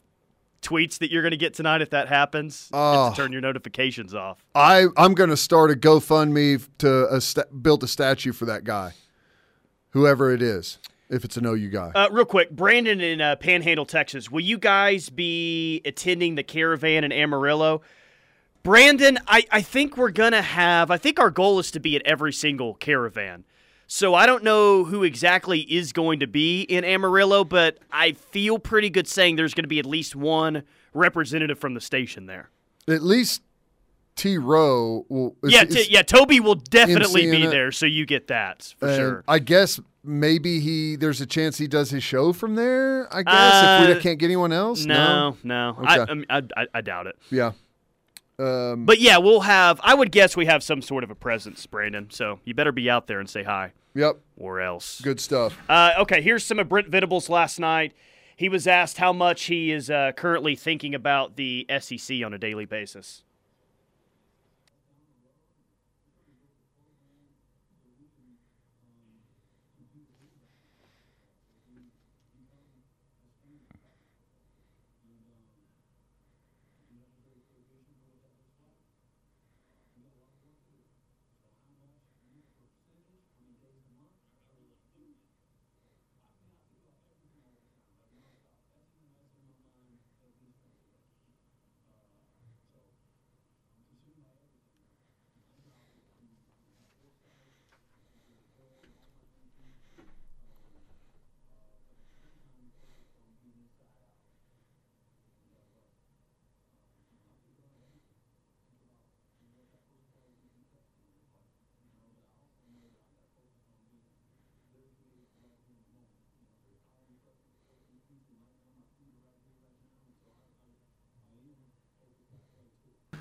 tweets 0.61 0.97
that 0.97 1.11
you're 1.11 1.21
going 1.21 1.29
to 1.31 1.37
get 1.37 1.53
tonight 1.53 1.83
if 1.83 1.91
that 1.91 2.07
happens. 2.07 2.69
To 2.71 3.13
turn 3.15 3.31
your 3.31 3.41
notifications 3.41 4.15
off. 4.15 4.43
I 4.55 4.87
I'm 4.97 5.13
going 5.13 5.29
to 5.29 5.37
start 5.37 5.69
a 5.69 5.75
GoFundMe 5.75 6.67
to 6.79 7.07
a 7.13 7.21
sta- 7.21 7.43
build 7.61 7.83
a 7.83 7.87
statue 7.87 8.31
for 8.33 8.45
that 8.45 8.63
guy, 8.63 8.93
whoever 9.91 10.31
it 10.33 10.41
is, 10.41 10.79
if 11.09 11.23
it's 11.23 11.37
an 11.37 11.45
OU 11.45 11.69
guy. 11.69 11.91
Uh, 11.93 12.09
real 12.11 12.25
quick, 12.25 12.49
Brandon 12.51 12.99
in 12.99 13.21
uh, 13.21 13.35
Panhandle, 13.35 13.85
Texas. 13.85 14.31
Will 14.31 14.41
you 14.41 14.57
guys 14.57 15.09
be 15.09 15.81
attending 15.85 16.33
the 16.35 16.43
caravan 16.43 17.03
in 17.03 17.11
Amarillo? 17.11 17.81
Brandon, 18.65 19.19
I, 19.27 19.45
I 19.51 19.61
think 19.61 19.95
we're 19.95 20.09
going 20.09 20.31
to 20.31 20.41
have, 20.41 20.89
I 20.89 20.97
think 20.97 21.19
our 21.19 21.29
goal 21.29 21.59
is 21.59 21.69
to 21.71 21.79
be 21.79 21.95
at 21.95 22.01
every 22.03 22.33
single 22.33 22.73
caravan. 22.73 23.45
So 23.87 24.15
I 24.15 24.25
don't 24.25 24.43
know 24.43 24.83
who 24.85 25.03
exactly 25.03 25.59
is 25.61 25.93
going 25.93 26.19
to 26.21 26.27
be 26.27 26.63
in 26.63 26.83
Amarillo, 26.83 27.43
but 27.43 27.77
I 27.91 28.13
feel 28.13 28.57
pretty 28.57 28.89
good 28.89 29.07
saying 29.07 29.35
there's 29.35 29.53
going 29.53 29.65
to 29.65 29.69
be 29.69 29.77
at 29.77 29.85
least 29.85 30.15
one 30.15 30.63
representative 30.95 31.59
from 31.59 31.75
the 31.75 31.79
station 31.81 32.25
there. 32.25 32.49
At 32.87 33.03
least 33.03 33.43
T 34.15 34.39
Row 34.39 35.05
will. 35.09 35.35
is- 35.43 35.53
yeah, 35.53 35.63
is- 35.65 35.75
t- 35.75 35.87
yeah, 35.93 36.01
Toby 36.01 36.39
will 36.39 36.55
definitely 36.55 37.29
be 37.29 37.43
it. 37.43 37.51
there, 37.51 37.71
so 37.71 37.85
you 37.85 38.07
get 38.07 38.27
that 38.29 38.73
for 38.79 38.87
and 38.87 38.95
sure. 38.97 39.23
I 39.27 39.37
guess 39.37 39.79
maybe 40.03 40.59
he. 40.59 40.95
There's 40.95 41.21
a 41.21 41.25
chance 41.27 41.57
he 41.59 41.67
does 41.67 41.91
his 41.91 42.01
show 42.03 42.33
from 42.33 42.55
there. 42.55 43.07
I 43.13 43.21
guess 43.21 43.63
if 43.63 43.91
Uh, 43.91 43.93
we 43.97 44.01
can't 44.01 44.17
get 44.17 44.25
anyone 44.25 44.51
else. 44.53 44.85
No, 44.85 45.37
no, 45.43 45.77
I, 45.83 45.99
Okay. 45.99 46.23
I, 46.29 46.37
I, 46.37 46.41
I, 46.57 46.67
I 46.75 46.81
doubt 46.81 47.05
it. 47.07 47.17
Yeah. 47.29 47.51
Um, 48.37 48.85
But 48.85 48.99
yeah, 48.99 49.17
we'll 49.17 49.41
have. 49.41 49.79
I 49.83 49.93
would 49.93 50.11
guess 50.11 50.35
we 50.35 50.45
have 50.45 50.63
some 50.63 50.81
sort 50.81 51.03
of 51.03 51.11
a 51.11 51.15
presence, 51.15 51.65
Brandon. 51.65 52.09
So 52.09 52.39
you 52.43 52.53
better 52.53 52.71
be 52.71 52.89
out 52.89 53.07
there 53.07 53.19
and 53.19 53.29
say 53.29 53.43
hi. 53.43 53.71
Yep. 53.93 54.17
Or 54.37 54.59
else. 54.59 54.99
Good 55.01 55.19
stuff. 55.19 55.57
Uh, 55.69 55.93
okay, 55.99 56.21
here's 56.21 56.43
some 56.45 56.59
of 56.59 56.67
Brent 56.67 56.89
Venables 56.89 57.29
last 57.29 57.59
night. 57.59 57.93
He 58.35 58.49
was 58.49 58.67
asked 58.67 58.97
how 58.97 59.13
much 59.13 59.43
he 59.43 59.71
is 59.71 59.89
uh, 59.89 60.11
currently 60.17 60.55
thinking 60.57 60.93
about 60.93 61.37
the 61.37 61.65
SEC 61.79 62.17
on 62.25 62.33
a 62.33 62.37
daily 62.37 62.65
basis. 62.65 63.23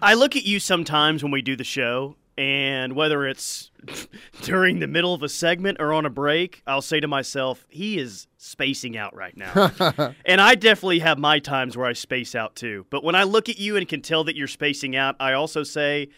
I 0.05 0.13
look 0.13 0.37
at 0.37 0.45
you 0.45 0.61
sometimes 0.61 1.23
when 1.23 1.33
we 1.33 1.41
do 1.41 1.57
the 1.57 1.65
show, 1.65 2.17
and 2.37 2.95
whether 2.95 3.27
it's 3.27 3.71
during 4.43 4.81
the 4.81 4.87
middle 4.87 5.15
of 5.15 5.23
a 5.23 5.31
segment 5.31 5.79
or 5.81 5.95
on 5.95 6.05
a 6.05 6.11
break, 6.11 6.63
I'll 6.67 6.83
say 6.83 7.01
to 7.01 7.09
myself, 7.09 7.65
he 7.71 7.99
is 7.99 8.27
spacing 8.37 8.99
out 8.99 9.17
right 9.17 9.35
now. 9.35 9.73
and 10.27 10.43
I 10.43 10.57
definitely 10.57 10.99
have 10.99 11.19
my 11.19 11.39
times 11.39 11.75
where 11.75 11.87
I 11.87 11.95
space 11.95 12.35
out 12.35 12.55
too. 12.55 12.85
But 12.91 13.03
when 13.03 13.15
I 13.15 13.23
look 13.23 13.49
at 13.49 13.59
you 13.59 13.79
and 13.79 13.89
can 13.89 14.03
tell 14.03 14.25
that 14.25 14.37
you're 14.37 14.47
spacing 14.47 14.95
out, 14.95 15.17
I 15.19 15.33
also 15.33 15.63
say, 15.63 16.11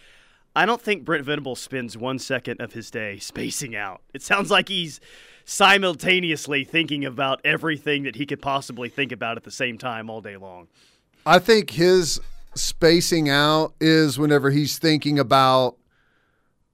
I 0.56 0.66
don't 0.66 0.82
think 0.82 1.04
Brent 1.04 1.24
Venables 1.24 1.60
spends 1.60 1.96
one 1.96 2.18
second 2.18 2.60
of 2.60 2.72
his 2.72 2.90
day 2.90 3.18
spacing 3.18 3.76
out. 3.76 4.00
It 4.12 4.22
sounds 4.22 4.50
like 4.50 4.68
he's 4.68 5.00
simultaneously 5.44 6.64
thinking 6.64 7.04
about 7.04 7.40
everything 7.44 8.02
that 8.02 8.16
he 8.16 8.26
could 8.26 8.42
possibly 8.42 8.88
think 8.88 9.12
about 9.12 9.36
at 9.36 9.44
the 9.44 9.52
same 9.52 9.78
time 9.78 10.10
all 10.10 10.20
day 10.20 10.36
long. 10.36 10.66
I 11.24 11.38
think 11.38 11.70
his 11.70 12.20
spacing 12.56 13.28
out 13.28 13.74
is 13.80 14.18
whenever 14.18 14.50
he's 14.50 14.78
thinking 14.78 15.18
about 15.18 15.76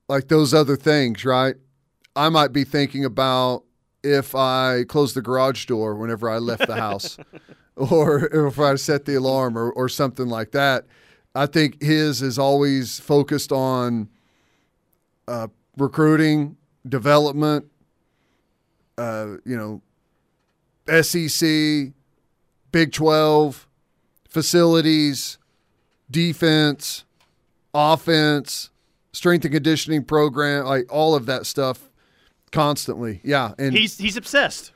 like 0.09 0.29
those 0.29 0.53
other 0.53 0.77
things, 0.77 1.25
right? 1.25 1.57
I 2.15 2.29
might 2.29 2.53
be 2.53 2.65
thinking 2.65 3.05
about 3.05 3.65
if 4.03 4.35
I 4.35 4.85
closed 4.89 5.17
the 5.17 5.23
garage 5.23 5.67
door 5.67 5.95
whenever 5.95 6.29
I 6.29 6.39
left 6.39 6.67
the 6.67 6.77
house 6.77 7.19
or 7.77 8.27
if 8.27 8.59
I 8.59 8.75
set 8.75 9.05
the 9.05 9.15
alarm 9.15 9.57
or, 9.57 9.71
or 9.71 9.89
something 9.89 10.27
like 10.27 10.53
that. 10.53 10.87
I 11.35 11.47
think 11.47 11.83
his 11.83 12.21
is 12.21 12.39
always 12.39 13.01
focused 13.01 13.53
on 13.53 14.11
uh, 15.27 15.49
recruiting, 15.79 16.57
development, 16.87 17.67
uh, 18.99 19.37
you 19.45 19.57
know, 19.57 19.83
SEC, 21.03 21.93
Big 22.71 22.93
12, 22.93 23.67
facilities, 24.29 25.39
defense, 26.13 27.05
offense, 27.75 28.71
strength 29.13 29.45
and 29.45 29.53
conditioning 29.55 30.05
program, 30.05 30.65
like 30.67 30.93
all 30.93 31.15
of 31.17 31.27
that 31.27 31.47
stuff 31.47 31.91
constantly. 32.53 33.21
Yeah. 33.25 33.55
And 33.59 33.75
He's 33.77 33.99
he's 33.99 34.17
obsessed. 34.17 34.73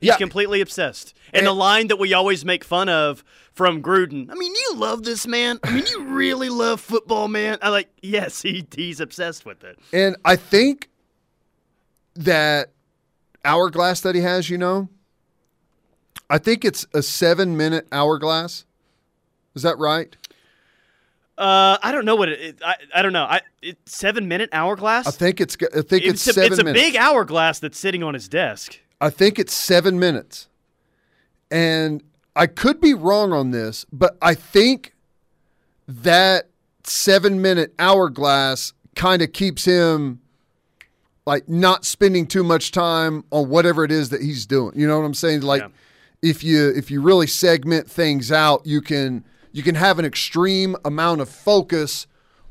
He's 0.00 0.08
Yeah. 0.08 0.16
completely 0.16 0.60
obsessed. 0.60 1.14
And, 1.32 1.46
the 1.46 1.52
line 1.52 1.88
that 1.88 1.96
we 1.98 2.14
always 2.14 2.44
make 2.44 2.62
fun 2.62 2.88
of 2.88 3.24
from 3.52 3.82
Gruden. 3.82 4.30
I 4.30 4.34
mean, 4.34 4.54
you 4.54 4.74
love 4.76 5.02
this 5.02 5.26
man. 5.26 5.58
I 5.64 5.72
mean, 5.72 5.84
you 5.90 6.04
really 6.04 6.48
love 6.48 6.80
football, 6.80 7.26
man. 7.28 7.58
I 7.60 7.70
like. 7.70 7.88
Yes, 8.02 8.40
he 8.42 8.66
he's 8.74 9.00
obsessed 9.00 9.44
with 9.44 9.64
it. 9.64 9.78
And 9.92 10.16
I 10.24 10.36
think 10.36 10.90
that 12.14 12.70
hourglass 13.44 14.00
that 14.02 14.14
he 14.14 14.20
has, 14.20 14.48
you 14.48 14.58
know, 14.58 14.88
I 16.30 16.38
think 16.38 16.64
it's 16.64 16.86
a 16.94 17.02
seven 17.02 17.56
minute 17.56 17.86
hourglass. 17.90 18.64
Is 19.54 19.62
that 19.62 19.78
right? 19.78 20.16
Uh, 21.36 21.76
I 21.82 21.90
don't 21.90 22.04
know 22.04 22.14
what 22.14 22.28
it. 22.28 22.40
it 22.40 22.58
I, 22.64 22.76
I 22.94 23.02
don't 23.02 23.12
know. 23.12 23.24
I 23.24 23.40
it, 23.60 23.78
seven 23.86 24.28
minute 24.28 24.50
hourglass. 24.52 25.06
I 25.06 25.10
think 25.10 25.40
it's. 25.40 25.56
I 25.76 25.82
think 25.82 26.04
it's, 26.04 26.26
a, 26.26 26.32
seven 26.32 26.52
it's 26.52 26.60
a 26.60 26.64
minutes. 26.64 26.82
big 26.82 26.96
hourglass 26.96 27.58
that's 27.58 27.78
sitting 27.78 28.02
on 28.02 28.14
his 28.14 28.28
desk. 28.28 28.78
I 29.00 29.10
think 29.10 29.38
it's 29.38 29.52
seven 29.52 29.98
minutes. 29.98 30.48
And 31.50 32.02
I 32.36 32.46
could 32.46 32.80
be 32.80 32.94
wrong 32.94 33.32
on 33.32 33.50
this, 33.50 33.84
but 33.92 34.16
I 34.22 34.34
think 34.34 34.94
that 35.86 36.48
seven 36.84 37.42
minute 37.42 37.74
hourglass 37.78 38.72
kind 38.94 39.22
of 39.22 39.32
keeps 39.32 39.64
him 39.64 40.20
like 41.26 41.48
not 41.48 41.84
spending 41.84 42.26
too 42.26 42.44
much 42.44 42.70
time 42.70 43.24
on 43.30 43.48
whatever 43.48 43.84
it 43.84 43.90
is 43.90 44.10
that 44.10 44.22
he's 44.22 44.46
doing. 44.46 44.72
You 44.78 44.86
know 44.86 44.98
what 44.98 45.06
I'm 45.06 45.14
saying? 45.14 45.42
Like 45.42 45.64
if 46.22 46.44
you 46.44 46.70
if 46.70 46.90
you 46.90 47.00
really 47.00 47.26
segment 47.26 47.90
things 47.90 48.32
out, 48.32 48.66
you 48.66 48.80
can 48.80 49.24
you 49.54 49.62
can 49.62 49.76
have 49.76 49.98
an 49.98 50.04
extreme 50.04 50.76
amount 50.84 51.20
of 51.22 51.28
focus 51.30 52.06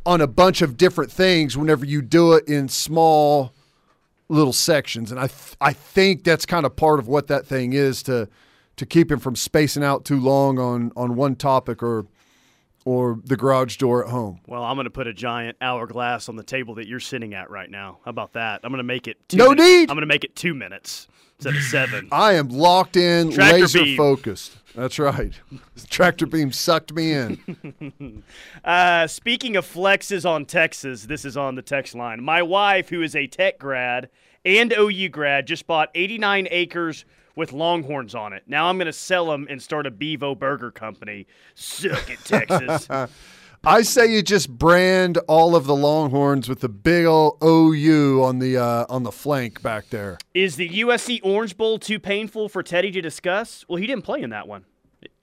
on 0.06 0.22
a 0.22 0.28
bunch 0.28 0.62
of 0.62 0.78
different 0.78 1.12
things 1.12 1.56
whenever 1.58 1.86
you 1.86 2.02
do 2.02 2.34
it 2.34 2.48
in 2.48 2.68
small 2.70 3.54
little 4.30 4.54
sections, 4.54 5.12
and 5.12 5.20
I 5.20 5.28
th- 5.28 5.56
I 5.62 5.74
think 5.74 6.24
that's 6.24 6.46
kind 6.46 6.66
of 6.66 6.76
part 6.76 6.98
of 7.00 7.08
what 7.08 7.28
that 7.28 7.46
thing 7.46 7.74
is 7.74 8.02
to 8.04 8.28
to 8.78 8.86
keep 8.86 9.12
him 9.12 9.20
from 9.20 9.36
spacing 9.36 9.84
out 9.84 10.06
too 10.06 10.20
long 10.20 10.58
on 10.58 10.92
on 10.96 11.16
one 11.16 11.36
topic 11.36 11.84
or 11.84 12.06
or 12.86 13.20
the 13.24 13.38
garage 13.38 13.78
door 13.78 14.04
at 14.04 14.10
home. 14.10 14.40
Well, 14.48 14.64
I'm 14.64 14.76
going 14.76 14.86
to 14.86 14.90
put 14.92 15.08
a 15.08 15.14
giant 15.14 15.56
hourglass 15.62 16.28
on 16.28 16.36
the 16.36 16.44
table 16.44 16.76
that 16.76 16.88
you're 16.88 17.00
sitting 17.00 17.34
at 17.34 17.50
right 17.50 17.70
now. 17.70 18.00
How 18.04 18.10
about 18.10 18.34
that? 18.34 18.60
I'm 18.64 18.72
going 18.72 18.80
to 18.80 18.84
make 18.84 19.08
it. 19.08 19.18
Two 19.30 19.38
No 19.38 19.50
minutes. 19.50 19.64
need. 19.68 19.82
I'm 19.90 19.96
going 19.96 20.02
to 20.02 20.06
make 20.06 20.24
it 20.26 20.36
two 20.36 20.54
minutes 20.54 21.08
instead 21.38 21.56
of 21.56 21.62
seven. 21.64 22.10
I 22.12 22.34
am 22.34 22.50
locked 22.50 22.98
in, 22.98 23.32
Tractor 23.32 23.60
laser 23.60 23.84
beam. 23.84 23.96
focused. 23.98 24.58
That's 24.76 24.98
right. 25.00 25.34
Tractor 25.90 26.26
beam 26.26 26.52
sucked 26.52 26.94
me 26.94 27.14
in. 27.14 28.24
Uh, 28.64 29.08
speaking 29.08 29.58
of 29.58 29.66
flexes 29.66 30.28
on 30.30 30.46
Texas, 30.46 31.04
this 31.04 31.26
is 31.26 31.36
on 31.36 31.56
the 31.56 31.62
text 31.62 31.96
line. 31.96 32.24
My 32.24 32.42
wife, 32.42 32.88
who 32.88 33.02
is 33.02 33.14
a 33.14 33.28
tech 33.28 33.60
grad 33.60 34.10
and 34.46 34.72
OU 34.72 35.10
grad, 35.10 35.48
just 35.48 35.68
bought 35.68 35.90
89 35.94 36.48
acres 36.50 37.04
with 37.36 37.52
Longhorns 37.52 38.16
on 38.16 38.32
it. 38.32 38.44
Now 38.48 38.68
I'm 38.68 38.78
going 38.78 38.86
to 38.86 38.94
sell 38.94 39.26
them 39.26 39.48
and 39.50 39.62
start 39.62 39.86
a 39.86 39.92
Bevo 39.92 40.34
Burger 40.34 40.72
Company. 40.72 41.28
Suck 41.56 42.10
it, 42.10 42.20
Texas. 42.24 42.88
I 43.66 43.82
say 43.84 44.14
you 44.14 44.22
just 44.22 44.50
brand 44.50 45.18
all 45.20 45.56
of 45.56 45.66
the 45.66 45.76
Longhorns 45.76 46.50
with 46.50 46.60
the 46.60 46.68
big 46.68 47.06
old 47.06 47.38
OU 47.42 48.22
on 48.22 48.40
the 48.40 48.58
uh, 48.58 48.86
on 48.90 49.04
the 49.04 49.12
flank 49.12 49.62
back 49.62 49.90
there. 49.90 50.18
is 50.34 50.58
the 50.58 50.68
USC 50.82 51.22
Orange 51.24 51.56
Bowl 51.56 51.80
too 51.80 51.98
painful 51.98 52.50
for 52.50 52.62
Teddy 52.62 52.92
to 52.92 53.02
discuss? 53.02 53.64
Well, 53.70 53.78
he 53.78 53.88
didn't 53.88 54.04
play 54.04 54.22
in 54.22 54.32
that 54.32 54.50
one. 54.50 54.66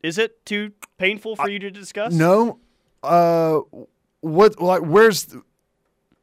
Is 0.02 0.16
it 0.16 0.44
too 0.46 0.72
painful 0.96 1.36
for 1.36 1.50
you 1.50 1.58
to 1.58 1.70
discuss? 1.70 2.14
No. 2.14 2.58
Uh, 3.02 3.60
what 4.20 4.58
like 4.58 4.80
where's 4.82 5.24
the, 5.26 5.42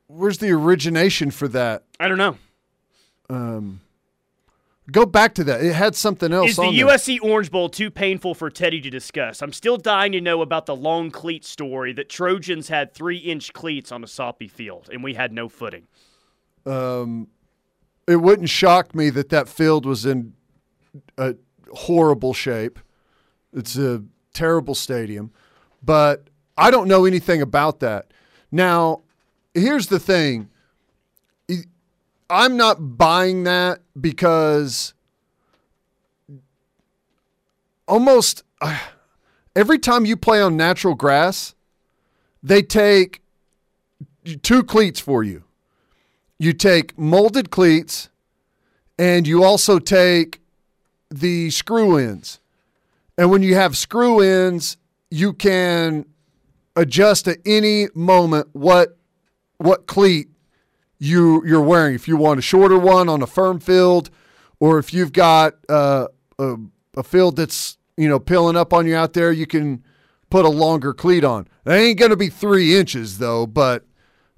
where's 0.07 0.39
the 0.39 0.49
origination 0.49 1.30
for 1.30 1.47
that? 1.49 1.84
I 1.99 2.07
don't 2.07 2.18
know. 2.18 2.38
Um, 3.30 3.82
go 4.91 5.05
back 5.05 5.33
to 5.35 5.43
that. 5.45 5.63
It 5.63 5.73
had 5.73 5.95
something 5.95 6.31
else. 6.31 6.51
Is 6.51 6.55
the 6.55 6.71
there. 6.71 6.88
USC 6.88 7.19
Orange 7.21 7.51
Bowl 7.51 7.69
too 7.69 7.89
painful 7.91 8.33
for 8.33 8.49
Teddy 8.49 8.81
to 8.81 8.89
discuss? 8.89 9.41
I'm 9.41 9.53
still 9.53 9.77
dying 9.77 10.11
to 10.13 10.21
know 10.21 10.41
about 10.41 10.65
the 10.65 10.75
long 10.75 11.11
cleat 11.11 11.45
story 11.45 11.93
that 11.93 12.09
Trojans 12.09 12.69
had 12.69 12.93
three 12.93 13.17
inch 13.17 13.53
cleats 13.53 13.91
on 13.91 14.03
a 14.03 14.07
soppy 14.07 14.47
field 14.47 14.89
and 14.91 15.03
we 15.03 15.13
had 15.13 15.31
no 15.31 15.49
footing. 15.49 15.88
Um, 16.65 17.27
it 18.07 18.17
wouldn't 18.17 18.49
shock 18.49 18.95
me 18.95 19.09
that 19.11 19.29
that 19.29 19.49
field 19.49 19.85
was 19.85 20.05
in 20.05 20.33
a 21.17 21.35
horrible 21.73 22.33
shape. 22.33 22.79
It's 23.53 23.77
a 23.77 24.03
terrible 24.33 24.75
stadium, 24.75 25.31
but 25.83 26.29
I 26.57 26.71
don't 26.71 26.88
know 26.88 27.05
anything 27.05 27.41
about 27.41 27.79
that. 27.79 28.11
Now, 28.51 29.01
here's 29.53 29.88
the 29.88 29.99
thing. 29.99 30.49
I'm 32.30 32.57
not 32.57 32.97
buying 32.97 33.43
that 33.45 33.80
because 33.99 34.93
almost 37.88 38.43
uh, 38.61 38.78
every 39.55 39.80
time 39.80 40.05
you 40.05 40.17
play 40.17 40.41
on 40.41 40.57
natural 40.57 40.93
grass, 40.93 41.55
they 42.43 42.61
take 42.61 43.21
two 44.41 44.63
cleats 44.63 44.99
for 44.99 45.23
you. 45.23 45.43
You 46.38 46.53
take 46.53 46.97
molded 46.97 47.49
cleats 47.49 48.09
and 48.99 49.25
you 49.28 49.43
also 49.43 49.80
take 49.80 50.41
the 51.09 51.49
screw 51.49 51.97
ins. 51.97 52.39
And 53.17 53.32
when 53.32 53.41
you 53.41 53.55
have 53.55 53.78
screw 53.78 54.21
ins, 54.21 54.78
you 55.09 55.34
can 55.34 56.05
adjust 56.75 57.28
at 57.28 57.38
any 57.45 57.88
moment 57.95 58.49
what 58.51 58.97
what 59.57 59.88
cleat 59.88 60.30
you 60.99 61.43
you're 61.45 61.61
wearing. 61.61 61.95
If 61.95 62.07
you 62.07 62.17
want 62.17 62.39
a 62.39 62.41
shorter 62.41 62.77
one 62.77 63.09
on 63.09 63.21
a 63.21 63.27
firm 63.27 63.59
field, 63.59 64.09
or 64.59 64.79
if 64.79 64.93
you've 64.93 65.13
got 65.13 65.53
uh, 65.69 66.07
a 66.39 66.55
a 66.95 67.03
field 67.03 67.35
that's 67.35 67.77
you 67.97 68.07
know 68.09 68.19
peeling 68.19 68.55
up 68.55 68.73
on 68.73 68.85
you 68.87 68.95
out 68.95 69.13
there, 69.13 69.31
you 69.31 69.45
can 69.47 69.83
put 70.29 70.45
a 70.45 70.49
longer 70.49 70.93
cleat 70.93 71.23
on. 71.23 71.47
It 71.65 71.71
ain't 71.71 71.99
going 71.99 72.11
to 72.11 72.17
be 72.17 72.29
three 72.29 72.75
inches 72.77 73.17
though, 73.19 73.45
but 73.47 73.85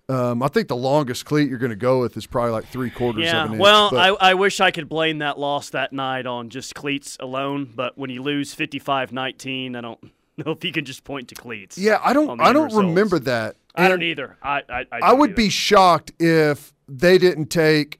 um, 0.07 0.41
I 0.43 0.47
think 0.47 0.67
the 0.67 0.75
longest 0.75 1.25
cleat 1.25 1.49
you're 1.49 1.59
going 1.59 1.69
to 1.69 1.75
go 1.75 1.99
with 2.01 2.17
is 2.17 2.25
probably 2.25 2.51
like 2.51 2.65
three 2.67 2.89
quarters 2.89 3.23
Yeah, 3.25 3.43
of 3.43 3.47
an 3.49 3.53
inch. 3.53 3.61
well, 3.61 3.91
but- 3.91 3.99
I, 4.21 4.31
I 4.31 4.33
wish 4.33 4.59
I 4.59 4.71
could 4.71 4.89
blame 4.89 5.19
that 5.19 5.37
loss 5.39 5.69
that 5.69 5.93
night 5.93 6.25
on 6.25 6.49
just 6.49 6.73
cleats 6.75 7.15
alone, 7.19 7.71
but 7.75 7.97
when 7.97 8.09
you 8.09 8.21
lose 8.23 8.53
55 8.53 9.11
19, 9.11 9.75
I 9.75 9.81
don't 9.81 9.99
know 10.45 10.51
if 10.51 10.63
you 10.63 10.71
can 10.71 10.85
just 10.85 11.03
point 11.03 11.27
to 11.29 11.35
cleats. 11.35 11.77
yeah, 11.77 11.99
I 12.03 12.13
don't 12.13 12.39
I 12.41 12.51
don't 12.53 12.65
results. 12.65 12.85
remember 12.87 13.19
that. 13.19 13.55
I 13.75 13.87
don't 13.87 14.03
either. 14.03 14.37
I, 14.41 14.61
I, 14.69 14.79
I, 14.91 14.99
I 15.03 15.13
would 15.13 15.31
either. 15.31 15.35
be 15.37 15.49
shocked 15.49 16.11
if 16.19 16.73
they 16.87 17.17
didn't 17.17 17.47
take 17.47 17.99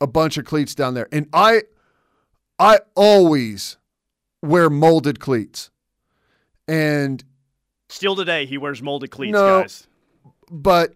a 0.00 0.06
bunch 0.06 0.36
of 0.36 0.44
cleats 0.44 0.74
down 0.74 0.94
there. 0.94 1.08
And 1.10 1.28
I 1.32 1.62
I 2.58 2.80
always 2.94 3.76
wear 4.42 4.70
molded 4.70 5.18
cleats. 5.20 5.70
And 6.68 7.24
Still 7.88 8.16
today, 8.16 8.46
he 8.46 8.58
wears 8.58 8.82
molded 8.82 9.10
cleats, 9.10 9.32
No. 9.32 9.62
guys. 9.62 9.86
but 10.50 10.94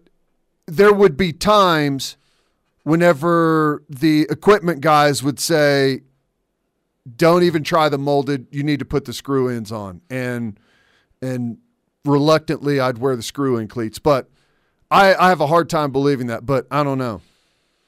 there 0.67 0.93
would 0.93 1.15
be 1.17 1.31
times 1.33 2.17
whenever 2.83 3.83
the 3.89 4.27
equipment 4.29 4.81
guys 4.81 5.23
would 5.23 5.39
say 5.39 6.01
don't 7.15 7.43
even 7.43 7.63
try 7.63 7.89
the 7.89 7.97
molded 7.97 8.47
you 8.51 8.63
need 8.63 8.79
to 8.79 8.85
put 8.85 9.05
the 9.05 9.13
screw 9.13 9.49
ins 9.49 9.71
on 9.71 10.01
and 10.09 10.59
and 11.21 11.57
reluctantly 12.05 12.79
i'd 12.79 12.97
wear 12.97 13.15
the 13.15 13.21
screw 13.23 13.57
in 13.57 13.67
cleats 13.67 13.99
but 13.99 14.29
i 14.89 15.13
i 15.15 15.29
have 15.29 15.39
a 15.41 15.47
hard 15.47 15.69
time 15.69 15.91
believing 15.91 16.27
that 16.27 16.45
but 16.45 16.65
i 16.71 16.83
don't 16.83 16.97
know 16.97 17.21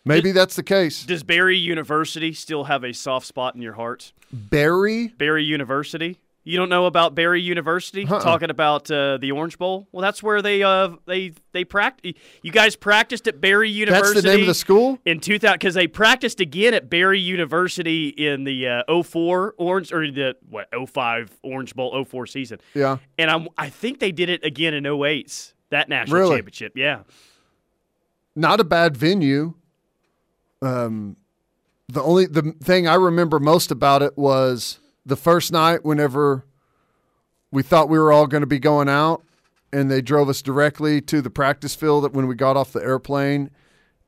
maybe 0.05 0.31
that's 0.31 0.55
the 0.55 0.63
case 0.63 1.05
Does 1.05 1.23
Barry 1.23 1.57
University 1.57 2.33
still 2.33 2.65
have 2.65 2.83
a 2.83 2.93
soft 2.93 3.25
spot 3.25 3.55
in 3.55 3.61
your 3.61 3.73
heart? 3.73 4.11
barry 4.31 5.07
Barry 5.17 5.43
University. 5.43 6.19
You 6.45 6.57
don't 6.57 6.67
know 6.67 6.87
about 6.87 7.15
Barry 7.15 7.41
University? 7.41 8.05
Uh-uh. 8.05 8.19
Talking 8.19 8.49
about 8.49 8.91
uh, 8.91 9.17
the 9.17 9.31
Orange 9.31 9.57
Bowl. 9.57 9.87
Well, 9.93 10.01
that's 10.01 10.21
where 10.21 10.41
they 10.41 10.61
uh 10.61 10.89
they 11.05 11.31
they 11.53 11.63
practice. 11.63 12.13
You 12.41 12.51
guys 12.51 12.75
practiced 12.75 13.27
at 13.29 13.39
Barry 13.39 13.69
University. 13.69 14.13
That's 14.15 14.23
the 14.25 14.29
name 14.31 14.41
of 14.41 14.47
the 14.47 14.53
school? 14.53 14.99
in 15.05 15.19
2000 15.21 15.53
because 15.55 15.73
they 15.73 15.87
practiced 15.87 16.41
again 16.41 16.73
at 16.73 16.89
Barry 16.89 17.19
University 17.21 18.09
in 18.09 18.43
the 18.43 18.67
uh, 18.87 19.03
04 19.03 19.55
Orange 19.57 19.93
or 19.93 20.11
the 20.11 20.35
what 20.49 20.67
05 20.89 21.31
Orange 21.43 21.73
Bowl 21.75 22.03
04 22.03 22.27
season. 22.27 22.59
yeah 22.73 22.97
And 23.17 23.31
I'm 23.31 23.47
I 23.57 23.69
think 23.69 23.99
they 23.99 24.11
did 24.11 24.27
it 24.29 24.43
again 24.43 24.73
in 24.73 24.85
08 24.85 25.53
that 25.69 25.87
national 25.87 26.19
Really? 26.19 26.35
championship. 26.35 26.73
Yeah. 26.75 27.03
not 28.35 28.59
a 28.59 28.63
bad 28.65 28.97
venue. 28.97 29.53
Um, 30.61 31.15
the 31.87 32.01
only 32.01 32.25
the 32.25 32.53
thing 32.63 32.87
I 32.87 32.95
remember 32.95 33.39
most 33.39 33.71
about 33.71 34.01
it 34.01 34.17
was 34.17 34.79
the 35.05 35.15
first 35.15 35.51
night 35.51 35.83
whenever 35.83 36.45
we 37.51 37.63
thought 37.63 37.89
we 37.89 37.99
were 37.99 38.11
all 38.11 38.27
going 38.27 38.41
to 38.41 38.47
be 38.47 38.59
going 38.59 38.89
out, 38.89 39.23
and 39.71 39.89
they 39.89 40.01
drove 40.01 40.29
us 40.29 40.41
directly 40.41 41.01
to 41.01 41.21
the 41.21 41.29
practice 41.29 41.75
field 41.75 42.13
when 42.15 42.27
we 42.27 42.35
got 42.35 42.57
off 42.57 42.73
the 42.73 42.81
airplane 42.81 43.49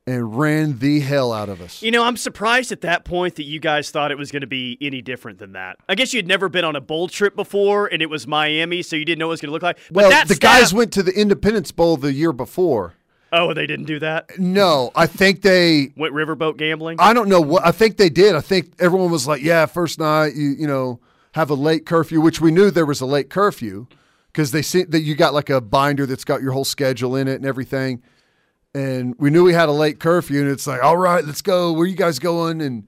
and 0.07 0.37
ran 0.37 0.77
the 0.77 0.99
hell 0.99 1.33
out 1.33 1.49
of 1.49 1.61
us. 1.61 1.81
You 1.81 1.89
know, 1.89 2.03
I'm 2.03 2.17
surprised 2.17 2.71
at 2.71 2.81
that 2.81 3.05
point 3.05 3.35
that 3.35 3.43
you 3.43 3.59
guys 3.59 3.89
thought 3.89 4.11
it 4.11 4.17
was 4.17 4.31
going 4.31 4.41
to 4.41 4.47
be 4.47 4.77
any 4.79 5.01
different 5.01 5.39
than 5.39 5.53
that. 5.53 5.77
I 5.89 5.95
guess 5.95 6.13
you'd 6.13 6.27
never 6.27 6.47
been 6.47 6.63
on 6.63 6.75
a 6.75 6.81
bowl 6.81 7.07
trip 7.07 7.35
before, 7.35 7.87
and 7.87 8.01
it 8.01 8.09
was 8.09 8.27
Miami, 8.27 8.83
so 8.83 8.95
you 8.95 9.05
didn't 9.05 9.19
know 9.19 9.27
what 9.27 9.31
it 9.31 9.33
was 9.33 9.41
going 9.41 9.49
to 9.49 9.53
look 9.53 9.63
like. 9.63 9.77
But 9.87 9.95
well, 9.95 10.09
that 10.11 10.27
the 10.27 10.35
staff- 10.35 10.59
guys 10.61 10.73
went 10.73 10.93
to 10.93 11.03
the 11.03 11.13
Independence 11.19 11.71
Bowl 11.71 11.97
the 11.97 12.13
year 12.13 12.31
before. 12.31 12.93
Oh, 13.37 13.53
they 13.53 13.67
didn't 13.67 13.85
do 13.85 13.99
that. 13.99 14.39
No, 14.39 14.91
I 14.95 15.07
think 15.07 15.41
they 15.41 15.91
Went 15.97 16.13
riverboat 16.13 16.55
gambling. 16.55 16.97
I 17.01 17.13
don't 17.13 17.27
know 17.27 17.41
what 17.41 17.65
I 17.65 17.71
think 17.71 17.97
they 17.97 18.09
did. 18.09 18.33
I 18.33 18.39
think 18.39 18.73
everyone 18.79 19.11
was 19.11 19.27
like, 19.27 19.41
"Yeah, 19.41 19.65
first 19.65 19.99
night, 19.99 20.35
you 20.35 20.51
you 20.51 20.67
know, 20.67 21.01
have 21.33 21.49
a 21.49 21.53
late 21.53 21.85
curfew," 21.85 22.21
which 22.21 22.39
we 22.39 22.49
knew 22.51 22.71
there 22.71 22.85
was 22.85 23.01
a 23.01 23.05
late 23.05 23.29
curfew 23.29 23.87
because 24.27 24.51
they 24.51 24.61
see 24.61 24.83
that 24.83 25.01
you 25.01 25.15
got 25.15 25.33
like 25.33 25.49
a 25.49 25.59
binder 25.59 26.05
that's 26.05 26.23
got 26.23 26.41
your 26.41 26.53
whole 26.53 26.63
schedule 26.63 27.15
in 27.15 27.27
it 27.27 27.35
and 27.35 27.45
everything. 27.45 28.01
And 28.73 29.15
we 29.17 29.29
knew 29.29 29.43
we 29.43 29.53
had 29.53 29.69
a 29.69 29.73
late 29.73 29.99
curfew, 29.99 30.41
and 30.41 30.49
it's 30.49 30.65
like, 30.65 30.81
"All 30.81 30.97
right, 30.97 31.23
let's 31.25 31.41
go. 31.41 31.73
Where 31.73 31.85
you 31.85 31.95
guys 31.97 32.19
going?" 32.19 32.61
And 32.61 32.87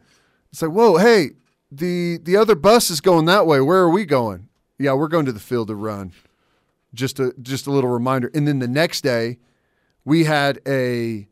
it's 0.52 0.62
like, 0.62 0.72
"Whoa, 0.72 0.98
hey, 0.98 1.32
the 1.70 2.20
the 2.24 2.38
other 2.38 2.56
bus 2.56 2.90
is 2.90 3.02
going 3.02 3.26
that 3.26 3.46
way. 3.46 3.60
Where 3.60 3.80
are 3.80 3.90
we 3.90 4.06
going?" 4.06 4.48
Yeah, 4.80 4.94
we're 4.94 5.08
going 5.10 5.26
to 5.26 5.34
the 5.34 5.40
field 5.42 5.68
to 5.68 5.76
run. 5.76 6.14
Just 6.94 7.20
a 7.20 7.34
just 7.42 7.68
a 7.68 7.72
little 7.72 7.90
reminder. 7.90 8.32
And 8.34 8.48
then 8.48 8.60
the 8.60 8.68
next 8.68 9.02
day, 9.02 9.40
we 10.08 10.24
had 10.24 10.62
a 10.66 11.28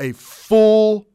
a 0.00 0.10
full 0.12 1.06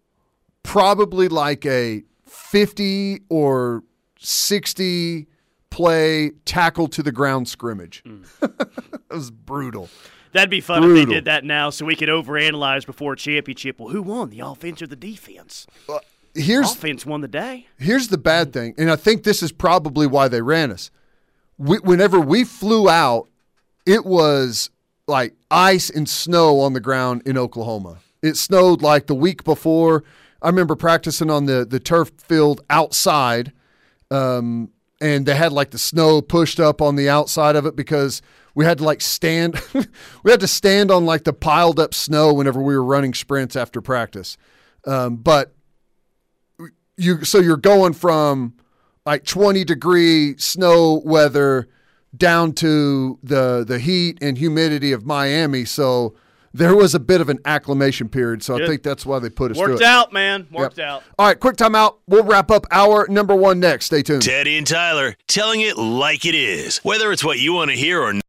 probably 0.64 1.28
like 1.28 1.66
a 1.66 2.04
50 2.28 3.24
or 3.28 3.84
60 4.20 5.28
play 5.70 6.32
tackle 6.46 6.88
to 6.88 7.04
the 7.04 7.12
ground 7.12 7.50
scrimmage. 7.50 8.02
Hmm. 8.06 8.24
it 8.42 9.02
was 9.10 9.32
brutal. 9.32 9.90
That'd 10.32 10.50
be 10.50 10.62
fun 10.62 10.78
if 10.78 10.88
Brutal. 10.88 11.06
they 11.08 11.14
did 11.14 11.26
that 11.26 11.44
now, 11.44 11.72
so 11.72 11.86
we 11.86 11.98
could 11.98 12.08
overanalyze 12.08 12.86
before 12.86 13.14
a 13.14 13.18
championship. 13.18 13.78
Well, 13.78 13.90
who 13.90 14.02
won, 14.02 14.30
the 14.30 14.40
offense 14.40 14.82
or 14.82 14.88
the 14.88 14.96
defense? 14.96 15.68
Uh, 15.90 16.00
here's 16.34 16.72
offense 16.72 17.06
won 17.06 17.20
the 17.20 17.28
day. 17.28 17.68
Here's 17.80 18.08
the 18.08 18.18
bad 18.18 18.54
thing, 18.54 18.76
and 18.78 18.90
I 18.90 18.96
think 18.96 19.24
this 19.24 19.44
is 19.44 19.52
probably 19.52 20.08
why 20.08 20.30
they 20.30 20.42
ran 20.42 20.72
us. 20.72 20.90
We, 21.58 21.80
whenever 21.80 22.20
we 22.20 22.46
flew 22.46 22.88
out, 22.88 23.28
it 23.86 24.06
was 24.06 24.70
like 25.10 25.36
ice 25.51 25.89
and 25.89 26.07
snow 26.07 26.60
on 26.62 26.74
the 26.74 26.80
ground 26.80 27.24
in 27.26 27.38
Oklahoma. 27.38 27.97
It 28.22 28.38
snowed 28.38 28.82
like 28.82 29.07
the 29.07 29.16
week 29.16 29.43
before. 29.43 30.03
I 30.41 30.47
remember 30.47 30.76
practicing 30.76 31.30
on 31.30 31.45
the 31.45 31.66
the 31.66 31.80
turf 31.80 32.12
field 32.18 32.62
outside, 32.70 33.51
um, 34.12 34.72
and 35.01 35.26
they 35.26 35.36
had 35.36 35.51
like 35.51 35.72
the 35.72 35.78
snow 35.78 36.22
pushed 36.22 36.60
up 36.60 36.82
on 36.82 36.95
the 36.95 37.10
outside 37.10 37.55
of 37.55 37.66
it 37.66 37.76
because 37.76 38.22
we 38.55 38.66
had 38.66 38.78
to 38.78 38.84
like 38.84 39.01
stand. 39.01 39.62
we 40.24 40.32
had 40.32 40.39
to 40.39 40.47
stand 40.47 40.91
on 40.91 41.05
like 41.05 41.24
the 41.24 41.34
piled 41.34 41.80
up 41.80 41.93
snow 41.93 42.34
whenever 42.34 42.62
we 42.62 42.76
were 42.76 42.84
running 42.84 43.14
sprints 43.14 43.55
after 43.55 43.82
practice. 43.82 44.38
Um, 44.86 45.18
but 45.18 45.53
you 46.97 47.24
so 47.26 47.39
you're 47.39 47.57
going 47.57 47.93
from 47.93 48.55
like 49.05 49.24
20 49.24 49.64
degree 49.64 50.38
snow 50.38 51.01
weather 51.03 51.68
down 52.16 52.53
to 52.53 53.20
the 53.24 53.64
the 53.68 53.80
heat 53.80 54.18
and 54.22 54.38
humidity 54.38 54.91
of 54.91 55.05
Miami. 55.05 55.66
So 55.66 56.16
there 56.53 56.76
was 56.76 56.95
a 56.95 56.99
bit 56.99 57.22
of 57.22 57.30
an 57.30 57.39
acclimation 57.45 58.10
period. 58.10 58.43
So 58.43 58.62
I 58.62 58.66
think 58.66 58.84
that's 58.84 59.05
why 59.05 59.20
they 59.20 59.30
put 59.30 59.51
us 59.51 59.57
through 59.57 59.74
Worked 59.74 59.82
it. 59.82 59.88
out, 59.88 60.12
man. 60.12 60.47
Yep. 60.51 60.60
Worked 60.60 60.80
out. 60.80 61.03
All 61.18 61.28
right, 61.28 61.39
quick 61.39 61.55
timeout. 61.57 61.97
We'll 62.07 62.24
wrap 62.24 62.49
up 62.51 62.66
our 62.72 63.07
number 63.07 63.36
one 63.36 63.60
next. 63.60 63.86
Stay 63.86 64.01
tuned. 64.01 64.24
Teddy 64.24 64.57
and 64.57 64.66
Tyler 64.66 65.16
telling 65.28 65.62
it 65.62 65.78
like 65.78 66.26
it 66.26 66.36
is, 66.36 66.78
whether 66.80 67.12
it's 67.12 67.24
what 67.24 67.39
you 67.39 67.53
want 67.53 67.72
to 67.72 67.78
hear 67.78 68.01
or 68.01 68.14
not. 68.14 68.24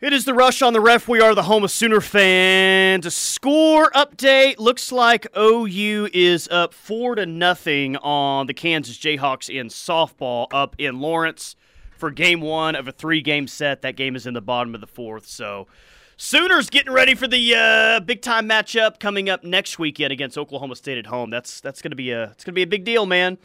It 0.00 0.12
is 0.12 0.24
the 0.24 0.34
rush 0.34 0.60
on 0.60 0.72
the 0.72 0.80
ref. 0.80 1.06
We 1.06 1.20
are 1.20 1.36
the 1.36 1.44
home 1.44 1.62
of 1.62 1.70
Sooner 1.70 2.00
fans. 2.00 3.06
A 3.06 3.12
score 3.12 3.90
update 3.92 4.58
looks 4.58 4.90
like 4.90 5.26
OU 5.38 6.08
is 6.12 6.48
up 6.48 6.74
four 6.74 7.14
to 7.14 7.24
nothing 7.24 7.96
on 7.98 8.48
the 8.48 8.54
Kansas 8.54 8.98
Jayhawks 8.98 9.48
in 9.48 9.68
softball 9.68 10.48
up 10.52 10.74
in 10.78 10.98
Lawrence 11.00 11.54
for 11.96 12.10
game 12.10 12.40
one 12.40 12.74
of 12.74 12.88
a 12.88 12.92
three-game 12.92 13.46
set. 13.46 13.82
That 13.82 13.94
game 13.94 14.16
is 14.16 14.26
in 14.26 14.34
the 14.34 14.42
bottom 14.42 14.74
of 14.74 14.80
the 14.80 14.88
fourth. 14.88 15.26
So 15.26 15.68
Sooners 16.16 16.70
getting 16.70 16.92
ready 16.92 17.14
for 17.14 17.28
the 17.28 17.54
uh, 17.54 18.00
big 18.00 18.20
time 18.20 18.48
matchup 18.48 18.98
coming 18.98 19.30
up 19.30 19.44
next 19.44 19.78
weekend 19.78 20.12
against 20.12 20.36
Oklahoma 20.36 20.74
State 20.74 20.98
at 20.98 21.06
home. 21.06 21.30
That's 21.30 21.60
that's 21.60 21.80
gonna 21.80 21.94
be 21.94 22.10
a 22.10 22.24
it's 22.32 22.44
gonna 22.44 22.54
be 22.54 22.62
a 22.62 22.66
big 22.66 22.84
deal, 22.84 23.06
man. 23.06 23.38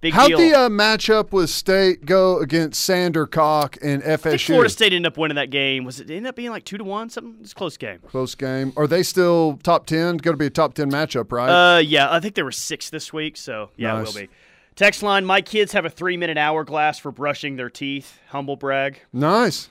Big 0.00 0.14
How'd 0.14 0.28
deal. 0.28 0.38
the 0.38 0.54
uh, 0.54 0.68
matchup 0.70 1.30
with 1.30 1.50
State 1.50 2.06
go 2.06 2.38
against 2.38 2.82
Sander 2.82 3.26
Cock 3.26 3.76
and 3.82 4.02
FSU? 4.02 4.46
Florida 4.46 4.70
State 4.70 4.94
ended 4.94 5.12
up 5.12 5.18
winning 5.18 5.34
that 5.34 5.50
game. 5.50 5.84
Was 5.84 6.00
it 6.00 6.08
ended 6.10 6.26
up 6.28 6.36
being 6.36 6.48
like 6.50 6.64
two 6.64 6.78
to 6.78 6.84
one? 6.84 7.10
Something. 7.10 7.36
It's 7.42 7.52
a 7.52 7.54
close 7.54 7.76
game. 7.76 7.98
Close 8.06 8.34
game. 8.34 8.72
Are 8.78 8.86
they 8.86 9.02
still 9.02 9.58
top 9.62 9.84
ten? 9.84 10.16
Going 10.16 10.32
to 10.34 10.38
be 10.38 10.46
a 10.46 10.50
top 10.50 10.72
ten 10.72 10.90
matchup, 10.90 11.30
right? 11.32 11.76
Uh, 11.76 11.78
yeah, 11.80 12.10
I 12.10 12.18
think 12.18 12.34
there 12.34 12.46
were 12.46 12.52
six 12.52 12.88
this 12.88 13.12
week, 13.12 13.36
so 13.36 13.70
yeah, 13.76 13.92
Nice. 13.92 14.08
it 14.08 14.14
will 14.14 14.20
be. 14.26 14.32
Text 14.74 15.02
line: 15.02 15.26
My 15.26 15.42
kids 15.42 15.72
have 15.72 15.84
a 15.84 15.90
three-minute 15.90 16.38
hourglass 16.38 16.98
for 16.98 17.12
brushing 17.12 17.56
their 17.56 17.68
teeth. 17.68 18.18
Humble 18.28 18.56
brag. 18.56 19.00
Nice. 19.12 19.68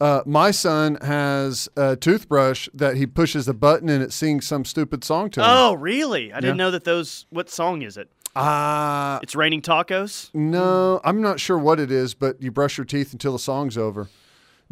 Uh, 0.00 0.20
my 0.26 0.52
son 0.52 0.96
has 1.02 1.68
a 1.76 1.96
toothbrush 1.96 2.68
that 2.74 2.96
he 2.96 3.06
pushes 3.06 3.46
a 3.48 3.54
button 3.54 3.88
and 3.88 4.02
it 4.02 4.12
sings 4.12 4.46
some 4.46 4.64
stupid 4.64 5.04
song 5.04 5.30
to 5.30 5.40
him. 5.40 5.46
Oh, 5.48 5.74
really? 5.74 6.32
I 6.32 6.40
didn't 6.40 6.56
know 6.56 6.70
that 6.72 6.84
those. 6.84 7.26
What 7.30 7.50
song 7.50 7.82
is 7.82 7.96
it? 7.96 8.08
Uh, 8.34 9.18
It's 9.22 9.34
raining 9.34 9.62
tacos. 9.62 10.30
no, 10.34 11.00
I'm 11.04 11.20
not 11.20 11.38
sure 11.40 11.58
what 11.58 11.78
it 11.78 11.90
is, 11.90 12.14
but 12.14 12.40
you 12.42 12.50
brush 12.50 12.78
your 12.78 12.84
teeth 12.84 13.12
until 13.12 13.32
the 13.32 13.38
song's 13.38 13.76
over. 13.76 14.08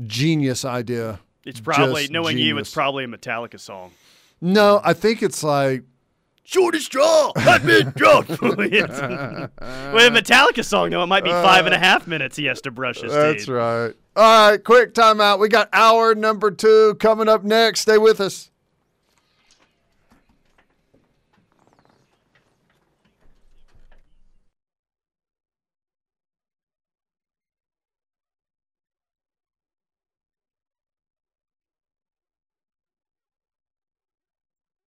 Genius 0.07 0.65
idea. 0.65 1.21
It's 1.45 1.61
probably 1.61 2.03
Just 2.03 2.13
knowing 2.13 2.39
you. 2.39 2.59
It's 2.59 2.73
probably 2.73 3.05
a 3.05 3.09
Metallica 3.09 3.59
song. 3.61 3.93
No, 4.41 4.81
I 4.83 4.93
think 4.95 5.23
it's 5.23 5.43
like 5.43 5.85
Short 6.43 6.75
straw. 6.77 7.31
I've 7.37 7.65
been 7.65 7.91
drunk. 7.95 8.29
With 8.29 8.41
a 8.43 10.11
Metallica 10.11 10.65
song, 10.65 10.91
though, 10.91 11.03
it 11.03 11.07
might 11.07 11.23
be 11.23 11.31
five 11.31 11.65
and 11.67 11.75
a 11.75 11.79
half 11.79 12.09
minutes 12.09 12.37
he 12.37 12.47
has 12.47 12.61
to 12.63 12.73
brush 12.73 13.03
his 13.03 13.13
That's 13.13 13.45
teeth. 13.45 13.47
That's 13.47 13.49
right. 13.49 13.95
All 14.17 14.51
right, 14.51 14.65
quick 14.65 14.93
timeout. 14.93 15.39
We 15.39 15.49
got 15.49 15.69
hour 15.73 16.15
number 16.17 16.51
two 16.51 16.97
coming 16.97 17.29
up 17.29 17.45
next. 17.45 17.83
Stay 17.83 17.99
with 17.99 18.21
us. 18.21 18.49